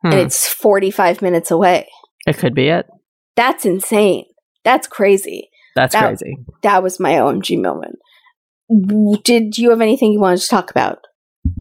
Hmm. 0.04 0.12
and 0.14 0.20
it's 0.22 0.48
45 0.48 1.22
minutes 1.22 1.52
away. 1.52 1.88
it 2.26 2.38
could 2.38 2.56
be 2.56 2.70
it. 2.70 2.88
That's 3.36 3.66
insane. 3.66 4.26
That's 4.64 4.88
crazy. 4.88 5.50
That's 5.76 5.94
That- 5.94 6.08
crazy. 6.08 6.38
That 6.64 6.84
was 6.84 7.00
my 7.00 7.14
OMG 7.14 7.62
moment. 7.62 7.98
Did 9.24 9.58
you 9.58 9.70
have 9.72 9.82
anything 9.82 10.14
you 10.14 10.20
wanted 10.20 10.42
to 10.42 10.48
talk 10.48 10.72
about? 10.72 11.00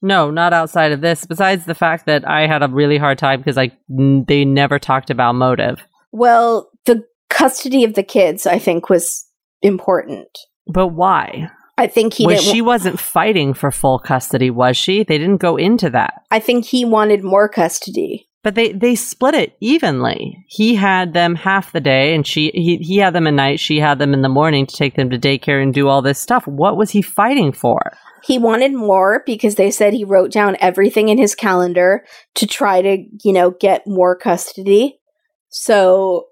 No, 0.03 0.31
not 0.31 0.53
outside 0.53 0.93
of 0.93 1.01
this. 1.01 1.27
Besides 1.27 1.64
the 1.64 1.75
fact 1.75 2.07
that 2.07 2.29
I 2.29 2.47
had 2.47 2.62
a 2.62 2.68
really 2.68 2.99
hard 2.99 3.18
time 3.18 3.41
because 3.41 3.57
like 3.57 3.73
n- 3.91 4.25
they 4.29 4.45
never 4.45 4.79
talked 4.79 5.11
about 5.11 5.35
motive. 5.35 5.81
Well, 6.12 6.71
the 6.85 7.05
custody 7.31 7.85
of 7.85 7.95
the 7.95 8.03
kids, 8.03 8.47
I 8.47 8.59
think, 8.59 8.89
was 8.91 9.27
important. 9.62 10.29
But 10.66 10.89
why? 10.89 11.51
I 11.79 11.87
think 11.87 12.12
he 12.12 12.27
was 12.27 12.43
she 12.43 12.61
wasn't 12.61 13.01
fighting 13.01 13.55
for 13.55 13.71
full 13.71 13.99
custody, 13.99 14.51
was 14.51 14.77
she? 14.77 15.03
They 15.03 15.16
didn't 15.16 15.39
go 15.39 15.57
into 15.57 15.89
that. 15.91 16.23
I 16.31 16.39
think 16.39 16.66
he 16.66 16.85
wanted 16.85 17.25
more 17.25 17.49
custody. 17.49 18.29
But 18.43 18.55
they 18.55 18.72
they 18.72 18.95
split 18.95 19.34
it 19.34 19.57
evenly. 19.61 20.45
He 20.49 20.74
had 20.74 21.12
them 21.12 21.34
half 21.34 21.72
the 21.72 21.80
day, 21.80 22.14
and 22.14 22.26
she 22.26 22.51
he 22.55 22.78
he 22.78 22.97
had 22.97 23.14
them 23.14 23.26
at 23.26 23.34
night. 23.34 23.61
She 23.61 23.78
had 23.80 23.99
them 23.99 24.14
in 24.14 24.22
the 24.22 24.30
morning 24.30 24.66
to 24.66 24.74
take 24.74 24.95
them 24.97 25.11
to 25.11 25.18
daycare 25.18 25.62
and 25.62 25.74
do 25.74 25.88
all 25.88 26.01
this 26.01 26.18
stuff. 26.18 26.47
What 26.47 26.78
was 26.78 26.91
he 26.91 27.03
fighting 27.03 27.53
for? 27.53 27.78
He 28.22 28.38
wanted 28.38 28.72
more 28.72 29.22
because 29.26 29.57
they 29.57 29.70
said 29.70 29.93
he 29.93 30.05
wrote 30.05 30.30
down 30.32 30.57
everything 30.61 31.09
in 31.09 31.18
his 31.18 31.34
calendar 31.34 32.05
to 32.36 32.47
try 32.47 32.80
to, 32.80 33.05
you 33.24 33.32
know, 33.32 33.51
get 33.51 33.86
more 33.86 34.16
custody. 34.16 34.99
So 35.51 36.26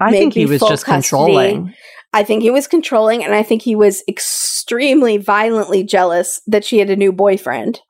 I 0.00 0.10
think 0.12 0.34
he 0.34 0.46
was 0.46 0.60
just 0.60 0.84
custody. 0.86 0.92
controlling. 1.02 1.74
I 2.12 2.24
think 2.24 2.42
he 2.42 2.50
was 2.50 2.66
controlling 2.66 3.22
and 3.22 3.34
I 3.34 3.42
think 3.42 3.62
he 3.62 3.76
was 3.76 4.02
extremely 4.08 5.16
violently 5.16 5.84
jealous 5.84 6.40
that 6.46 6.64
she 6.64 6.78
had 6.78 6.90
a 6.90 6.96
new 6.96 7.12
boyfriend 7.12 7.80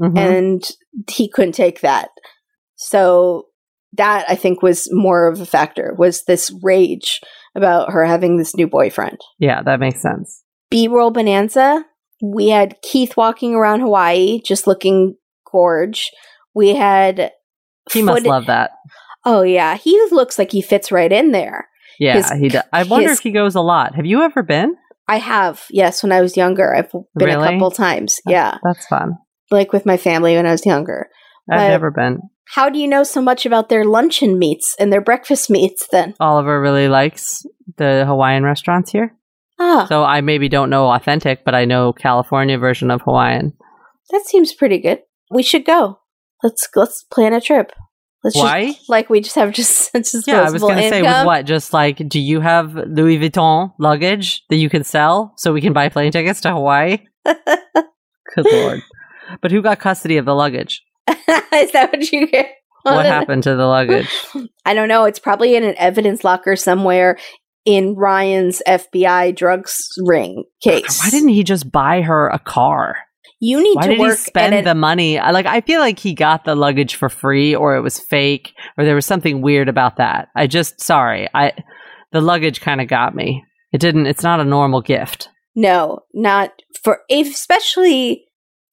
Mhm. 0.00 0.18
and 0.18 0.62
he 1.10 1.28
couldn't 1.28 1.52
take 1.52 1.80
that. 1.80 2.10
So 2.88 3.46
that 3.94 4.24
I 4.28 4.34
think 4.34 4.62
was 4.62 4.88
more 4.92 5.28
of 5.28 5.40
a 5.40 5.46
factor 5.46 5.94
was 5.98 6.24
this 6.24 6.50
rage 6.62 7.20
about 7.54 7.92
her 7.92 8.04
having 8.04 8.36
this 8.38 8.54
new 8.56 8.66
boyfriend. 8.66 9.18
yeah, 9.38 9.62
that 9.62 9.80
makes 9.80 10.00
sense. 10.00 10.42
B-roll 10.70 11.10
bonanza, 11.10 11.84
we 12.22 12.48
had 12.48 12.80
Keith 12.82 13.16
walking 13.16 13.54
around 13.54 13.80
Hawaii 13.80 14.40
just 14.44 14.66
looking 14.66 15.16
gorge. 15.50 16.10
We 16.54 16.74
had 16.74 17.32
He 17.92 18.02
must 18.02 18.24
love 18.24 18.46
that. 18.46 18.70
Oh 19.24 19.42
yeah, 19.42 19.76
he 19.76 19.92
looks 20.10 20.38
like 20.38 20.50
he 20.50 20.62
fits 20.62 20.90
right 20.90 21.12
in 21.12 21.32
there. 21.32 21.68
Yeah, 21.98 22.14
His- 22.14 22.30
he. 22.40 22.48
Does. 22.48 22.62
I 22.72 22.84
wonder 22.84 23.10
his- 23.10 23.18
if 23.18 23.22
he 23.22 23.30
goes 23.32 23.54
a 23.54 23.60
lot. 23.60 23.94
Have 23.94 24.06
you 24.06 24.22
ever 24.22 24.42
been? 24.42 24.74
I 25.08 25.18
have, 25.18 25.64
yes, 25.68 26.02
when 26.02 26.12
I 26.12 26.20
was 26.22 26.36
younger. 26.36 26.74
I've 26.74 26.90
been 27.16 27.28
a 27.28 27.38
couple 27.38 27.70
times. 27.70 28.18
Yeah. 28.26 28.56
That's 28.62 28.86
fun. 28.86 29.18
Like 29.50 29.72
with 29.72 29.84
my 29.84 29.96
family 29.98 30.36
when 30.36 30.46
I 30.46 30.52
was 30.52 30.64
younger. 30.64 31.08
I've 31.50 31.58
But- 31.58 31.68
never 31.68 31.90
been. 31.90 32.20
How 32.46 32.68
do 32.68 32.78
you 32.78 32.86
know 32.88 33.02
so 33.02 33.22
much 33.22 33.46
about 33.46 33.68
their 33.68 33.84
luncheon 33.84 34.38
meats 34.38 34.74
and 34.78 34.92
their 34.92 35.00
breakfast 35.00 35.48
meats 35.48 35.86
then? 35.90 36.14
Oliver 36.20 36.60
really 36.60 36.88
likes 36.88 37.44
the 37.78 38.04
Hawaiian 38.06 38.42
restaurants 38.44 38.90
here. 38.90 39.14
Ah, 39.58 39.86
So 39.88 40.04
I 40.04 40.20
maybe 40.20 40.48
don't 40.48 40.70
know 40.70 40.90
authentic, 40.90 41.44
but 41.44 41.54
I 41.54 41.64
know 41.64 41.92
California 41.92 42.58
version 42.58 42.90
of 42.90 43.02
Hawaiian. 43.02 43.52
that 44.10 44.26
seems 44.26 44.52
pretty 44.52 44.78
good. 44.78 45.00
We 45.30 45.42
should 45.42 45.64
go. 45.64 46.00
Let's 46.42 46.68
let's 46.74 47.04
plan 47.04 47.32
a 47.32 47.40
trip. 47.40 47.72
Let's 48.24 48.36
just 48.36 48.88
like 48.88 49.08
we 49.08 49.20
just 49.20 49.36
have 49.36 49.52
just 49.60 49.92
disposable 49.92 50.32
Yeah, 50.34 50.46
I 50.46 50.50
was 50.50 50.62
going 50.62 50.76
to 50.76 50.88
say 50.88 51.02
with 51.02 51.26
what? 51.26 51.46
Just 51.46 51.72
like, 51.72 51.96
do 52.08 52.20
you 52.20 52.40
have 52.40 52.74
Louis 52.74 53.18
Vuitton 53.18 53.72
luggage 53.78 54.44
that 54.50 54.56
you 54.56 54.68
can 54.68 54.84
sell 54.84 55.32
so 55.36 55.52
we 55.52 55.60
can 55.60 55.72
buy 55.72 55.88
plane 55.88 56.12
tickets 56.12 56.40
to 56.42 56.52
Hawaii? 56.52 56.98
Good 57.24 58.46
lord! 58.52 58.80
But 59.40 59.50
who 59.50 59.62
got 59.62 59.78
custody 59.80 60.16
of 60.18 60.24
the 60.24 60.34
luggage? 60.34 60.82
Is 61.54 61.72
that 61.72 61.90
what 61.92 62.10
you 62.12 62.26
get? 62.28 62.50
What 62.82 63.06
happened 63.06 63.42
to 63.44 63.54
the 63.54 63.66
luggage? 63.66 64.08
I 64.64 64.74
don't 64.74 64.88
know. 64.88 65.04
It's 65.04 65.18
probably 65.18 65.54
in 65.56 65.64
an 65.64 65.74
evidence 65.78 66.24
locker 66.24 66.56
somewhere 66.56 67.18
in 67.64 67.94
Ryan's 67.94 68.62
FBI 68.66 69.36
drugs 69.36 69.76
ring 70.04 70.44
case. 70.62 71.00
Why 71.02 71.10
didn't 71.10 71.28
he 71.30 71.44
just 71.44 71.70
buy 71.70 72.02
her 72.02 72.28
a 72.28 72.38
car? 72.38 72.96
you 73.44 73.60
need 73.60 73.74
Why 73.74 73.82
to 73.82 73.88
did 73.88 73.96
he 73.96 74.02
work 74.02 74.18
spend 74.18 74.54
an- 74.54 74.64
the 74.64 74.74
money? 74.74 75.18
Like, 75.18 75.46
I 75.46 75.62
feel 75.62 75.80
like 75.80 75.98
he 75.98 76.14
got 76.14 76.44
the 76.44 76.54
luggage 76.54 76.94
for 76.94 77.08
free, 77.08 77.56
or 77.56 77.74
it 77.74 77.80
was 77.80 77.98
fake, 77.98 78.52
or 78.78 78.84
there 78.84 78.94
was 78.94 79.04
something 79.04 79.42
weird 79.42 79.68
about 79.68 79.96
that. 79.96 80.28
I 80.36 80.46
just, 80.46 80.80
sorry, 80.80 81.28
I, 81.34 81.52
the 82.12 82.20
luggage 82.20 82.60
kind 82.60 82.80
of 82.80 82.86
got 82.86 83.16
me. 83.16 83.44
It 83.72 83.80
didn't. 83.80 84.06
It's 84.06 84.22
not 84.22 84.38
a 84.38 84.44
normal 84.44 84.80
gift. 84.80 85.28
No, 85.56 86.00
not 86.14 86.52
for 86.84 87.00
especially 87.10 88.26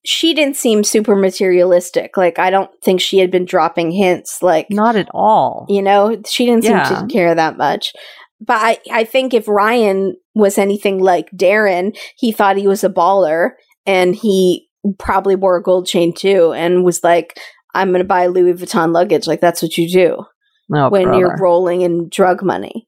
she 0.05 0.33
didn't 0.33 0.55
seem 0.55 0.83
super 0.83 1.15
materialistic. 1.15 2.15
Like 2.17 2.39
I 2.39 2.49
don't 2.49 2.71
think 2.83 3.01
she 3.01 3.17
had 3.19 3.31
been 3.31 3.45
dropping 3.45 3.91
hints 3.91 4.41
like 4.41 4.67
Not 4.69 4.95
at 4.95 5.09
all. 5.13 5.65
you 5.69 5.81
know, 5.81 6.21
she 6.27 6.45
didn't 6.45 6.63
seem 6.63 6.71
Yeah. 6.77 6.83
to 7.01 7.07
care 7.07 7.35
that 7.35 7.57
much. 7.57 7.93
But 8.41 8.57
I, 8.61 8.77
I 8.91 9.03
think 9.03 9.33
if 9.33 9.47
Ryan 9.49 10.15
was 10.33 10.57
anything 10.57 10.99
like 10.99 11.29
Darren, 11.31 11.97
he 12.17 12.31
thought 12.31 12.55
he 12.55 12.67
was 12.67 12.85
a 12.85 12.89
baller 12.89 13.51
and 13.85 14.15
he 14.15 14.69
probably 14.97 15.35
wore 15.35 15.57
a 15.57 15.61
gold 15.63 15.85
chain 15.87 16.13
too 16.13 16.53
and 16.53 16.85
was 16.85 17.03
like, 17.03 17.37
I'm 17.75 17.91
gonna 17.91 18.05
buy 18.05 18.27
Louis 18.27 18.53
Vuitton 18.53 18.93
luggage. 18.93 19.27
Like 19.27 19.41
that's 19.41 19.61
what 19.61 19.77
you 19.77 19.89
do 19.89 20.23
No, 20.69 20.89
when 20.89 21.13
you're 21.13 21.37
rolling 21.37 21.81
in 21.81 22.07
drug 22.09 22.41
money. 22.41 22.87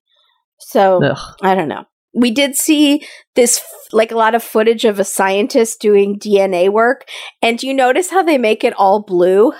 So 0.59 1.03
Ugh. 1.03 1.35
I 1.41 1.53
don't 1.55 1.67
know. 1.67 1.83
We 2.13 2.31
did 2.31 2.55
see 2.55 3.05
this, 3.35 3.61
like 3.91 4.11
a 4.11 4.17
lot 4.17 4.35
of 4.35 4.43
footage 4.43 4.83
of 4.85 4.99
a 4.99 5.03
scientist 5.05 5.79
doing 5.79 6.19
DNA 6.19 6.69
work. 6.69 7.05
And 7.41 7.57
do 7.57 7.67
you 7.67 7.73
notice 7.73 8.09
how 8.09 8.21
they 8.23 8.37
make 8.37 8.63
it 8.63 8.73
all 8.77 9.01
blue? 9.03 9.53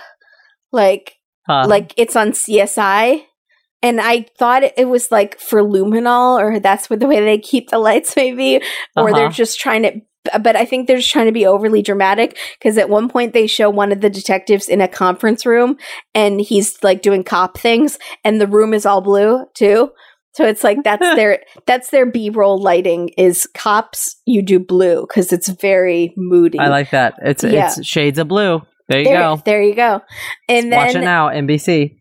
Like, 0.72 1.14
Huh. 1.47 1.66
like 1.68 1.93
it's 1.97 2.16
on 2.16 2.34
CSI. 2.34 3.24
And 3.82 3.99
I 3.99 4.26
thought 4.38 4.64
it- 4.64 4.88
was 4.88 5.12
like 5.12 5.39
for 5.39 5.64
luminol, 5.64 6.39
or 6.39 6.60
that's 6.60 6.88
what 6.89 6.99
the 6.99 7.08
way 7.08 7.20
they 7.20 7.39
keep 7.39 7.70
the 7.70 7.80
lights, 7.80 8.16
maybe, 8.16 8.62
or 8.95 9.12
they're 9.14 9.26
Uh-huh. 9.26 9.32
just 9.34 9.60
trying 9.60 9.84
to. 9.84 9.93
But 10.39 10.56
I 10.56 10.66
think 10.66 10.86
they're 10.86 10.97
just 10.97 11.10
trying 11.12 11.26
to 11.26 11.32
be 11.32 11.47
overly 11.47 11.82
dramatic 11.82 12.38
because 12.60 12.78
at 12.78 12.89
one 12.89 13.10
point 13.10 13.34
they 13.34 13.47
show 13.47 13.72
one 13.72 13.91
of 13.91 14.02
the 14.02 14.10
detectives 14.10 14.70
in 14.70 14.80
a 14.80 14.88
conference 14.88 15.47
room 15.47 15.78
and 16.14 16.39
he's 16.39 16.78
like 16.84 17.02
doing 17.02 17.24
cop 17.24 17.58
things, 17.58 17.97
and 18.24 18.39
the 18.39 18.45
room 18.45 18.76
is 18.76 18.86
all 18.86 19.02
blue 19.02 19.45
too. 19.56 19.89
So 20.34 20.46
it's 20.46 20.64
like 20.64 20.84
that's 20.84 21.02
their 21.16 21.40
that's 21.68 21.90
their 21.90 22.06
B 22.06 22.30
roll 22.30 22.62
lighting 22.62 23.10
is 23.18 23.48
cops. 23.54 24.16
You 24.26 24.42
do 24.42 24.60
blue 24.60 25.06
because 25.08 25.32
it's 25.34 25.50
very 25.50 26.14
moody. 26.18 26.60
I 26.60 26.68
like 26.68 26.92
that. 26.92 27.16
It's 27.24 27.44
Yeah. 27.44 27.68
it's 27.78 27.86
shades 27.86 28.18
of 28.20 28.28
blue. 28.28 28.62
There 28.88 29.00
you 29.00 29.06
there, 29.06 29.20
go. 29.20 29.42
there 29.46 29.62
you 29.64 29.76
go. 29.76 30.02
And 30.50 30.72
Watch 30.72 30.90
it 30.90 30.94
then 30.96 31.04
now, 31.06 31.30
NBC. 31.30 31.98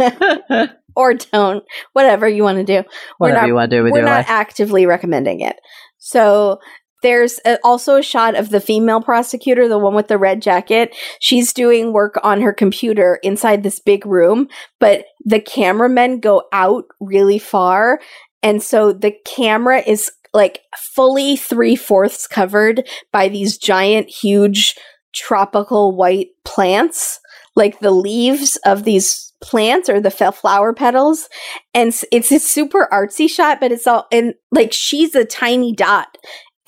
or 0.96 1.14
don't 1.14 1.64
whatever 1.92 2.28
you 2.28 2.42
want 2.42 2.58
to 2.58 2.64
do. 2.64 2.86
Whatever 3.18 3.40
not- 3.42 3.46
you 3.48 3.54
want 3.54 3.70
to 3.70 3.76
do 3.78 3.82
with 3.82 3.92
We're 3.92 3.98
your 4.00 4.08
not 4.08 4.16
life. 4.18 4.30
actively 4.30 4.86
recommending 4.86 5.40
it. 5.40 5.56
So 5.98 6.58
there's 7.02 7.40
a, 7.44 7.58
also 7.64 7.96
a 7.96 8.02
shot 8.02 8.34
of 8.34 8.50
the 8.50 8.60
female 8.60 9.00
prosecutor, 9.00 9.68
the 9.68 9.78
one 9.78 9.94
with 9.94 10.08
the 10.08 10.18
red 10.18 10.42
jacket. 10.42 10.94
She's 11.20 11.52
doing 11.52 11.92
work 11.92 12.18
on 12.22 12.40
her 12.40 12.52
computer 12.52 13.18
inside 13.22 13.62
this 13.62 13.80
big 13.80 14.04
room, 14.06 14.48
but 14.78 15.04
the 15.24 15.40
cameramen 15.40 16.20
go 16.20 16.44
out 16.52 16.84
really 17.00 17.38
far. 17.38 18.00
And 18.42 18.62
so 18.62 18.92
the 18.92 19.14
camera 19.24 19.82
is 19.86 20.10
like 20.32 20.60
fully 20.76 21.36
three 21.36 21.76
fourths 21.76 22.26
covered 22.26 22.88
by 23.12 23.28
these 23.28 23.58
giant, 23.58 24.08
huge 24.08 24.76
tropical 25.12 25.96
white 25.96 26.28
plants, 26.44 27.18
like 27.56 27.80
the 27.80 27.90
leaves 27.90 28.56
of 28.64 28.84
these 28.84 29.32
plants 29.42 29.88
or 29.88 30.00
the 30.00 30.10
flower 30.10 30.72
petals. 30.72 31.28
And 31.74 31.98
it's 32.12 32.30
a 32.30 32.38
super 32.38 32.88
artsy 32.92 33.28
shot, 33.28 33.58
but 33.58 33.72
it's 33.72 33.86
all, 33.86 34.06
and 34.12 34.34
like 34.52 34.72
she's 34.72 35.14
a 35.14 35.24
tiny 35.24 35.74
dot 35.74 36.16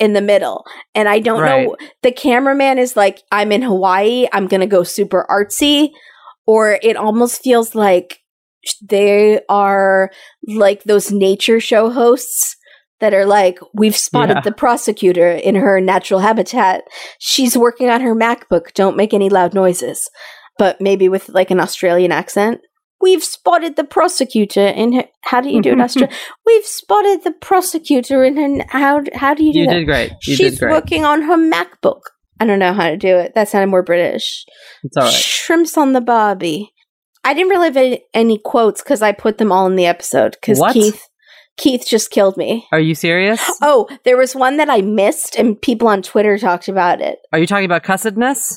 in 0.03 0.13
the 0.13 0.21
middle. 0.21 0.65
And 0.93 1.07
I 1.07 1.19
don't 1.19 1.41
know, 1.65 1.75
the 2.01 2.11
cameraman 2.11 2.77
is 2.77 2.95
like, 2.95 3.21
I'm 3.31 3.51
in 3.51 3.61
Hawaii, 3.61 4.27
I'm 4.33 4.47
going 4.47 4.61
to 4.61 4.67
go 4.67 4.83
super 4.83 5.25
artsy. 5.29 5.89
Or 6.45 6.77
it 6.83 6.97
almost 6.97 7.41
feels 7.41 7.73
like 7.73 8.19
they 8.81 9.39
are 9.47 10.11
like 10.45 10.83
those 10.83 11.11
nature 11.11 11.59
show 11.59 11.89
hosts 11.89 12.55
that 12.99 13.13
are 13.13 13.25
like, 13.25 13.59
we've 13.73 13.95
spotted 13.95 14.35
Yeah. 14.37 14.41
the 14.41 14.51
prosecutor 14.51 15.31
in 15.31 15.55
her 15.55 15.79
natural 15.81 16.19
habitat. 16.19 16.83
She's 17.19 17.57
working 17.57 17.89
on 17.89 18.01
her 18.01 18.15
MacBook. 18.15 18.73
Don't 18.73 18.97
make 18.97 19.13
any 19.13 19.29
loud 19.29 19.53
noises. 19.53 20.09
But 20.57 20.79
maybe 20.79 21.09
with 21.09 21.29
like 21.29 21.51
an 21.51 21.59
Australian 21.59 22.11
accent. 22.11 22.59
We've 23.03 23.23
spotted 23.23 23.75
the 23.75 23.83
prosecutor 23.83 24.65
in 24.65 24.93
her. 24.93 25.03
How 25.21 25.41
do 25.41 25.49
you 25.49 25.61
do 25.61 25.73
it, 25.73 25.79
Australia? 25.87 26.15
We've 26.45 26.65
spotted 26.65 27.23
the 27.23 27.31
prosecutor 27.33 28.23
in 28.23 28.37
her. 28.37 28.65
How 28.69 29.01
how 29.13 29.33
do 29.33 29.43
you 29.43 29.53
do 29.53 29.59
You 29.59 29.65
that? 29.67 29.73
did 29.73 29.85
great. 29.85 30.11
You 30.25 30.35
She's 30.35 30.51
did 30.51 30.59
great. 30.59 30.71
working 30.71 31.03
on 31.05 31.21
her 31.23 31.35
MacBook. 31.37 31.99
I 32.39 32.45
don't 32.45 32.59
know 32.59 32.73
how 32.73 32.89
to 32.89 32.97
do 32.97 33.17
it. 33.17 33.33
That 33.35 33.49
sounded 33.49 33.67
more 33.67 33.83
British. 33.83 34.45
It's 34.83 34.97
all 34.97 35.03
right. 35.03 35.13
Shrimps 35.13 35.77
on 35.77 35.91
the 35.93 36.01
barbie. 36.01 36.71
I 37.25 37.33
didn't 37.33 37.49
really 37.49 37.67
have 37.67 37.77
any, 37.77 38.03
any 38.13 38.37
quotes 38.37 38.81
because 38.81 39.01
I 39.01 39.11
put 39.11 39.37
them 39.37 39.51
all 39.51 39.65
in 39.67 39.75
the 39.75 39.85
episode 39.85 40.31
because 40.39 40.61
Keith 40.73 41.01
Keith 41.57 41.85
just 41.87 42.09
killed 42.09 42.35
me. 42.37 42.67
Are 42.71 42.79
you 42.79 42.95
serious? 42.95 43.41
Oh, 43.61 43.87
there 44.05 44.17
was 44.17 44.35
one 44.35 44.57
that 44.57 44.69
I 44.69 44.81
missed, 44.81 45.35
and 45.37 45.61
people 45.61 45.87
on 45.87 46.01
Twitter 46.01 46.37
talked 46.37 46.67
about 46.67 46.99
it. 47.01 47.19
Are 47.31 47.39
you 47.39 47.47
talking 47.47 47.65
about 47.65 47.83
cussedness? 47.83 48.55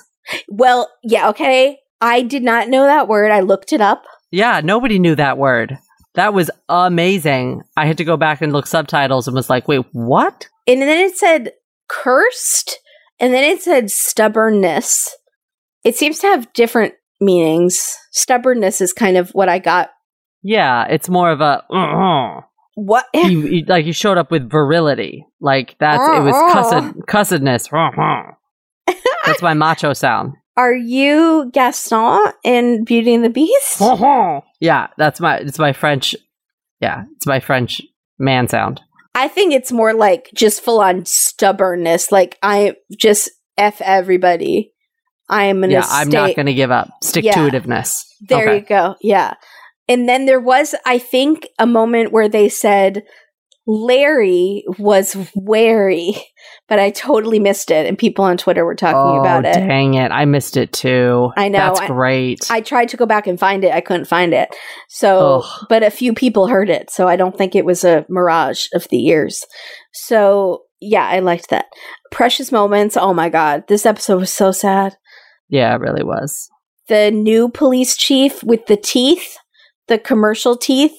Well, 0.49 0.91
yeah, 1.05 1.29
okay. 1.31 1.79
I 2.01 2.23
did 2.23 2.43
not 2.43 2.69
know 2.69 2.85
that 2.85 3.07
word. 3.09 3.31
I 3.31 3.41
looked 3.41 3.73
it 3.73 3.81
up. 3.81 4.05
Yeah, 4.37 4.61
nobody 4.63 4.99
knew 4.99 5.15
that 5.15 5.39
word. 5.39 5.79
That 6.15 6.35
was 6.35 6.51
amazing. 6.69 7.63
I 7.75 7.87
had 7.87 7.97
to 7.97 8.05
go 8.05 8.19
back 8.19 8.43
and 8.43 8.53
look 8.53 8.67
subtitles 8.67 9.27
and 9.27 9.35
was 9.35 9.49
like, 9.49 9.67
wait, 9.67 9.87
what? 9.93 10.47
And 10.67 10.83
then 10.83 11.07
it 11.07 11.17
said 11.17 11.53
cursed, 11.89 12.79
and 13.19 13.33
then 13.33 13.45
it 13.45 13.63
said 13.63 13.91
stubbornness. 13.91 15.09
It 15.85 15.97
seems 15.97 16.19
to 16.19 16.27
have 16.27 16.53
different 16.53 16.93
meanings. 17.19 17.97
Stubbornness 18.13 18.83
is 18.83 18.93
kind 18.93 19.17
of 19.17 19.31
what 19.31 19.49
I 19.49 19.59
got. 19.59 19.89
Yeah, 20.43 20.85
it's 20.85 21.09
more 21.09 21.31
of 21.31 21.41
a 21.41 21.65
uh-uh. 21.73 22.43
What? 22.75 23.07
you, 23.15 23.47
you- 23.47 23.65
like 23.67 23.87
you 23.87 23.95
showed 23.95 24.19
up 24.19 24.31
with 24.31 24.51
virility. 24.51 25.25
Like 25.41 25.77
that's 25.81 26.03
it 26.03 26.23
was 26.23 26.35
cussed 26.53 27.07
cussedness. 27.09 27.73
Uh-huh. 27.73 28.33
That's 29.25 29.41
my 29.43 29.55
macho 29.55 29.95
sound. 29.95 30.35
Are 30.57 30.75
you 30.75 31.51
Gaston 31.53 32.33
in 32.45 32.85
Beauty 32.85 33.15
and 33.15 33.25
the 33.25 33.31
Beast? 33.31 33.81
yeah, 34.61 34.89
that's 34.97 35.21
my 35.21 35.39
it's 35.39 35.59
my 35.59 35.73
French. 35.73 36.15
Yeah, 36.81 37.05
it's 37.17 37.27
my 37.27 37.41
French 37.41 37.83
man 38.19 38.49
sound. 38.49 38.81
I 39.15 39.29
think 39.29 39.53
it's 39.53 39.73
more 39.73 39.95
like 39.95 40.31
just 40.35 40.63
full 40.63 40.81
on 40.81 41.05
stubbornness. 41.05 42.11
Like 42.13 42.39
I 42.43 42.75
just 42.99 43.31
f 43.57 43.81
everybody. 43.81 44.73
I 45.29 45.45
am 45.45 45.61
gonna. 45.61 45.73
Yeah, 45.75 45.87
I'm 45.89 46.09
not 46.09 46.37
going 46.37 46.47
to 46.47 46.55
give 46.55 46.71
up. 46.71 46.91
Stick 47.03 47.25
to 47.25 47.31
itiveness. 47.31 48.05
There 48.21 48.43
Okay. 48.49 48.57
you 48.59 48.63
go. 48.63 48.97
Yeah. 49.01 49.35
And 49.89 50.09
then 50.09 50.27
there 50.27 50.41
was, 50.41 50.75
I 50.85 50.99
think, 50.99 51.49
a 51.59 51.67
moment 51.67 52.13
where 52.13 52.29
they 52.29 52.49
said 52.49 53.03
Larry 53.67 54.65
was 54.79 55.17
wary, 55.35 56.15
but 56.69 56.79
I 56.79 56.91
totally 56.91 57.39
missed 57.41 57.71
it. 57.71 57.87
And 57.87 57.99
people 57.99 58.25
on 58.25 58.37
Twitter 58.37 58.65
were 58.65 58.77
talking 58.77 59.19
oh, 59.19 59.21
about 59.21 59.45
it. 59.45 59.55
dang 59.55 59.95
it! 59.95 60.13
I 60.13 60.25
missed 60.25 60.57
it 60.57 60.73
too. 60.73 61.31
I 61.37 61.49
know, 61.49 61.59
That's 61.59 61.81
I- 61.81 61.87
great. 61.89 62.51
I 62.51 62.61
tried 62.61 62.89
to 62.91 62.97
go 62.97 63.07
back 63.07 63.27
and 63.27 63.39
find 63.39 63.65
it. 63.65 63.73
I 63.73 63.81
couldn't 63.81 64.07
find 64.07 64.33
it. 64.33 64.55
So, 64.89 65.43
Ugh. 65.45 65.67
but 65.69 65.83
a 65.83 65.91
few 65.91 66.15
people 66.15 66.47
heard 66.47 66.71
it. 66.71 66.91
So 66.91 67.09
I 67.09 67.17
don't 67.17 67.37
think 67.37 67.55
it 67.55 67.65
was 67.65 67.83
a 67.85 68.07
mirage 68.09 68.67
of 68.75 68.87
the 68.89 68.99
years. 68.99 69.45
So, 69.93 70.63
yeah, 70.81 71.07
I 71.09 71.19
liked 71.19 71.51
that. 71.51 71.67
Precious 72.13 72.53
moments. 72.53 72.97
Oh 72.97 73.13
my 73.15 73.29
God. 73.29 73.65
This 73.67 73.85
episode 73.87 74.21
was 74.21 74.33
so 74.33 74.53
sad. 74.53 74.97
yeah, 75.49 75.75
it 75.75 75.81
really 75.81 76.05
was. 76.05 76.49
the 76.89 77.11
new 77.11 77.49
police 77.49 77.97
chief 77.97 78.45
with 78.45 78.67
the 78.67 78.77
teeth, 78.77 79.37
the 79.89 79.99
commercial 79.99 80.57
teeth, 80.57 80.93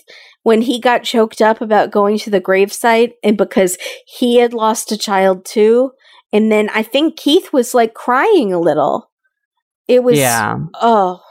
when 0.44 0.62
he 0.62 0.80
got 0.80 1.04
choked 1.04 1.42
up 1.42 1.62
about 1.62 1.92
going 1.92 2.18
to 2.20 2.30
the 2.30 2.42
gravesite 2.42 3.14
and 3.24 3.38
because 3.38 3.78
he 4.06 4.38
had 4.38 4.54
lost 4.54 4.92
a 4.92 4.98
child 4.98 5.46
too. 5.46 5.92
And 6.34 6.52
then 6.52 6.70
I 6.70 6.84
think 6.84 7.18
Keith 7.18 7.54
was 7.54 7.74
like 7.74 7.94
crying 7.94 8.54
a 8.54 8.60
little. 8.60 9.12
It 9.88 10.04
was, 10.04 10.18
yeah, 10.18 10.58
oh, 10.76 11.22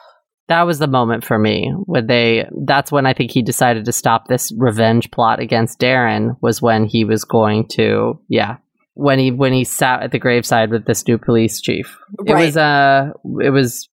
that 0.48 0.62
was 0.62 0.78
the 0.78 0.86
moment 0.86 1.24
for 1.24 1.38
me 1.38 1.72
when 1.84 2.06
they. 2.06 2.46
That's 2.64 2.90
when 2.92 3.04
I 3.04 3.12
think 3.12 3.30
he 3.30 3.42
decided 3.42 3.84
to 3.84 3.92
stop 3.92 4.26
this 4.26 4.52
revenge 4.56 5.10
plot 5.10 5.40
against 5.40 5.78
Darren. 5.78 6.36
Was 6.40 6.62
when 6.62 6.86
he 6.86 7.04
was 7.04 7.24
going 7.24 7.68
to. 7.72 8.18
Yeah, 8.28 8.56
when 8.94 9.18
he 9.18 9.30
when 9.30 9.52
he 9.52 9.64
sat 9.64 10.02
at 10.02 10.12
the 10.12 10.18
graveside 10.18 10.70
with 10.70 10.86
this 10.86 11.06
new 11.06 11.18
police 11.18 11.60
chief. 11.60 11.98
It 12.26 12.32
Right. 12.32 12.46
was 12.46 12.56
uh 12.56 13.10
it 13.42 13.50
was 13.50 13.88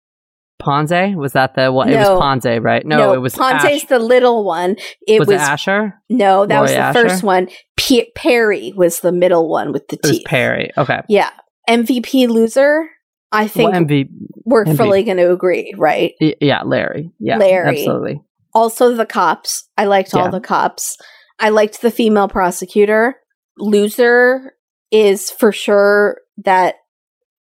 Ponze. 0.63 1.15
Was 1.15 1.33
that 1.33 1.55
the 1.55 1.71
one? 1.71 1.89
It 1.89 1.97
was 1.97 2.07
Ponze, 2.07 2.59
right? 2.61 2.85
No, 2.85 3.13
it 3.13 3.17
was 3.21 3.35
Ponce's 3.35 3.83
Ash- 3.83 3.87
the 3.87 3.99
little 3.99 4.43
one. 4.45 4.75
It 5.07 5.19
was, 5.19 5.27
was, 5.27 5.35
it 5.35 5.41
Asher. 5.41 5.93
no, 6.09 6.45
that 6.45 6.61
was 6.61 6.71
the 6.71 6.77
Asher? 6.77 7.01
first 7.09 7.23
one. 7.23 7.49
P- 7.77 8.11
Perry 8.15 8.73
was 8.75 9.01
the 9.01 9.11
middle 9.11 9.49
one 9.49 9.71
with 9.71 9.87
the 9.89 9.95
It 9.97 10.03
was 10.03 10.11
teeth. 10.19 10.25
Perry. 10.25 10.71
Okay. 10.77 11.01
Yeah. 11.09 11.29
MVP 11.69 12.27
loser. 12.27 12.89
I 13.31 13.47
think 13.47 13.71
well, 13.71 13.81
MV, 13.83 14.09
we're 14.45 14.65
MVP. 14.65 14.77
fully 14.77 15.03
going 15.03 15.17
to 15.17 15.31
agree, 15.31 15.73
right? 15.77 16.13
y- 16.21 16.35
yeah, 16.39 16.61
Larry. 16.63 17.11
Yeah, 17.19 17.37
Larry. 17.37 17.79
absolutely. 17.79 18.21
also 18.53 18.93
the 18.93 19.05
cops. 19.07 19.67
I 19.77 19.85
liked 19.85 20.13
all 20.13 20.29
the 20.29 20.39
cops. 20.39 20.97
I 21.39 21.49
liked 21.49 21.81
the 21.81 21.89
female 21.91 22.27
prosecutor. 22.27 23.15
Loser 23.57 24.53
is 24.91 25.31
for 25.31 25.51
sure 25.51 26.17
that 26.43 26.75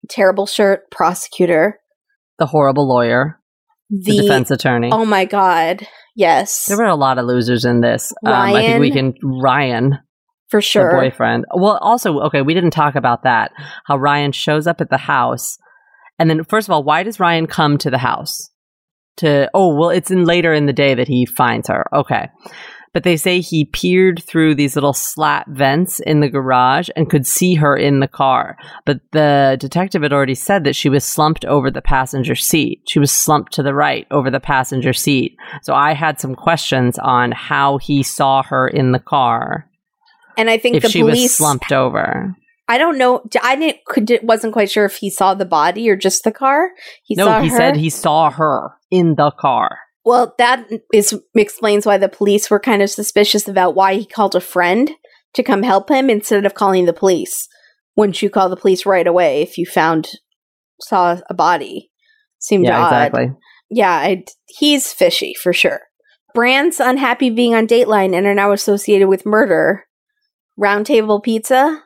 terrible 0.09 0.47
shirt 0.47 0.89
prosecutor. 0.91 1.79
The 2.37 2.45
horrible 2.45 2.87
lawyer, 2.87 3.39
the, 3.89 4.11
The, 4.11 4.21
defense 4.23 4.51
attorney. 4.51 4.89
oh 4.91 5.05
my 5.05 5.25
god, 5.25 5.87
yes, 6.15 6.65
there 6.65 6.77
were 6.77 6.85
a 6.85 6.95
lot 6.95 7.17
of 7.17 7.25
losers 7.25 7.65
in 7.65 7.81
this. 7.81 8.11
Um, 8.25 8.33
I 8.33 8.53
think 8.53 8.79
we 8.79 8.91
can 8.91 9.13
Ryan, 9.23 9.99
for 10.49 10.57
the 10.57 10.61
sure. 10.61 10.91
boyfriend. 10.91 11.45
Well, 11.55 11.77
also 11.81 12.19
okay, 12.21 12.41
we 12.41 12.53
didn't 12.53 12.71
talk 12.71 12.95
about 12.95 13.23
that. 13.23 13.51
How 13.85 13.97
Ryan 13.97 14.31
shows 14.31 14.67
up 14.67 14.81
at 14.81 14.89
the 14.89 14.97
house, 14.97 15.57
and 16.19 16.29
then 16.29 16.43
first 16.43 16.67
of 16.67 16.71
all, 16.73 16.83
why 16.83 17.03
does 17.03 17.19
Ryan 17.19 17.47
come 17.47 17.77
to 17.79 17.89
the 17.89 17.97
house? 17.97 18.49
To 19.17 19.49
oh 19.53 19.75
well, 19.77 19.91
it's 19.91 20.11
in 20.11 20.25
later 20.25 20.53
in 20.53 20.65
the 20.65 20.73
day 20.73 20.93
that 20.95 21.07
he 21.07 21.25
finds 21.25 21.69
her. 21.69 21.85
Okay. 21.93 22.27
But 22.95 23.03
they 23.03 23.15
say 23.15 23.41
he 23.41 23.65
peered 23.65 24.23
through 24.23 24.55
these 24.55 24.73
little 24.73 24.93
slat 24.93 25.45
vents 25.47 25.99
in 25.99 26.21
the 26.21 26.29
garage 26.29 26.89
and 26.95 27.07
could 27.09 27.27
see 27.27 27.53
her 27.53 27.77
in 27.77 27.99
the 27.99 28.07
car. 28.07 28.57
But 28.85 29.01
the 29.11 29.57
detective 29.59 30.01
had 30.01 30.13
already 30.13 30.33
said 30.33 30.63
that 30.63 30.75
she 30.75 30.89
was 30.89 31.05
slumped 31.05 31.45
over 31.45 31.69
the 31.69 31.83
passenger 31.83 32.33
seat. 32.33 32.81
She 32.87 32.97
was 32.97 33.11
slumped 33.11 33.53
to 33.53 33.63
the 33.63 33.75
right 33.75 34.07
over 34.09 34.31
the 34.31 34.39
passenger 34.39 34.93
seat. 34.93 35.37
So 35.61 35.75
I 35.75 35.93
had 35.93 36.19
some 36.19 36.33
questions 36.33 36.97
on 36.97 37.31
how 37.33 37.77
he 37.77 38.01
saw 38.01 38.41
her 38.41 38.67
in 38.67 38.91
the 38.91 38.99
car 38.99 39.69
and 40.37 40.49
I 40.49 40.57
think 40.57 40.77
if 40.77 40.83
the 40.83 40.89
she 40.89 41.01
police. 41.01 41.23
was 41.23 41.37
slumped 41.37 41.71
over. 41.71 42.35
I 42.67 42.77
don't 42.77 42.97
know. 42.97 43.23
I 43.41 43.55
didn't. 43.55 43.85
Could, 43.85 44.19
wasn't 44.23 44.53
quite 44.53 44.71
sure 44.71 44.85
if 44.85 44.97
he 44.97 45.09
saw 45.09 45.33
the 45.33 45.45
body 45.45 45.89
or 45.89 45.95
just 45.95 46.23
the 46.23 46.31
car. 46.31 46.71
He 47.03 47.15
no, 47.15 47.41
he 47.41 47.49
her. 47.49 47.57
said 47.57 47.77
he 47.77 47.89
saw 47.89 48.31
her 48.31 48.71
in 48.89 49.15
the 49.15 49.31
car. 49.31 49.79
Well, 50.05 50.35
that 50.37 50.69
is 50.93 51.19
explains 51.33 51.85
why 51.85 51.97
the 51.97 52.07
police 52.07 52.49
were 52.49 52.59
kind 52.59 52.83
of 52.83 52.91
suspicious 52.91 53.47
about 53.47 53.73
why 53.73 53.95
he 53.95 54.05
called 54.05 54.35
a 54.35 54.41
friend 54.41 54.91
to 55.33 55.43
come 55.43 55.63
help 55.63 55.89
him 55.89 56.09
instead 56.09 56.45
of 56.45 56.53
calling 56.53 56.85
the 56.85 56.93
police. 56.93 57.47
Wouldn't 57.95 58.21
you 58.21 58.29
call 58.29 58.49
the 58.49 58.55
police 58.55 58.85
right 58.85 59.07
away 59.07 59.41
if 59.41 59.57
you 59.57 59.65
found 59.65 60.09
saw 60.79 61.17
a 61.27 61.33
body? 61.33 61.91
Seemed 62.37 62.65
yeah, 62.65 62.79
odd. 62.79 62.87
exactly. 62.87 63.31
Yeah, 63.71 63.91
I, 63.91 64.25
he's 64.47 64.93
fishy 64.93 65.33
for 65.41 65.53
sure. 65.53 65.81
Brand's 66.35 66.79
unhappy 66.79 67.31
being 67.31 67.55
on 67.55 67.65
Dateline 67.65 68.15
and 68.15 68.27
are 68.27 68.35
now 68.35 68.51
associated 68.51 69.07
with 69.07 69.25
murder. 69.25 69.85
Roundtable 70.59 71.23
Pizza, 71.23 71.81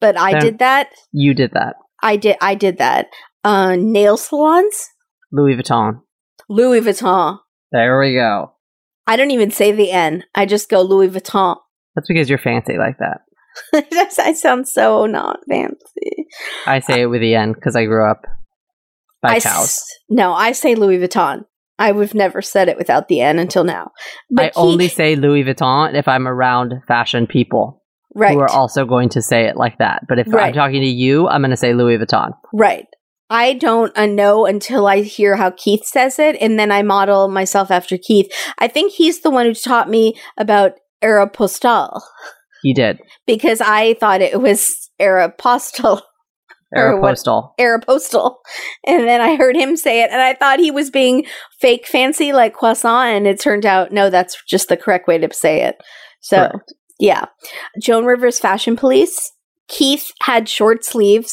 but 0.00 0.18
I 0.18 0.38
did 0.40 0.58
that. 0.58 0.88
You 1.12 1.34
did 1.34 1.52
that. 1.52 1.76
I 2.02 2.16
did. 2.16 2.36
I 2.40 2.54
did 2.54 2.78
that. 2.78 3.06
Uh, 3.44 3.76
nail 3.76 4.16
salons, 4.16 4.88
Louis 5.32 5.54
Vuitton. 5.54 6.00
Louis 6.48 6.80
Vuitton. 6.80 7.38
There 7.72 7.98
we 8.00 8.14
go. 8.14 8.52
I 9.06 9.16
don't 9.16 9.30
even 9.30 9.50
say 9.50 9.72
the 9.72 9.90
N. 9.90 10.24
I 10.34 10.46
just 10.46 10.68
go 10.68 10.82
Louis 10.82 11.08
Vuitton. 11.08 11.56
That's 11.94 12.08
because 12.08 12.28
you're 12.28 12.38
fancy 12.38 12.76
like 12.78 12.96
that. 12.98 13.20
I 14.18 14.32
sound 14.34 14.68
so 14.68 15.06
not 15.06 15.40
fancy. 15.48 16.26
I 16.66 16.78
say 16.80 17.02
it 17.02 17.06
with 17.06 17.20
the 17.20 17.34
N 17.34 17.52
because 17.52 17.74
I 17.74 17.84
grew 17.84 18.08
up 18.08 18.22
by 19.22 19.34
I 19.36 19.40
cows. 19.40 19.64
s- 19.64 19.84
no, 20.08 20.32
I 20.32 20.52
say 20.52 20.74
Louis 20.76 20.98
Vuitton. 20.98 21.44
I 21.78 21.92
would 21.92 22.02
have 22.08 22.14
never 22.14 22.42
said 22.42 22.68
it 22.68 22.76
without 22.78 23.08
the 23.08 23.20
N 23.20 23.38
until 23.38 23.64
now. 23.64 23.90
But 24.30 24.42
I 24.42 24.46
he- 24.46 24.52
only 24.56 24.88
say 24.88 25.16
Louis 25.16 25.42
Vuitton 25.44 25.94
if 25.94 26.06
I'm 26.06 26.28
around 26.28 26.74
fashion 26.86 27.26
people 27.26 27.82
right, 28.14 28.32
who 28.32 28.38
are 28.38 28.50
also 28.50 28.84
going 28.84 29.08
to 29.10 29.22
say 29.22 29.46
it 29.46 29.56
like 29.56 29.78
that. 29.78 30.02
But 30.08 30.18
if 30.20 30.32
I'm 30.32 30.52
talking 30.52 30.80
to 30.82 30.86
you, 30.86 31.26
I'm 31.26 31.40
going 31.40 31.50
to 31.50 31.56
say 31.56 31.74
Louis 31.74 31.98
Vuitton. 31.98 32.30
right. 32.52 32.86
I 33.30 33.52
don't 33.54 33.96
uh, 33.96 34.06
know 34.06 34.44
until 34.44 34.86
I 34.86 35.02
hear 35.02 35.36
how 35.36 35.50
Keith 35.50 35.84
says 35.84 36.18
it, 36.18 36.36
and 36.40 36.58
then 36.58 36.72
I 36.72 36.82
model 36.82 37.28
myself 37.28 37.70
after 37.70 37.96
Keith. 37.96 38.30
I 38.58 38.66
think 38.68 38.92
he's 38.92 39.20
the 39.22 39.30
one 39.30 39.46
who 39.46 39.54
taught 39.54 39.88
me 39.88 40.14
about 40.36 40.72
Aeropostale 41.02 42.00
He 42.62 42.74
did. 42.74 43.00
because 43.26 43.60
I 43.60 43.94
thought 43.94 44.20
it 44.20 44.40
was 44.40 44.90
Aeropostale. 45.00 46.02
Aeropostal. 46.76 47.50
Aeropostal. 47.58 48.36
And 48.86 49.08
then 49.08 49.20
I 49.20 49.34
heard 49.36 49.56
him 49.56 49.76
say 49.76 50.02
it, 50.02 50.10
and 50.10 50.20
I 50.20 50.34
thought 50.34 50.60
he 50.60 50.70
was 50.70 50.90
being 50.90 51.26
fake 51.60 51.86
fancy 51.86 52.32
like 52.32 52.54
croissant, 52.54 53.08
and 53.16 53.26
it 53.26 53.40
turned 53.40 53.66
out 53.66 53.92
no, 53.92 54.10
that's 54.10 54.40
just 54.48 54.68
the 54.68 54.76
correct 54.76 55.08
way 55.08 55.18
to 55.18 55.32
say 55.32 55.62
it. 55.62 55.76
So, 56.20 56.48
Correct. 56.48 56.74
yeah. 56.98 57.24
Joan 57.82 58.04
Rivers 58.04 58.38
Fashion 58.38 58.76
Police. 58.76 59.32
Keith 59.68 60.10
had 60.22 60.48
short 60.48 60.84
sleeves, 60.84 61.32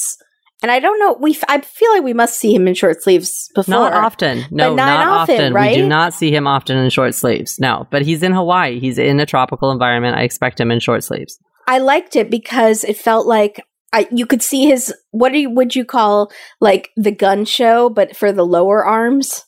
and 0.62 0.72
I 0.72 0.80
don't 0.80 1.00
know. 1.00 1.18
We 1.20 1.32
f- 1.32 1.44
I 1.48 1.62
feel 1.62 1.92
like 1.94 2.04
we 2.04 2.14
must 2.14 2.40
see 2.40 2.54
him 2.54 2.68
in 2.68 2.74
short 2.74 3.04
sleeves 3.04 3.50
before. 3.54 3.72
Not 3.72 3.94
often. 3.94 4.46
No, 4.50 4.74
not 4.74 5.06
not, 5.06 5.08
often, 5.08 5.36
often. 5.36 5.54
right? 5.54 5.76
We 5.76 5.82
do 5.84 5.88
not 5.88 6.14
see 6.14 6.32
him 6.32 6.48
often 6.48 6.78
in 6.78 6.90
short 6.90 7.14
sleeves. 7.14 7.60
No, 7.60 7.88
but 7.92 8.02
he's 8.02 8.24
in 8.24 8.34
Hawaii. 8.34 8.80
He's 8.80 8.98
in 8.98 9.20
a 9.20 9.26
tropical 9.26 9.72
environment. 9.72 10.18
I 10.18 10.24
expect 10.24 10.60
him 10.60 10.72
in 10.72 10.80
short 10.80 11.04
sleeves. 11.04 11.40
I 11.68 11.80
liked 11.80 12.16
it 12.16 12.32
because 12.32 12.84
it 12.84 12.98
felt 12.98 13.28
like 13.28 13.62
I, 13.94 14.08
you 14.12 14.26
could 14.26 14.42
see 14.42 14.66
his 14.66 14.94
what 15.12 15.32
do 15.32 15.40
you, 15.40 15.50
would 15.52 15.76
you 15.76 15.86
call 15.86 16.32
like 16.60 16.90
the 16.96 17.12
gun 17.12 17.46
show, 17.46 17.90
but 17.90 18.16
for 18.16 18.32
the 18.32 18.46
lower 18.46 18.84
arms, 18.84 19.44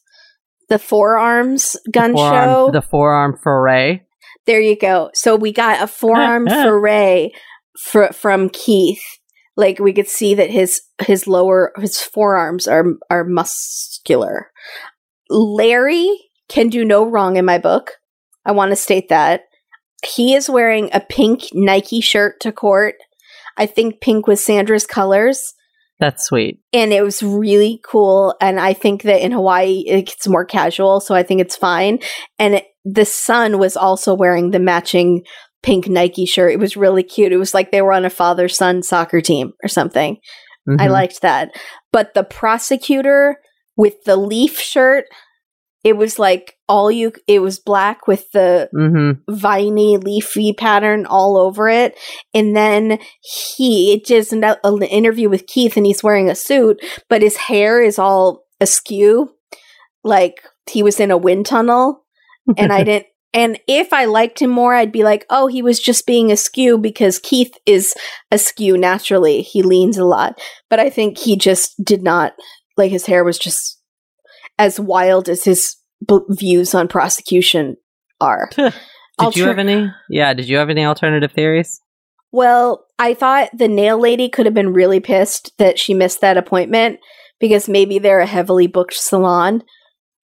the 0.70 0.80
forearms 0.80 1.76
gun 1.91 2.14
Forearm, 2.14 2.45
show. 2.45 2.72
The 2.72 2.82
forearm 2.82 3.38
foray. 3.41 4.01
There 4.45 4.62
you 4.62 4.78
go. 4.78 5.10
So 5.14 5.36
we 5.36 5.51
got 5.51 5.82
a 5.82 5.88
forearm 5.88 6.47
foray 6.47 7.32
fr- 7.80 8.14
from 8.14 8.49
Keith. 8.49 9.18
Like 9.60 9.78
we 9.80 9.91
could 9.91 10.07
see 10.07 10.36
that 10.36 10.49
his 10.49 10.82
his 11.01 11.28
lower 11.28 11.74
his 11.78 11.99
forearms 11.99 12.66
are 12.68 12.86
are 13.10 13.26
muscular. 13.26 14.51
Larry 15.30 16.18
can 16.47 16.70
do 16.70 16.86
no 16.86 17.05
wrong 17.05 17.36
in 17.36 17.45
my 17.45 17.57
book. 17.57 17.91
I 18.45 18.51
want 18.53 18.72
to 18.72 18.76
state 18.76 19.10
that. 19.10 19.41
He 20.05 20.34
is 20.34 20.49
wearing 20.49 20.89
a 20.93 21.01
pink 21.01 21.49
Nike 21.53 21.99
shirt 22.01 22.39
to 22.41 22.51
court. 22.51 22.95
I 23.57 23.66
think 23.66 23.99
pink 23.99 24.28
was 24.28 24.41
Sandra's 24.43 24.88
colors 24.88 25.53
That's 25.99 26.24
sweet. 26.26 26.62
and 26.72 26.93
it 26.93 27.03
was 27.03 27.22
really 27.22 27.82
cool 27.84 28.34
and 28.39 28.57
i 28.57 28.72
think 28.74 29.03
that 29.03 29.22
in 29.22 29.34
hawaii 29.34 29.84
it 29.86 30.05
gets 30.05 30.28
more 30.30 30.45
casual 30.45 31.01
so 31.01 31.14
i 31.14 31.24
think 31.24 31.41
it's 31.41 31.57
fine 31.57 31.99
and 32.38 32.55
it, 32.55 32.66
the 32.86 33.03
son 33.03 33.60
was 33.60 33.76
also 33.76 34.14
wearing 34.14 34.51
the 34.51 34.60
matching 34.60 35.26
pink 35.62 35.88
nike 35.88 36.26
shirt 36.26 36.51
it 36.53 36.60
was 36.60 36.78
really 36.78 37.03
cute 37.03 37.32
it 37.32 37.38
was 37.38 37.53
like 37.53 37.72
they 37.72 37.82
were 37.82 37.93
on 37.93 38.05
a 38.05 38.10
father 38.10 38.47
son 38.47 38.82
soccer 38.82 39.20
team 39.22 39.51
or 39.64 39.68
something 39.68 40.18
i 40.80 40.88
Mhm. 40.88 40.91
liked 40.91 41.22
that 41.22 41.51
but 41.91 42.14
the 42.14 42.24
prosecutor 42.24 43.38
with 43.78 44.03
the 44.03 44.16
leaf 44.18 44.60
shirt. 44.60 45.05
It 45.86 45.95
was 45.95 46.20
like 46.20 46.57
all 46.68 46.91
you. 46.91 47.14
It 47.26 47.39
was 47.39 47.57
black 47.57 48.05
with 48.05 48.30
the 48.34 48.70
Mm-hmm. 48.76 49.34
viney, 49.34 49.95
leafy 49.97 50.51
pattern 50.51 51.05
all 51.05 51.38
over 51.38 51.70
it. 51.70 51.97
And 52.34 52.53
then 52.55 52.99
he 53.22 53.93
it 53.93 54.05
just 54.05 54.34
an, 54.34 54.43
an 54.43 54.84
interview 54.84 55.30
with 55.30 55.47
Keith, 55.47 55.78
and 55.78 55.86
he's 55.86 56.03
wearing 56.03 56.30
a 56.30 56.36
suit, 56.36 56.82
but 57.07 57.22
his 57.22 57.38
hair 57.38 57.82
is 57.82 57.97
all 57.97 58.43
askew, 58.60 59.30
like 60.03 60.41
he 60.70 60.84
was 60.84 60.99
in 60.99 61.12
a 61.12 61.18
wind 61.18 61.45
tunnel. 61.45 62.03
And 62.57 62.74
I 62.74 62.84
didn't. 62.89 63.05
And 63.34 63.59
if 63.67 63.93
I 63.93 64.05
liked 64.05 64.41
him 64.41 64.49
more, 64.49 64.73
I'd 64.73 64.91
be 64.91 65.03
like, 65.03 65.25
oh, 65.30 65.47
he 65.47 65.61
was 65.61 65.80
just 65.80 66.07
being 66.07 66.32
askew 66.32 66.77
because 66.77 67.19
Keith 67.19 67.53
is 67.65 67.93
askew 68.32 68.77
naturally. 68.77 69.41
He 69.41 69.61
leans 69.61 69.97
a 69.97 70.05
lot. 70.05 70.39
But 70.69 70.80
I 70.80 70.89
think 70.89 71.17
he 71.17 71.38
just 71.38 71.84
did 71.84 72.01
not, 72.01 72.34
like, 72.75 72.91
his 72.91 73.05
hair 73.05 73.23
was 73.23 73.38
just 73.38 73.80
as 74.57 74.80
wild 74.80 75.30
as 75.30 75.43
his 75.43 75.75
b- 76.07 76.19
views 76.30 76.73
on 76.73 76.88
prosecution 76.88 77.77
are. 78.19 78.49
Did 78.57 78.73
I'll 79.25 79.32
you 79.32 79.45
have 79.45 79.59
any? 79.59 79.91
Yeah. 80.09 80.34
Did 80.34 80.47
you 80.47 80.57
have 80.57 80.69
any 80.69 80.86
alternative 80.86 81.34
theories? 81.34 81.82
Well, 82.32 82.86
I 82.97 83.13
thought 83.13 83.49
the 83.53 83.67
nail 83.67 83.99
lady 83.99 84.30
could 84.30 84.45
have 84.45 84.55
been 84.55 84.71
really 84.73 85.01
pissed 85.01 85.51
that 85.57 85.77
she 85.77 85.93
missed 85.93 86.21
that 86.21 86.38
appointment 86.38 86.99
because 87.39 87.67
maybe 87.67 87.99
they're 87.99 88.19
a 88.21 88.25
heavily 88.25 88.67
booked 88.67 88.93
salon 88.93 89.63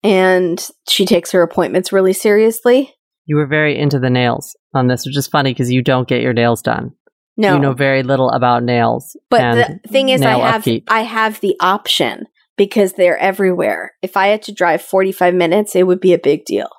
and 0.06 0.70
she 0.88 1.06
takes 1.06 1.32
her 1.32 1.42
appointments 1.42 1.92
really 1.92 2.14
seriously. 2.14 2.94
You 3.26 3.38
were 3.38 3.48
very 3.48 3.78
into 3.78 4.00
the 4.00 4.12
nails 4.12 4.56
on 4.76 4.88
this, 4.88 5.06
which 5.06 5.18
is 5.18 5.28
funny 5.28 5.52
because 5.52 5.72
you 5.72 5.82
don't 5.82 6.08
get 6.08 6.22
your 6.22 6.34
nails 6.34 6.62
done. 6.62 6.94
No, 7.38 7.56
You 7.56 7.60
know 7.60 7.74
very 7.74 8.04
little 8.04 8.30
about 8.30 8.64
nails. 8.64 9.18
but 9.30 9.56
the 9.56 9.90
thing 9.90 10.10
is, 10.10 10.22
I 10.22 10.38
have 10.38 10.62
upkeep. 10.62 10.86
I 10.88 11.02
have 11.02 11.42
the 11.42 11.56
option 11.60 12.28
because 12.56 12.94
they're 12.94 13.18
everywhere. 13.18 13.94
If 14.02 14.16
I 14.16 14.28
had 14.28 14.44
to 14.44 14.54
drive 14.54 14.82
forty 14.82 15.12
five 15.12 15.34
minutes, 15.34 15.76
it 15.76 15.84
would 15.84 16.00
be 16.00 16.14
a 16.14 16.20
big 16.20 16.46
deal. 16.46 16.70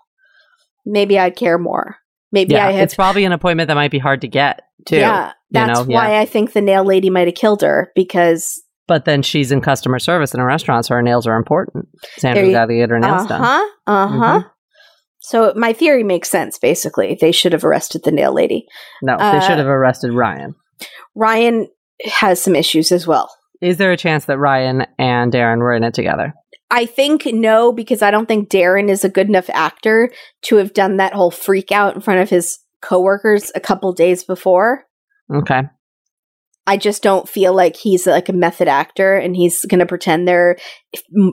Maybe 0.86 1.18
I'd 1.18 1.36
care 1.36 1.58
more. 1.58 1.96
Maybe 2.32 2.54
yeah, 2.54 2.68
I 2.68 2.70
have 2.72 2.84
it's 2.84 2.94
probably 2.94 3.24
an 3.24 3.32
appointment 3.32 3.68
that 3.68 3.74
might 3.74 3.90
be 3.90 3.98
hard 3.98 4.22
to 4.22 4.28
get 4.28 4.62
too. 4.86 4.96
Yeah, 4.96 5.32
that's 5.50 5.80
know, 5.80 5.94
why 5.94 6.18
I 6.18 6.24
think 6.26 6.52
the 6.52 6.62
nail 6.62 6.84
lady 6.84 7.10
might 7.10 7.26
have 7.26 7.34
killed 7.34 7.62
her 7.62 7.90
because 7.94 8.62
But 8.88 9.04
then 9.04 9.22
she's 9.22 9.50
in 9.50 9.60
customer 9.60 9.98
service 9.98 10.32
in 10.32 10.40
a 10.40 10.44
restaurant, 10.44 10.86
so 10.86 10.94
her 10.94 11.02
nails 11.02 11.26
are 11.26 11.36
important. 11.36 11.88
Sandra's 12.18 12.52
got 12.52 12.66
to 12.66 12.74
get 12.74 12.90
her 12.90 13.00
nails 13.00 13.24
uh 13.24 13.28
done. 13.28 13.40
huh, 13.42 13.64
uh 13.86 14.06
huh. 14.08 14.38
Mhm. 14.40 14.50
So 15.20 15.52
my 15.56 15.72
theory 15.72 16.04
makes 16.04 16.30
sense. 16.30 16.56
Basically, 16.58 17.18
they 17.20 17.32
should 17.32 17.52
have 17.52 17.64
arrested 17.64 18.02
the 18.04 18.12
nail 18.12 18.32
lady. 18.32 18.64
No, 19.02 19.14
Uh, 19.14 19.32
they 19.32 19.44
should 19.44 19.58
have 19.58 19.66
arrested 19.66 20.12
Ryan. 20.12 20.54
Ryan 21.16 21.66
has 22.04 22.40
some 22.40 22.54
issues 22.54 22.92
as 22.92 23.06
well. 23.08 23.28
Is 23.60 23.78
there 23.78 23.90
a 23.90 23.96
chance 23.96 24.26
that 24.26 24.38
Ryan 24.38 24.86
and 24.98 25.32
Darren 25.32 25.58
were 25.58 25.74
in 25.74 25.82
it 25.82 25.94
together? 25.94 26.32
I 26.70 26.86
think 26.86 27.26
no, 27.26 27.72
because 27.72 28.02
I 28.02 28.10
don't 28.10 28.26
think 28.26 28.50
Darren 28.50 28.88
is 28.88 29.04
a 29.04 29.08
good 29.08 29.28
enough 29.28 29.48
actor 29.50 30.12
to 30.42 30.56
have 30.56 30.74
done 30.74 30.98
that 30.98 31.12
whole 31.14 31.30
freak 31.30 31.72
out 31.72 31.94
in 31.94 32.00
front 32.02 32.20
of 32.20 32.30
his 32.30 32.58
coworkers 32.82 33.50
a 33.54 33.60
couple 33.60 33.92
days 33.92 34.22
before. 34.24 34.84
Okay. 35.34 35.62
I 36.66 36.76
just 36.76 37.02
don't 37.02 37.28
feel 37.28 37.54
like 37.54 37.76
he's 37.76 38.06
like 38.06 38.28
a 38.28 38.32
method 38.32 38.66
actor 38.66 39.14
and 39.14 39.36
he's 39.36 39.64
going 39.64 39.78
to 39.78 39.86
pretend 39.86 40.26
they're 40.26 40.56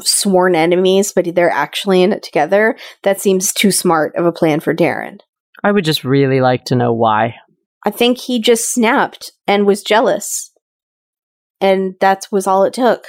sworn 0.02 0.56
enemies, 0.56 1.12
but 1.12 1.34
they're 1.34 1.50
actually 1.50 2.04
in 2.04 2.14
it 2.14 2.22
together. 2.22 2.78
That 3.02 3.20
seems 3.20 3.52
too 3.52 3.72
smart 3.72 4.16
of 4.16 4.26
a 4.26 4.32
plan 4.32 4.60
for 4.60 4.76
Darren. 4.76 5.20
I 5.64 5.72
would 5.72 5.86
just 5.86 6.04
really 6.04 6.40
like 6.40 6.66
to 6.66 6.76
know 6.76 6.94
why. 6.94 7.36
I 7.86 7.90
think 7.90 8.18
he 8.18 8.40
just 8.40 8.74
snapped 8.74 9.32
and 9.48 9.66
was 9.66 9.82
jealous. 9.82 10.52
And 11.60 11.96
that 12.00 12.28
was 12.32 12.46
all 12.46 12.64
it 12.64 12.74
took. 12.74 13.08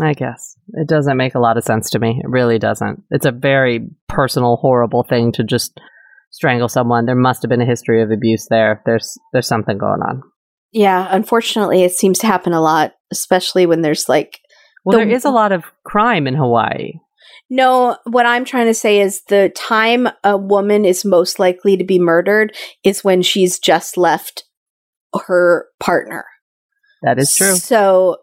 I 0.00 0.14
guess. 0.14 0.56
It 0.74 0.88
doesn't 0.88 1.16
make 1.16 1.34
a 1.34 1.40
lot 1.40 1.56
of 1.56 1.64
sense 1.64 1.90
to 1.90 1.98
me. 1.98 2.20
It 2.22 2.30
really 2.30 2.58
doesn't. 2.58 3.02
It's 3.10 3.26
a 3.26 3.32
very 3.32 3.88
personal, 4.08 4.56
horrible 4.56 5.04
thing 5.08 5.32
to 5.32 5.44
just 5.44 5.78
strangle 6.30 6.68
someone. 6.68 7.06
There 7.06 7.16
must 7.16 7.42
have 7.42 7.48
been 7.48 7.60
a 7.60 7.66
history 7.66 8.02
of 8.02 8.10
abuse 8.10 8.46
there. 8.48 8.82
There's 8.86 9.18
there's 9.32 9.48
something 9.48 9.76
going 9.76 10.00
on. 10.00 10.22
Yeah, 10.72 11.08
unfortunately, 11.10 11.82
it 11.82 11.92
seems 11.92 12.18
to 12.20 12.26
happen 12.26 12.52
a 12.52 12.60
lot, 12.60 12.92
especially 13.10 13.66
when 13.66 13.82
there's 13.82 14.08
like 14.08 14.38
Well, 14.84 14.98
The- 14.98 15.04
there 15.04 15.14
is 15.14 15.24
a 15.24 15.30
lot 15.30 15.52
of 15.52 15.64
crime 15.84 16.26
in 16.26 16.34
Hawaii. 16.34 16.92
No, 17.50 17.96
what 18.04 18.26
I'm 18.26 18.44
trying 18.44 18.66
to 18.66 18.74
say 18.74 19.00
is 19.00 19.22
the 19.28 19.50
time 19.56 20.08
a 20.22 20.36
woman 20.36 20.84
is 20.84 21.04
most 21.04 21.38
likely 21.38 21.76
to 21.76 21.84
be 21.84 21.98
murdered 21.98 22.54
is 22.84 23.02
when 23.02 23.22
she's 23.22 23.58
just 23.58 23.96
left 23.96 24.44
her 25.26 25.66
partner. 25.80 26.26
That 27.02 27.18
is 27.18 27.34
true. 27.34 27.54
So 27.54 28.18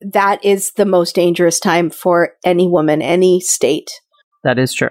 that 0.00 0.44
is 0.44 0.72
the 0.72 0.84
most 0.84 1.14
dangerous 1.14 1.58
time 1.58 1.88
for 1.90 2.34
any 2.44 2.68
woman, 2.68 3.00
any 3.00 3.40
state. 3.40 3.90
That 4.42 4.58
is 4.58 4.74
true. 4.74 4.90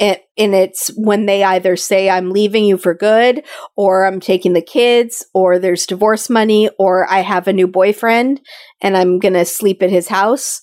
And, 0.00 0.18
and 0.38 0.54
it's 0.54 0.90
when 0.96 1.26
they 1.26 1.44
either 1.44 1.76
say, 1.76 2.08
I'm 2.08 2.30
leaving 2.30 2.64
you 2.64 2.78
for 2.78 2.94
good, 2.94 3.44
or 3.76 4.06
I'm 4.06 4.18
taking 4.18 4.54
the 4.54 4.62
kids, 4.62 5.26
or 5.34 5.58
there's 5.58 5.86
divorce 5.86 6.30
money, 6.30 6.70
or 6.78 7.08
I 7.08 7.20
have 7.20 7.46
a 7.46 7.52
new 7.52 7.68
boyfriend 7.68 8.40
and 8.80 8.96
I'm 8.96 9.18
going 9.18 9.34
to 9.34 9.44
sleep 9.44 9.82
at 9.82 9.90
his 9.90 10.08
house. 10.08 10.62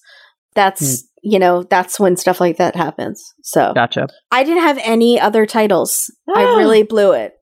That's, 0.56 1.02
hmm. 1.02 1.06
you 1.22 1.40
know, 1.40 1.62
that's 1.62 2.00
when 2.00 2.18
stuff 2.18 2.42
like 2.42 2.58
that 2.58 2.76
happens. 2.76 3.24
So 3.44 3.74
Gotcha. 3.74 4.08
I 4.32 4.44
didn't 4.44 4.64
have 4.64 4.80
any 4.84 5.20
other 5.20 5.46
titles. 5.46 6.12
I 6.28 6.44
ah. 6.44 6.58
really 6.58 6.82
blew 6.84 7.12
it. 7.12 7.34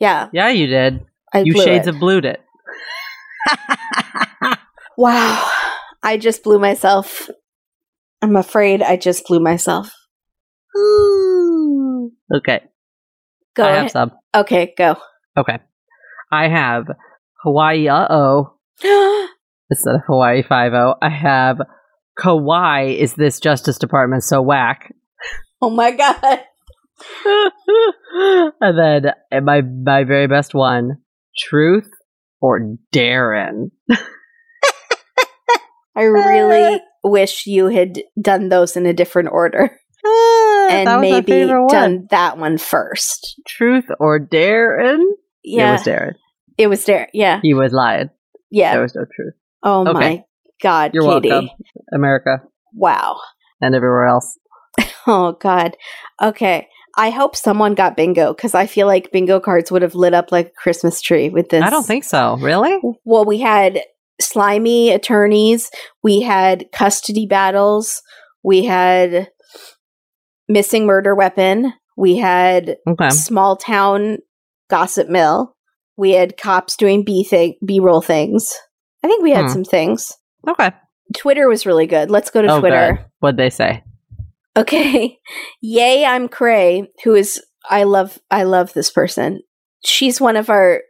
Yeah, 0.00 0.28
Yeah, 0.32 0.48
you 0.48 0.68
did. 0.68 1.04
I 1.34 1.40
you 1.40 1.52
shades 1.60 1.86
it. 1.86 1.94
of 1.94 2.00
blued 2.00 2.24
it. 2.24 2.40
wow. 4.96 5.50
I 6.02 6.16
just 6.16 6.42
blew 6.42 6.58
myself. 6.58 7.28
I'm 8.22 8.36
afraid 8.36 8.82
I 8.82 8.96
just 8.96 9.26
blew 9.26 9.40
myself. 9.40 9.92
Okay. 12.34 12.60
Go 13.56 13.64
I 13.64 13.68
ahead. 13.70 13.82
have 13.82 13.90
some. 13.90 14.12
Okay, 14.34 14.74
go. 14.76 14.96
Okay. 15.36 15.58
I 16.30 16.48
have 16.48 16.84
Hawaii 17.42 17.88
uh 17.88 18.06
oh 18.10 18.54
instead 19.70 19.94
of 19.94 20.02
Hawaii 20.06 20.42
five 20.42 20.72
oh. 20.74 20.94
I 21.00 21.08
have 21.08 21.58
Kauai 22.18 22.96
is 22.98 23.14
this 23.14 23.40
Justice 23.40 23.78
Department 23.78 24.24
so 24.24 24.42
whack. 24.42 24.94
oh 25.62 25.70
my 25.70 25.92
god. 25.92 26.40
and 28.60 28.78
then 28.78 29.12
and 29.30 29.44
my 29.44 29.62
my 29.62 30.04
very 30.04 30.26
best 30.26 30.54
one, 30.54 30.98
Truth 31.38 31.88
or 32.40 32.76
Darren. 32.92 33.70
I 35.96 36.02
really 36.02 36.80
wish 37.04 37.46
you 37.46 37.66
had 37.66 38.02
done 38.20 38.48
those 38.48 38.76
in 38.76 38.86
a 38.86 38.92
different 38.92 39.30
order 39.32 39.76
and 40.68 40.86
that 40.86 40.96
was 41.00 41.10
maybe 41.10 41.46
done 41.68 42.06
that 42.10 42.38
one 42.38 42.58
first. 42.58 43.40
Truth 43.46 43.86
or 44.00 44.18
Darren? 44.20 45.02
Yeah, 45.44 45.70
It 45.70 45.72
was 45.72 45.82
Darren. 45.82 46.12
It 46.58 46.66
was 46.68 46.84
there. 46.84 47.08
Yeah, 47.12 47.40
He 47.42 47.54
was 47.54 47.72
lying. 47.72 48.10
yeah. 48.50 48.72
There 48.72 48.82
was 48.82 48.94
no 48.94 49.04
truth. 49.14 49.34
oh 49.62 49.82
Okay. 49.88 49.92
my 49.92 50.24
god, 50.62 50.90
You're 50.94 51.04
Katie! 51.20 51.28
welcome, 51.30 51.50
America 51.92 52.42
Wow. 52.74 53.18
and 53.60 53.74
everywhere 53.74 54.06
else. 54.06 54.38
Oh 55.06 55.32
god. 55.40 55.74
Okay. 56.22 56.68
I 56.96 57.10
hope 57.10 57.34
someone 57.36 57.74
got 57.74 57.96
bingo 57.96 58.34
because 58.34 58.54
I 58.54 58.66
feel 58.66 58.86
like 58.86 59.10
bingo 59.12 59.38
cards 59.40 59.70
would 59.70 59.82
have 59.82 59.94
lit 59.94 60.12
up 60.14 60.30
like 60.32 60.48
a 60.48 60.60
Christmas 60.60 61.00
tree 61.00 61.28
with 61.30 61.48
this. 61.48 61.62
I 61.62 61.70
don't 61.70 61.86
think 61.86 62.04
so. 62.04 62.36
Really? 62.38 62.76
Well, 63.04 63.24
we 63.24 63.38
had 63.38 63.80
slimy 64.20 64.90
attorneys, 64.90 65.70
we 66.02 66.20
had 66.20 66.66
custody 66.72 67.24
battles, 67.24 68.02
we 68.42 68.64
had 68.64 69.28
missing 70.48 70.86
murder 70.86 71.14
weapon, 71.14 71.72
we 71.96 72.16
had 72.16 72.76
Okay. 72.88 73.10
small 73.10 73.56
town 73.56 74.18
gossip 74.70 75.08
mill, 75.08 75.54
we 75.96 76.12
had 76.12 76.36
cops 76.36 76.76
doing 76.76 77.04
B 77.04 77.24
thing 77.24 77.54
B 77.64 77.80
roll 77.80 78.00
things. 78.00 78.54
I 79.04 79.08
think 79.08 79.22
we 79.22 79.30
had 79.32 79.46
Hmm. 79.46 79.52
some 79.52 79.64
things. 79.64 80.12
Okay. 80.48 80.70
Twitter 81.16 81.48
was 81.48 81.66
really 81.66 81.86
good. 81.86 82.10
Let's 82.10 82.30
go 82.30 82.42
to 82.42 82.48
oh, 82.48 82.60
Twitter. 82.60 82.94
good. 82.96 83.04
What'd 83.20 83.38
they 83.38 83.50
say? 83.50 83.82
Okay. 84.56 85.18
Yay, 85.60 86.04
I'm 86.04 86.28
Cray, 86.28 86.88
who 87.04 87.14
is 87.14 87.42
I 87.68 87.84
love 87.84 88.18
I 88.30 88.44
love 88.44 88.72
this 88.72 88.90
person. 88.90 89.40
She's 89.84 90.20
one 90.20 90.36
of 90.36 90.50
our 90.50 90.82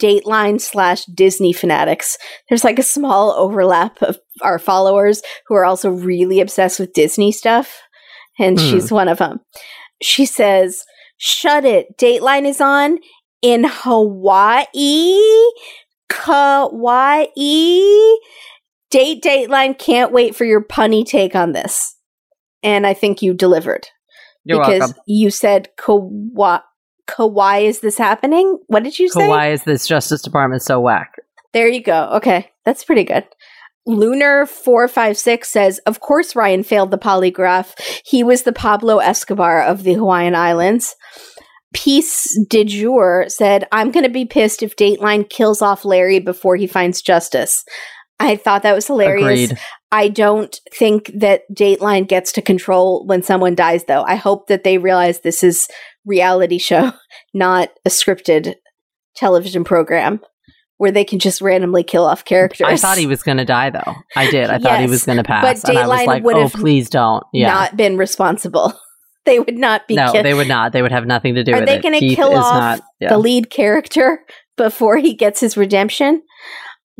Dateline 0.00 0.60
slash 0.60 1.04
Disney 1.04 1.52
fanatics. 1.52 2.18
There's 2.48 2.64
like 2.64 2.78
a 2.80 2.82
small 2.84 3.30
overlap 3.32 4.02
of 4.02 4.18
our 4.42 4.58
followers 4.58 5.22
who 5.46 5.54
are 5.54 5.64
also 5.64 5.90
really 5.90 6.40
obsessed 6.40 6.80
with 6.80 6.92
Disney 6.94 7.30
stuff, 7.30 7.80
and 8.38 8.58
Hmm. 8.58 8.66
she's 8.70 8.90
one 8.92 9.08
of 9.08 9.18
them. 9.18 9.40
She 10.02 10.24
says, 10.26 10.84
"Shut 11.16 11.64
it! 11.64 11.96
Dateline 11.98 12.46
is 12.46 12.60
on 12.60 12.98
in 13.42 13.64
Hawaii, 13.66 15.18
Kauai. 16.08 17.26
Date 18.90 19.22
Dateline 19.22 19.78
can't 19.78 20.12
wait 20.12 20.34
for 20.36 20.44
your 20.44 20.62
punny 20.62 21.04
take 21.04 21.34
on 21.34 21.52
this." 21.52 21.96
And 22.62 22.86
I 22.86 22.94
think 22.94 23.22
you 23.22 23.34
delivered 23.34 23.88
You're 24.44 24.58
because 24.60 24.80
welcome. 24.80 25.00
you 25.06 25.30
said 25.30 25.68
Kauai. 25.76 26.58
Kauai 27.08 27.58
is 27.58 27.80
this 27.80 27.98
happening? 27.98 28.58
What 28.68 28.84
did 28.84 28.98
you 28.98 29.08
say? 29.08 29.28
Why 29.28 29.50
is 29.50 29.64
this 29.64 29.86
Justice 29.88 30.22
Department 30.22 30.62
so 30.62 30.80
whack? 30.80 31.14
There 31.52 31.66
you 31.68 31.82
go. 31.82 32.08
Okay, 32.14 32.50
that's 32.64 32.84
pretty 32.84 33.04
good. 33.04 33.24
Lunar 33.86 34.46
456 34.46 35.48
says, 35.48 35.78
Of 35.86 36.00
course, 36.00 36.36
Ryan 36.36 36.62
failed 36.62 36.90
the 36.90 36.98
polygraph. 36.98 37.74
He 38.04 38.22
was 38.22 38.42
the 38.42 38.52
Pablo 38.52 38.98
Escobar 38.98 39.62
of 39.62 39.82
the 39.82 39.94
Hawaiian 39.94 40.34
Islands. 40.34 40.94
Peace 41.74 42.38
de 42.48 42.64
jour 42.64 43.24
said, 43.28 43.66
I'm 43.72 43.90
going 43.90 44.04
to 44.04 44.10
be 44.10 44.26
pissed 44.26 44.62
if 44.62 44.76
Dateline 44.76 45.28
kills 45.28 45.62
off 45.62 45.84
Larry 45.84 46.20
before 46.20 46.56
he 46.56 46.66
finds 46.66 47.02
justice. 47.02 47.64
I 48.20 48.36
thought 48.36 48.62
that 48.62 48.74
was 48.74 48.86
hilarious. 48.86 49.50
Agreed. 49.50 49.58
I 49.90 50.08
don't 50.08 50.60
think 50.72 51.10
that 51.14 51.42
Dateline 51.52 52.06
gets 52.06 52.30
to 52.32 52.42
control 52.42 53.04
when 53.06 53.22
someone 53.22 53.54
dies, 53.54 53.84
though. 53.84 54.02
I 54.02 54.14
hope 54.14 54.46
that 54.46 54.64
they 54.64 54.78
realize 54.78 55.20
this 55.20 55.42
is 55.42 55.66
reality 56.06 56.58
show, 56.58 56.92
not 57.34 57.70
a 57.84 57.88
scripted 57.88 58.54
television 59.16 59.64
program 59.64 60.20
where 60.82 60.90
they 60.90 61.04
can 61.04 61.20
just 61.20 61.40
randomly 61.40 61.84
kill 61.84 62.04
off 62.04 62.24
characters. 62.24 62.66
I 62.66 62.76
thought 62.76 62.98
he 62.98 63.06
was 63.06 63.22
going 63.22 63.36
to 63.36 63.44
die, 63.44 63.70
though. 63.70 63.94
I 64.16 64.28
did. 64.28 64.50
I 64.50 64.58
thought 64.58 64.80
he 64.80 64.88
was 64.88 65.04
going 65.04 65.18
to 65.18 65.22
pass. 65.22 65.62
but 65.62 65.68
and 65.68 65.78
I 65.78 65.86
was 65.86 66.06
like, 66.08 66.24
would 66.24 66.34
oh, 66.34 66.48
have 66.48 66.52
please 66.54 66.90
don't. 66.90 67.22
Yeah. 67.32 67.52
not 67.52 67.76
been 67.76 67.96
responsible. 67.96 68.72
they 69.24 69.38
would 69.38 69.56
not 69.56 69.86
be 69.86 69.94
no, 69.94 70.10
kill- 70.10 70.24
they 70.24 70.34
would 70.34 70.48
not. 70.48 70.72
They 70.72 70.82
would 70.82 70.90
have 70.90 71.06
nothing 71.06 71.36
to 71.36 71.44
do 71.44 71.52
Are 71.52 71.60
with 71.60 71.68
they 71.68 71.76
it. 71.76 71.82
gonna 71.84 72.00
kill 72.00 72.34
off 72.34 72.80
not, 72.80 72.80
yeah. 72.98 73.10
the 73.10 73.18
lead 73.18 73.48
character 73.48 74.24
before 74.56 74.96
he 74.96 75.14
gets 75.14 75.38
his 75.38 75.56
redemption. 75.56 76.20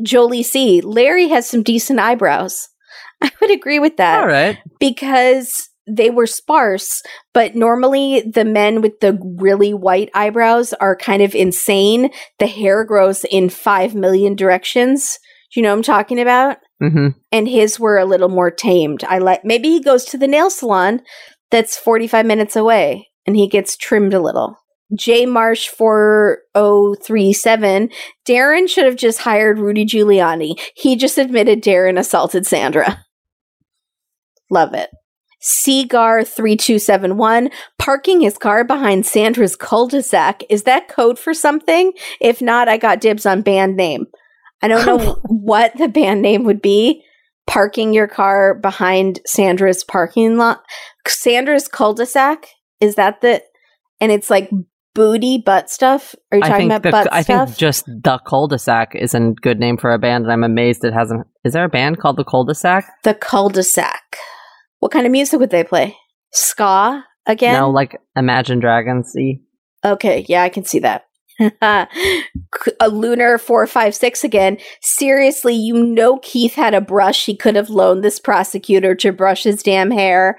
Jolie 0.01 0.43
C. 0.43 0.79
Larry 0.79 1.27
has 1.27 1.45
some 1.45 1.61
decent 1.61 1.99
eyebrows. 1.99 2.69
I 3.21 3.31
would 3.41 3.51
agree 3.51 3.79
with 3.79 3.97
that 3.97 4.21
All 4.21 4.27
right. 4.27 4.59
because 4.79 5.67
they 5.87 6.09
were 6.09 6.27
sparse, 6.27 7.01
but 7.33 7.55
normally 7.55 8.21
the 8.21 8.45
men 8.45 8.81
with 8.81 8.99
the 9.01 9.19
really 9.37 9.73
white 9.73 10.09
eyebrows 10.13 10.71
are 10.73 10.95
kind 10.95 11.21
of 11.21 11.35
insane. 11.35 12.09
The 12.39 12.47
hair 12.47 12.85
grows 12.85 13.25
in 13.25 13.49
5 13.49 13.93
million 13.95 14.35
directions. 14.35 15.19
Do 15.53 15.59
you 15.59 15.63
know 15.63 15.71
what 15.71 15.77
I'm 15.77 15.83
talking 15.83 16.19
about? 16.19 16.57
hmm 16.79 17.09
And 17.31 17.47
his 17.47 17.79
were 17.79 17.97
a 17.97 18.05
little 18.05 18.29
more 18.29 18.51
tamed. 18.51 19.03
I 19.03 19.19
like 19.19 19.45
maybe 19.45 19.69
he 19.69 19.81
goes 19.81 20.05
to 20.05 20.17
the 20.17 20.27
nail 20.27 20.49
salon 20.49 21.01
that's 21.51 21.77
45 21.77 22.25
minutes 22.25 22.55
away 22.55 23.09
and 23.25 23.35
he 23.35 23.47
gets 23.47 23.77
trimmed 23.77 24.13
a 24.13 24.21
little. 24.21 24.57
J 24.95 25.25
Marsh 25.25 25.67
4037. 25.69 27.89
Darren 28.27 28.69
should 28.69 28.85
have 28.85 28.95
just 28.95 29.19
hired 29.19 29.59
Rudy 29.59 29.85
Giuliani. 29.85 30.59
He 30.75 30.95
just 30.95 31.17
admitted 31.17 31.63
Darren 31.63 31.97
assaulted 31.97 32.45
Sandra. 32.45 33.03
Love 34.49 34.73
it. 34.73 34.89
Seagar 35.43 36.25
3271. 36.25 37.49
Parking 37.77 38.21
his 38.21 38.37
car 38.37 38.63
behind 38.63 39.05
Sandra's 39.05 39.55
cul 39.55 39.87
de 39.87 40.01
sac. 40.01 40.43
Is 40.49 40.63
that 40.63 40.87
code 40.87 41.19
for 41.19 41.33
something? 41.33 41.93
If 42.21 42.41
not, 42.41 42.69
I 42.69 42.77
got 42.77 43.01
dibs 43.01 43.25
on 43.25 43.41
band 43.41 43.75
name. 43.75 44.05
I 44.61 44.67
don't 44.67 44.85
know 44.85 45.17
what 45.27 45.75
the 45.77 45.89
band 45.89 46.21
name 46.21 46.43
would 46.43 46.61
be. 46.61 47.03
Parking 47.45 47.93
your 47.93 48.07
car 48.07 48.55
behind 48.55 49.19
Sandra's 49.25 49.83
parking 49.83 50.37
lot. 50.37 50.63
Sandra's 51.05 51.67
cul 51.67 51.93
de 51.93 52.05
sac? 52.05 52.47
Is 52.79 52.95
that 52.95 53.21
the. 53.21 53.41
And 53.99 54.11
it's 54.11 54.29
like 54.29 54.49
booty 54.93 55.39
butt 55.39 55.69
stuff? 55.69 56.15
Are 56.31 56.37
you 56.37 56.43
I 56.43 56.49
talking 56.49 56.65
about 56.67 56.83
the, 56.83 56.91
butt 56.91 57.11
I 57.11 57.21
stuff? 57.21 57.49
think 57.49 57.57
just 57.57 57.85
the 57.85 58.19
cul-de-sac 58.25 58.95
is 58.95 59.13
a 59.13 59.33
good 59.41 59.59
name 59.59 59.77
for 59.77 59.91
a 59.91 59.99
band, 59.99 60.25
and 60.25 60.31
I'm 60.31 60.43
amazed 60.43 60.83
it 60.83 60.93
hasn't. 60.93 61.25
Is 61.43 61.53
there 61.53 61.65
a 61.65 61.69
band 61.69 61.99
called 61.99 62.17
the 62.17 62.23
cul-de-sac? 62.23 62.85
the 63.03 63.13
cul-de-sac. 63.13 64.17
What 64.83 64.91
kind 64.91 65.05
of 65.05 65.13
music 65.13 65.39
would 65.39 65.49
they 65.49 65.63
play? 65.63 65.95
Ska 66.33 67.05
again? 67.25 67.53
No, 67.53 67.69
like 67.69 68.01
Imagine 68.17 68.59
Dragons. 68.59 69.13
See, 69.13 69.39
Okay, 69.85 70.25
yeah, 70.27 70.43
I 70.43 70.49
can 70.49 70.65
see 70.65 70.79
that. 70.79 71.05
a 71.61 71.87
lunar 72.89 73.37
456 73.37 74.25
again. 74.25 74.57
Seriously, 74.81 75.53
you 75.55 75.81
know 75.81 76.19
Keith 76.21 76.55
had 76.55 76.73
a 76.73 76.81
brush 76.81 77.25
he 77.25 77.33
could 77.33 77.55
have 77.55 77.69
loaned 77.69 78.03
this 78.03 78.19
prosecutor 78.19 78.93
to 78.95 79.13
brush 79.13 79.43
his 79.43 79.63
damn 79.63 79.89
hair. 79.89 80.37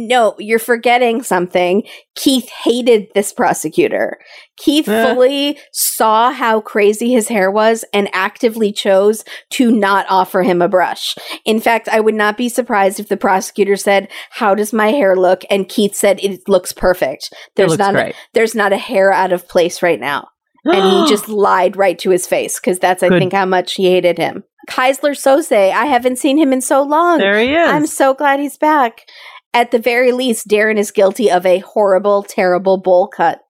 No, 0.00 0.36
you're 0.38 0.60
forgetting 0.60 1.24
something. 1.24 1.82
Keith 2.14 2.48
hated 2.48 3.08
this 3.16 3.32
prosecutor. 3.32 4.18
Keith 4.56 4.88
Eh. 4.88 5.04
fully 5.12 5.58
saw 5.72 6.30
how 6.30 6.60
crazy 6.60 7.12
his 7.12 7.26
hair 7.26 7.50
was 7.50 7.84
and 7.92 8.08
actively 8.12 8.70
chose 8.72 9.24
to 9.50 9.72
not 9.72 10.06
offer 10.08 10.42
him 10.44 10.62
a 10.62 10.68
brush. 10.68 11.16
In 11.44 11.58
fact, 11.58 11.88
I 11.88 11.98
would 11.98 12.14
not 12.14 12.36
be 12.36 12.48
surprised 12.48 13.00
if 13.00 13.08
the 13.08 13.16
prosecutor 13.16 13.74
said, 13.74 14.06
How 14.30 14.54
does 14.54 14.72
my 14.72 14.92
hair 14.92 15.16
look? 15.16 15.42
And 15.50 15.68
Keith 15.68 15.96
said, 15.96 16.20
It 16.22 16.48
looks 16.48 16.70
perfect. 16.72 17.32
There's 17.56 17.70
looks 17.70 17.78
not 17.80 17.96
a, 17.96 18.12
there's 18.34 18.54
not 18.54 18.72
a 18.72 18.76
hair 18.78 19.12
out 19.12 19.32
of 19.32 19.48
place 19.48 19.82
right 19.82 19.98
now. 20.00 20.28
And 20.64 20.84
he 20.84 21.08
just 21.08 21.28
lied 21.28 21.76
right 21.76 21.98
to 22.00 22.10
his 22.10 22.26
face 22.26 22.60
because 22.60 22.78
that's, 22.78 23.02
I 23.02 23.08
Good. 23.08 23.18
think, 23.20 23.32
how 23.32 23.46
much 23.46 23.74
he 23.74 23.86
hated 23.86 24.18
him. 24.18 24.44
Keisler 24.68 25.12
Sose, 25.16 25.50
I 25.72 25.86
haven't 25.86 26.18
seen 26.18 26.36
him 26.36 26.52
in 26.52 26.60
so 26.60 26.82
long. 26.82 27.18
there 27.18 27.40
he 27.40 27.54
is. 27.54 27.68
I'm 27.70 27.86
so 27.86 28.12
glad 28.12 28.38
he's 28.38 28.58
back. 28.58 29.06
At 29.54 29.70
the 29.70 29.78
very 29.78 30.12
least, 30.12 30.48
Darren 30.48 30.76
is 30.76 30.90
guilty 30.90 31.30
of 31.30 31.46
a 31.46 31.60
horrible, 31.60 32.22
terrible 32.22 32.76
bowl 32.76 33.08
cut. 33.08 33.40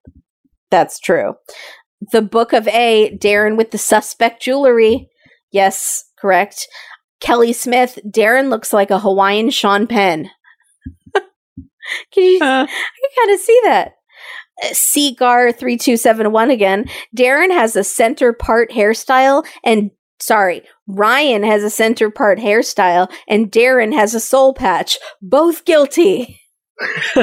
That's 0.70 1.00
true. 1.00 1.34
The 2.12 2.22
Book 2.22 2.52
of 2.52 2.68
A, 2.68 3.16
Darren 3.20 3.56
with 3.56 3.72
the 3.72 3.78
suspect 3.78 4.42
jewelry. 4.42 5.08
Yes, 5.50 6.04
correct. 6.18 6.66
Kelly 7.20 7.52
Smith, 7.52 7.98
Darren 8.06 8.48
looks 8.48 8.72
like 8.72 8.90
a 8.90 9.00
Hawaiian 9.00 9.50
Sean 9.50 9.86
Penn. 9.86 10.30
Can 12.12 12.22
you 12.24 12.38
Uh, 12.40 12.66
I 12.68 13.08
kind 13.16 13.34
of 13.34 13.40
see 13.40 13.60
that. 13.64 13.92
Seagar 14.72 15.56
three 15.56 15.76
two 15.76 15.96
seven 15.96 16.32
one 16.32 16.50
again. 16.50 16.86
Darren 17.16 17.50
has 17.52 17.76
a 17.76 17.84
center 17.84 18.32
part 18.32 18.70
hairstyle, 18.70 19.46
and 19.64 19.90
sorry, 20.20 20.62
Ryan 20.86 21.42
has 21.42 21.62
a 21.62 21.70
center 21.70 22.10
part 22.10 22.38
hairstyle, 22.38 23.10
and 23.28 23.50
Darren 23.50 23.92
has 23.92 24.14
a 24.14 24.20
soul 24.20 24.54
patch. 24.54 24.98
Both 25.22 25.64
guilty. 25.64 26.40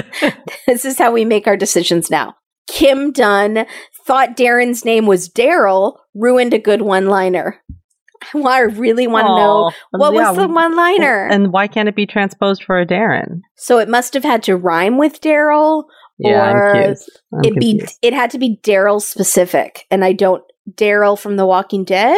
this 0.67 0.85
is 0.85 0.97
how 0.97 1.11
we 1.11 1.25
make 1.25 1.47
our 1.47 1.57
decisions 1.57 2.09
now. 2.09 2.35
Kim 2.67 3.11
Dunn 3.11 3.65
thought 4.05 4.35
Darren's 4.35 4.83
name 4.83 5.05
was 5.05 5.29
Daryl, 5.29 5.97
ruined 6.13 6.53
a 6.53 6.59
good 6.59 6.81
one 6.81 7.07
liner. 7.07 7.61
I 8.33 8.61
really 8.61 9.07
want 9.07 9.27
to 9.27 9.35
know 9.35 9.71
what 9.91 10.13
yeah, 10.13 10.29
was 10.31 10.37
the 10.37 10.47
one 10.47 10.75
liner. 10.75 11.27
And 11.27 11.51
why 11.51 11.67
can't 11.67 11.89
it 11.89 11.95
be 11.95 12.05
transposed 12.05 12.63
for 12.63 12.79
a 12.79 12.85
Darren? 12.85 13.41
so 13.55 13.77
it 13.77 13.89
must 13.89 14.13
have 14.13 14.23
had 14.23 14.41
to 14.43 14.55
rhyme 14.55 14.97
with 14.97 15.21
Daryl, 15.21 15.85
Yeah, 16.17 16.51
Or 16.51 16.75
I'm. 16.75 16.95
I'm 17.33 17.43
it 17.43 17.59
be 17.59 17.83
it 18.01 18.13
had 18.13 18.31
to 18.31 18.39
be 18.39 18.59
Daryl 18.63 19.01
specific, 19.01 19.85
and 19.91 20.03
I 20.03 20.13
don't 20.13 20.43
Daryl 20.71 21.19
from 21.19 21.35
The 21.35 21.45
Walking 21.45 21.83
Dead. 21.83 22.17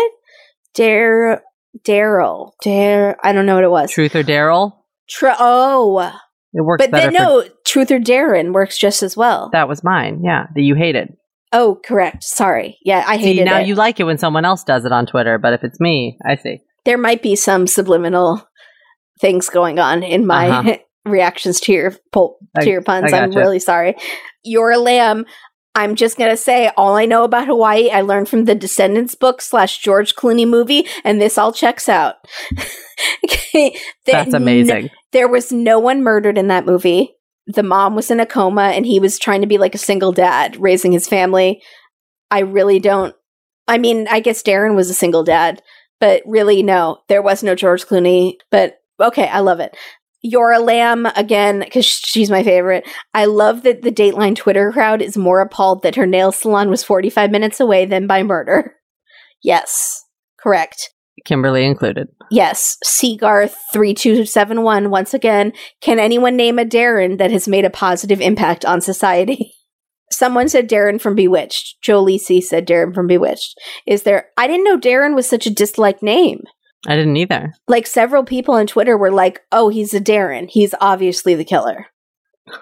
Dare 0.76 1.42
Daryl 1.86 2.52
Dare 2.64 3.18
I 3.24 3.32
don't 3.34 3.46
know 3.46 3.56
what 3.56 3.64
it 3.64 3.72
was. 3.72 3.92
Truth 3.92 4.16
or 4.16 4.24
Daryl? 4.24 4.74
Tr- 5.10 5.28
oh, 5.40 6.12
It 6.54 6.62
works 6.62 6.84
but 6.84 6.92
better 6.92 7.12
then 7.12 7.14
for 7.14 7.44
no, 7.46 7.50
Truth 7.66 7.92
or 7.92 8.00
Darren 8.00 8.54
works 8.54 8.78
just 8.78 9.04
as 9.04 9.16
well. 9.16 9.50
That 9.54 9.68
was 9.70 9.84
mine. 9.84 10.22
Yeah, 10.24 10.48
that 10.56 10.62
you 10.62 10.76
hated. 10.76 11.10
oh, 11.54 11.80
correct. 11.86 12.24
Sorry. 12.24 12.78
Yeah, 12.84 13.04
I 13.08 13.18
See, 13.18 13.24
hated 13.24 13.46
now 13.46 13.60
it. 13.60 13.68
you 13.68 13.76
like 13.76 14.00
it 14.00 14.04
when 14.04 14.18
someone 14.18 14.44
else 14.46 14.64
does 14.64 14.84
it 14.86 14.92
on 14.92 15.06
Twitter, 15.06 15.38
but 15.38 15.54
if 15.54 15.64
it's 15.64 15.80
me, 15.80 16.18
I 16.26 16.36
see. 16.36 16.60
there 16.86 16.98
might 16.98 17.22
be 17.22 17.36
some 17.36 17.68
subliminal 17.68 18.46
things 19.22 19.50
going 19.50 19.80
on 19.80 20.04
in 20.04 20.26
my 20.26 20.50
Uh-huh. 20.50 20.78
reactions 21.06 21.62
to 21.62 21.72
your 21.72 21.94
pol- 22.12 22.38
to 22.60 22.68
I- 22.68 22.72
your 22.72 22.82
puns. 22.82 23.14
I'm 23.14 23.32
really 23.32 23.60
sorry. 23.60 23.96
You're 24.44 24.72
a 24.72 24.78
lamb. 24.78 25.26
I'm 25.78 25.94
just 25.94 26.18
gonna 26.18 26.36
say 26.36 26.72
all 26.76 26.96
I 26.96 27.06
know 27.06 27.24
about 27.24 27.46
Hawaii 27.46 27.92
I 27.92 28.02
learned 28.02 28.28
from 28.28 28.46
the 28.46 28.56
Descendants 28.56 29.14
book 29.14 29.42
slash 29.44 29.78
George 29.78 30.16
Clooney 30.16 30.48
movie, 30.48 30.88
and 31.04 31.22
this 31.22 31.38
all 31.38 31.54
checks 31.54 31.88
out. 31.88 32.16
okay, 33.24 33.78
That's 34.08 34.34
amazing. 34.34 34.90
there 35.12 35.28
was 35.28 35.52
no 35.52 35.78
one 35.78 36.02
murdered 36.02 36.36
in 36.36 36.48
that 36.48 36.66
movie. 36.66 37.14
The 37.46 37.62
mom 37.62 37.96
was 37.96 38.10
in 38.10 38.20
a 38.20 38.26
coma, 38.26 38.70
and 38.70 38.88
he 38.88 39.00
was 39.00 39.20
trying 39.20 39.42
to 39.42 39.48
be 39.48 39.60
like 39.60 39.76
a 39.76 39.78
single 39.78 40.12
dad, 40.12 40.58
raising 40.60 40.94
his 40.94 41.08
family. 41.08 41.62
I 42.32 42.40
really 42.40 42.80
don't. 42.80 43.16
I 43.68 43.78
mean, 43.78 44.08
I 44.10 44.20
guess 44.20 44.42
Darren 44.42 44.76
was 44.76 44.90
a 44.90 44.96
single 44.96 45.24
dad, 45.24 45.62
but 46.00 46.24
really, 46.26 46.64
no, 46.64 47.02
there 47.08 47.22
was 47.22 47.44
no 47.44 47.54
George 47.54 47.86
Clooney. 47.86 48.38
But 48.50 48.80
okay, 49.00 49.28
I 49.28 49.42
love 49.42 49.60
it. 49.60 49.78
You're 50.22 50.52
a 50.52 50.60
lamb 50.60 51.06
again 51.16 51.60
because 51.60 51.86
she's 51.86 52.30
my 52.30 52.44
favorite. 52.44 52.88
I 53.14 53.26
love 53.26 53.64
that 53.64 53.84
the 53.84 53.92
Dateline 53.92 54.36
Twitter 54.36 54.72
crowd 54.72 55.02
is 55.02 55.16
more 55.16 55.42
appalled 55.42 55.84
that 55.84 55.96
her 55.96 56.08
nail 56.08 56.32
salon 56.32 56.70
was 56.70 56.84
45 56.84 57.32
minutes 57.32 57.60
away 57.60 57.86
than 57.86 58.08
by 58.08 58.24
murder. 58.24 58.76
Yes, 59.44 60.04
correct. 60.40 60.90
Kimberly 61.26 61.66
included. 61.66 62.08
Yes, 62.32 62.78
Seagar 62.86 63.50
3271 63.74 64.90
once 64.90 65.14
again. 65.14 65.54
Can 65.82 66.00
anyone 66.00 66.36
name 66.36 66.60
a 66.60 66.66
Darren 66.66 67.18
that 67.18 67.32
has 67.32 67.48
made 67.48 67.66
a 67.66 67.70
positive 67.70 68.22
impact 68.22 68.66
on 68.66 68.82
society? 68.82 69.54
Someone 70.12 70.48
said 70.48 70.70
Darren 70.70 71.02
from 71.02 71.16
Bewitched. 71.16 71.82
Jolie 71.82 72.18
C 72.18 72.40
said 72.40 72.66
Darren 72.66 72.94
from 72.96 73.08
Bewitched. 73.08 73.60
Is 73.86 74.04
there 74.04 74.28
I 74.38 74.48
didn't 74.48 74.64
know 74.64 74.78
Darren 74.78 75.16
was 75.16 75.28
such 75.28 75.46
a 75.46 75.54
disliked 75.54 76.02
name. 76.02 76.44
I 76.86 76.96
didn't 76.96 77.18
either. 77.18 77.54
Like 77.68 77.88
several 77.88 78.24
people 78.24 78.54
on 78.54 78.68
Twitter 78.68 78.98
were 78.98 79.12
like, 79.12 79.42
"Oh, 79.52 79.70
he's 79.70 79.94
a 79.94 80.00
Darren. 80.00 80.50
He's 80.50 80.76
obviously 80.80 81.34
the 81.36 81.46
killer." 81.46 81.88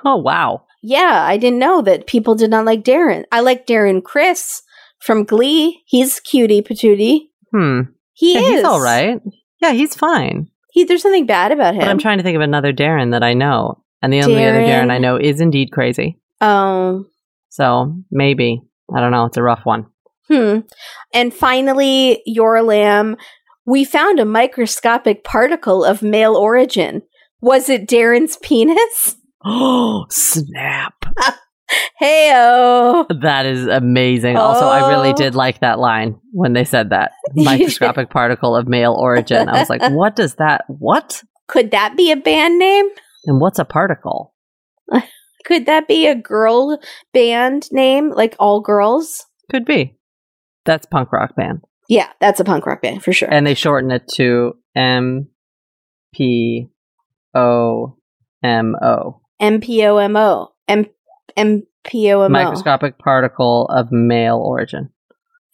Oh 0.03 0.15
wow. 0.17 0.63
Yeah, 0.81 1.23
I 1.27 1.37
didn't 1.37 1.59
know 1.59 1.81
that 1.81 2.07
people 2.07 2.35
did 2.35 2.49
not 2.51 2.65
like 2.65 2.83
Darren. 2.83 3.25
I 3.31 3.41
like 3.41 3.65
Darren 3.67 4.03
Criss 4.03 4.61
from 4.99 5.23
Glee. 5.23 5.81
He's 5.85 6.19
cutie 6.19 6.61
patootie. 6.61 7.29
Hmm. 7.51 7.81
He 8.13 8.33
Yeah, 8.35 8.39
is 8.41 8.47
he's 8.49 8.63
all 8.63 8.81
right. 8.81 9.19
Yeah, 9.61 9.73
he's 9.73 9.95
fine. 9.95 10.49
He 10.71 10.83
there's 10.83 11.03
nothing 11.05 11.25
bad 11.25 11.51
about 11.51 11.73
him. 11.73 11.81
But 11.81 11.89
I'm 11.89 11.97
trying 11.99 12.17
to 12.17 12.23
think 12.23 12.35
of 12.35 12.41
another 12.41 12.71
Darren 12.73 13.11
that 13.11 13.23
I 13.23 13.33
know. 13.33 13.81
And 14.01 14.13
the 14.13 14.21
only 14.21 14.43
other 14.45 14.59
Darren 14.59 14.85
Darren. 14.87 14.91
I 14.91 14.97
know 14.99 15.17
is 15.17 15.41
indeed 15.41 15.71
crazy. 15.71 16.19
um 16.41 17.07
So 17.49 17.95
maybe. 18.11 18.61
I 18.95 18.99
don't 19.01 19.11
know. 19.11 19.25
It's 19.25 19.37
a 19.37 19.43
rough 19.43 19.65
one. 19.65 19.87
Hmm. 20.27 20.59
And 21.13 21.33
finally, 21.33 22.21
your 22.25 22.61
lamb, 22.63 23.17
we 23.65 23.83
found 23.85 24.19
a 24.19 24.25
microscopic 24.25 25.23
particle 25.23 25.83
of 25.83 26.01
male 26.01 26.35
origin. 26.35 27.01
Was 27.41 27.69
it 27.69 27.87
Darren's 27.87 28.37
penis? 28.37 29.15
Oh, 29.43 30.05
snap. 30.09 30.93
Heyo. 32.01 33.07
That 33.21 33.45
is 33.45 33.65
amazing. 33.67 34.37
Also, 34.37 34.65
I 34.65 34.89
really 34.89 35.09
Oh. 35.09 35.15
did 35.15 35.35
like 35.35 35.59
that 35.61 35.79
line 35.79 36.19
when 36.31 36.53
they 36.53 36.63
said 36.63 36.89
that 36.91 37.11
microscopic 37.35 38.09
particle 38.09 38.55
of 38.55 38.67
male 38.67 38.93
origin. 38.93 39.49
I 39.49 39.59
was 39.59 39.69
like, 39.69 39.81
what 39.91 40.15
does 40.15 40.35
that, 40.35 40.65
what? 40.67 41.23
Could 41.47 41.71
that 41.71 41.95
be 41.97 42.11
a 42.11 42.15
band 42.17 42.59
name? 42.59 42.87
And 43.25 43.39
what's 43.41 43.59
a 43.59 43.65
particle? 43.65 44.33
Could 45.45 45.67
that 45.67 45.87
be 45.87 46.07
a 46.07 46.15
girl 46.15 46.79
band 47.13 47.67
name, 47.71 48.09
like 48.11 48.35
all 48.39 48.61
girls? 48.61 49.25
Could 49.51 49.63
be. 49.65 49.95
That's 50.65 50.87
punk 50.87 51.11
rock 51.11 51.35
band. 51.35 51.61
Yeah, 51.87 52.09
that's 52.19 52.39
a 52.39 52.43
punk 52.43 52.65
rock 52.65 52.81
band 52.81 53.03
for 53.03 53.13
sure. 53.13 53.31
And 53.31 53.45
they 53.45 53.53
shorten 53.53 53.91
it 53.91 54.07
to 54.15 54.55
M 54.75 55.29
P 56.13 56.69
O 57.35 57.97
M 58.43 58.75
O. 58.81 59.21
MPOMO. 59.41 60.49
M 60.67 60.85
MPOMO. 61.37 62.29
Microscopic 62.29 62.97
particle 62.97 63.67
of 63.67 63.91
male 63.91 64.37
origin. 64.37 64.89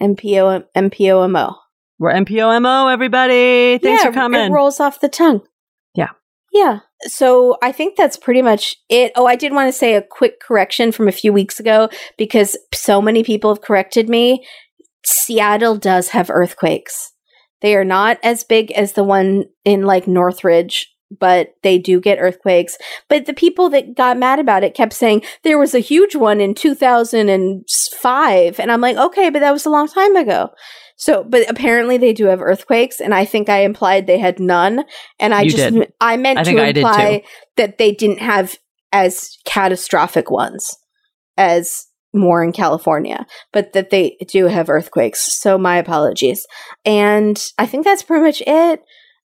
MPO 0.01 0.65
MPOMO. 0.75 1.55
We're 1.99 2.13
MPOMO, 2.13 2.91
everybody. 2.91 3.77
Thanks 3.77 4.03
yeah, 4.03 4.09
for 4.09 4.13
coming. 4.13 4.41
It 4.41 4.51
rolls 4.51 4.79
off 4.79 5.01
the 5.01 5.09
tongue. 5.09 5.41
Yeah. 5.93 6.09
Yeah. 6.51 6.79
So 7.03 7.57
I 7.61 7.71
think 7.71 7.95
that's 7.95 8.17
pretty 8.17 8.41
much 8.41 8.75
it. 8.89 9.11
Oh, 9.15 9.25
I 9.25 9.36
did 9.36 9.53
want 9.53 9.67
to 9.67 9.77
say 9.77 9.95
a 9.95 10.01
quick 10.01 10.39
correction 10.39 10.91
from 10.91 11.07
a 11.07 11.11
few 11.11 11.32
weeks 11.32 11.59
ago 11.59 11.89
because 12.17 12.57
so 12.73 13.01
many 13.01 13.23
people 13.23 13.53
have 13.53 13.61
corrected 13.61 14.09
me. 14.09 14.45
Seattle 15.06 15.78
does 15.78 16.10
have 16.10 16.30
earthquakes. 16.30 17.14
They 17.62 17.76
are 17.76 17.86
not 17.86 18.18
as 18.24 18.43
big 18.43 18.72
as 18.72 18.93
the 18.93 19.04
one 19.04 19.45
in 19.64 19.84
like 19.84 20.08
Northridge, 20.08 20.91
but 21.20 21.56
they 21.62 21.78
do 21.78 21.99
get 21.99 22.18
earthquakes. 22.20 22.78
But 23.10 23.26
the 23.26 23.34
people 23.34 23.70
that 23.70 23.95
got 23.95 24.18
mad 24.18 24.39
about 24.39 24.64
it 24.64 24.74
kept 24.74 24.93
saying 24.93 25.24
there 25.43 25.60
was 25.60 25.76
a 25.76 25.80
huge 25.80 26.16
one 26.16 26.41
in 26.41 26.56
2005. 26.56 28.60
And 28.60 28.72
I'm 28.72 28.82
like, 28.82 28.97
okay, 28.97 29.30
but 29.30 29.39
that 29.39 29.52
was 29.52 29.66
a 29.66 29.70
long 29.70 29.88
time 29.88 30.16
ago. 30.16 30.49
So, 30.95 31.24
but 31.24 31.49
apparently 31.49 31.97
they 31.97 32.14
do 32.14 32.28
have 32.28 32.43
earthquakes, 32.43 33.02
and 33.02 33.16
I 33.16 33.26
think 33.26 33.49
I 33.49 33.64
implied 33.64 34.06
they 34.06 34.20
had 34.20 34.39
none. 34.39 34.86
And 35.20 35.34
I 35.34 35.41
You 35.41 35.49
just, 35.49 35.74
did. 35.74 35.91
I 35.99 36.16
meant 36.16 36.38
I 36.38 36.43
to 36.43 36.49
think 36.49 36.60
I 36.60 36.72
did 36.72 36.78
imply 36.78 37.24
that 37.58 37.80
they 37.80 37.91
didn't 37.91 38.20
have 38.20 38.56
as 38.93 39.36
catastrophic 39.43 40.30
ones 40.30 40.78
as 41.38 41.88
more 42.14 42.43
in 42.43 42.51
California, 42.51 43.26
but 43.53 43.74
that 43.74 43.89
they 43.89 44.18
do 44.28 44.47
have 44.47 44.70
earthquakes. 44.70 45.39
So 45.39 45.57
my 45.57 45.78
apologies. 45.78 46.45
And 46.86 47.41
I 47.57 47.66
think 47.66 47.86
that's 47.86 48.03
pretty 48.03 48.24
much 48.24 48.41
it. 48.45 48.84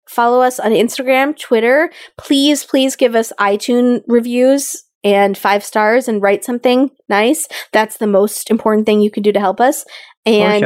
Follow 0.08 0.40
us 0.40 0.60
on 0.60 0.70
Instagram, 0.70 1.36
Twitter. 1.36 1.90
Please, 2.16 2.64
please 2.64 2.94
give 2.94 3.14
us 3.14 3.32
iTunes 3.40 4.02
reviews 4.06 4.84
and 5.02 5.36
five 5.36 5.64
stars 5.64 6.08
and 6.08 6.22
write 6.22 6.44
something 6.44 6.90
nice. 7.08 7.48
That's 7.72 7.96
the 7.96 8.06
most 8.06 8.50
important 8.50 8.86
thing 8.86 9.00
you 9.00 9.10
can 9.10 9.22
do 9.22 9.32
to 9.32 9.40
help 9.40 9.60
us. 9.60 9.84
And. 10.24 10.62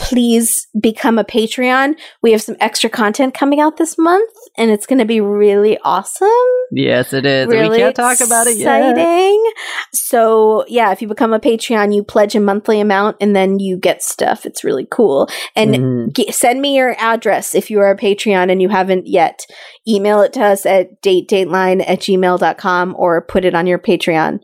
Please 0.00 0.66
become 0.80 1.18
a 1.18 1.24
Patreon. 1.24 1.94
We 2.22 2.32
have 2.32 2.42
some 2.42 2.56
extra 2.60 2.88
content 2.90 3.34
coming 3.34 3.60
out 3.60 3.76
this 3.76 3.96
month, 3.98 4.32
and 4.56 4.70
it's 4.70 4.86
going 4.86 4.98
to 4.98 5.04
be 5.04 5.20
really 5.20 5.78
awesome 5.84 6.28
Yes, 6.70 7.12
it 7.12 7.24
is. 7.26 7.46
really 7.48 7.68
we 7.70 7.76
can't 7.78 7.94
talk 7.96 8.20
about 8.20 8.46
it 8.46 8.56
yet. 8.56 8.80
exciting. 8.80 9.52
So 9.92 10.64
yeah, 10.68 10.92
if 10.92 11.00
you 11.02 11.08
become 11.08 11.32
a 11.32 11.40
Patreon, 11.40 11.94
you 11.94 12.02
pledge 12.04 12.34
a 12.34 12.40
monthly 12.40 12.80
amount 12.80 13.16
and 13.20 13.34
then 13.34 13.58
you 13.58 13.78
get 13.78 14.02
stuff. 14.02 14.44
It's 14.46 14.64
really 14.64 14.86
cool. 14.90 15.28
And 15.56 15.74
Mhm. 15.74 16.12
g- 16.14 16.30
send 16.32 16.60
me 16.60 16.76
your 16.76 16.94
address 16.98 17.54
if 17.54 17.70
you 17.70 17.80
are 17.80 17.90
a 17.90 17.96
Patreon 17.96 18.50
and 18.50 18.60
you 18.62 18.68
haven't 18.68 19.06
yet. 19.06 19.40
Email 19.86 20.20
it 20.22 20.32
to 20.34 20.44
us 20.44 20.66
at 20.66 21.00
datedateline 21.02 21.82
at 21.88 22.00
gmail.com 22.00 22.94
or 22.98 23.22
put 23.24 23.44
it 23.44 23.54
on 23.54 23.66
your 23.66 23.78
Patreon, 23.78 24.40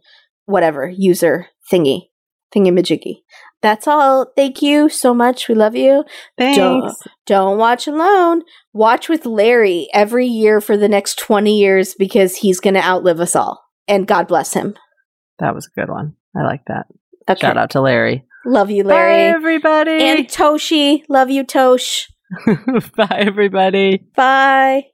whatever, 0.47 0.89
user 0.89 1.49
thingy, 1.73 2.03
thingamajiggy. 2.55 3.17
That's 3.65 3.89
all. 3.89 4.27
Thank 4.37 4.61
you 4.61 4.91
so 4.91 5.15
much. 5.15 5.49
We 5.49 5.55
love 5.55 5.75
you. 5.75 6.05
Thanks. 6.37 7.01
Don't 7.25 7.57
watch 7.57 7.87
alone. 7.87 8.43
Watch 8.75 9.09
with 9.09 9.25
Larry 9.25 9.89
every 9.95 10.27
year 10.27 10.61
for 10.61 10.77
the 10.77 10.87
next 10.87 11.19
20 11.19 11.59
years 11.59 11.95
because 11.95 12.37
he's 12.37 12.61
going 12.61 12.75
to 12.75 12.85
outlive 12.85 13.21
us 13.21 13.35
all. 13.35 13.65
And 13.89 14.07
God 14.07 14.29
bless 14.29 14.53
him. 14.53 14.75
That 15.39 15.55
was 15.55 15.67
a 15.67 15.81
good 15.81 15.89
one. 15.89 16.15
I 16.37 16.43
like 16.43 16.61
that. 16.67 16.89
Okay. 17.27 17.41
Shout 17.41 17.57
out 17.57 17.71
to 17.71 17.81
Larry. 17.81 18.27
Love 18.45 18.71
you, 18.71 18.85
Larry. 18.85 19.33
Bye, 19.33 19.35
everybody. 19.35 19.93
And 19.93 20.29
Toshi. 20.29 21.03
Love 21.09 21.31
you, 21.31 21.43
Tosh. 21.43 22.07
Bye, 22.47 23.17
everybody. 23.27 24.05
Bye. 24.15 24.89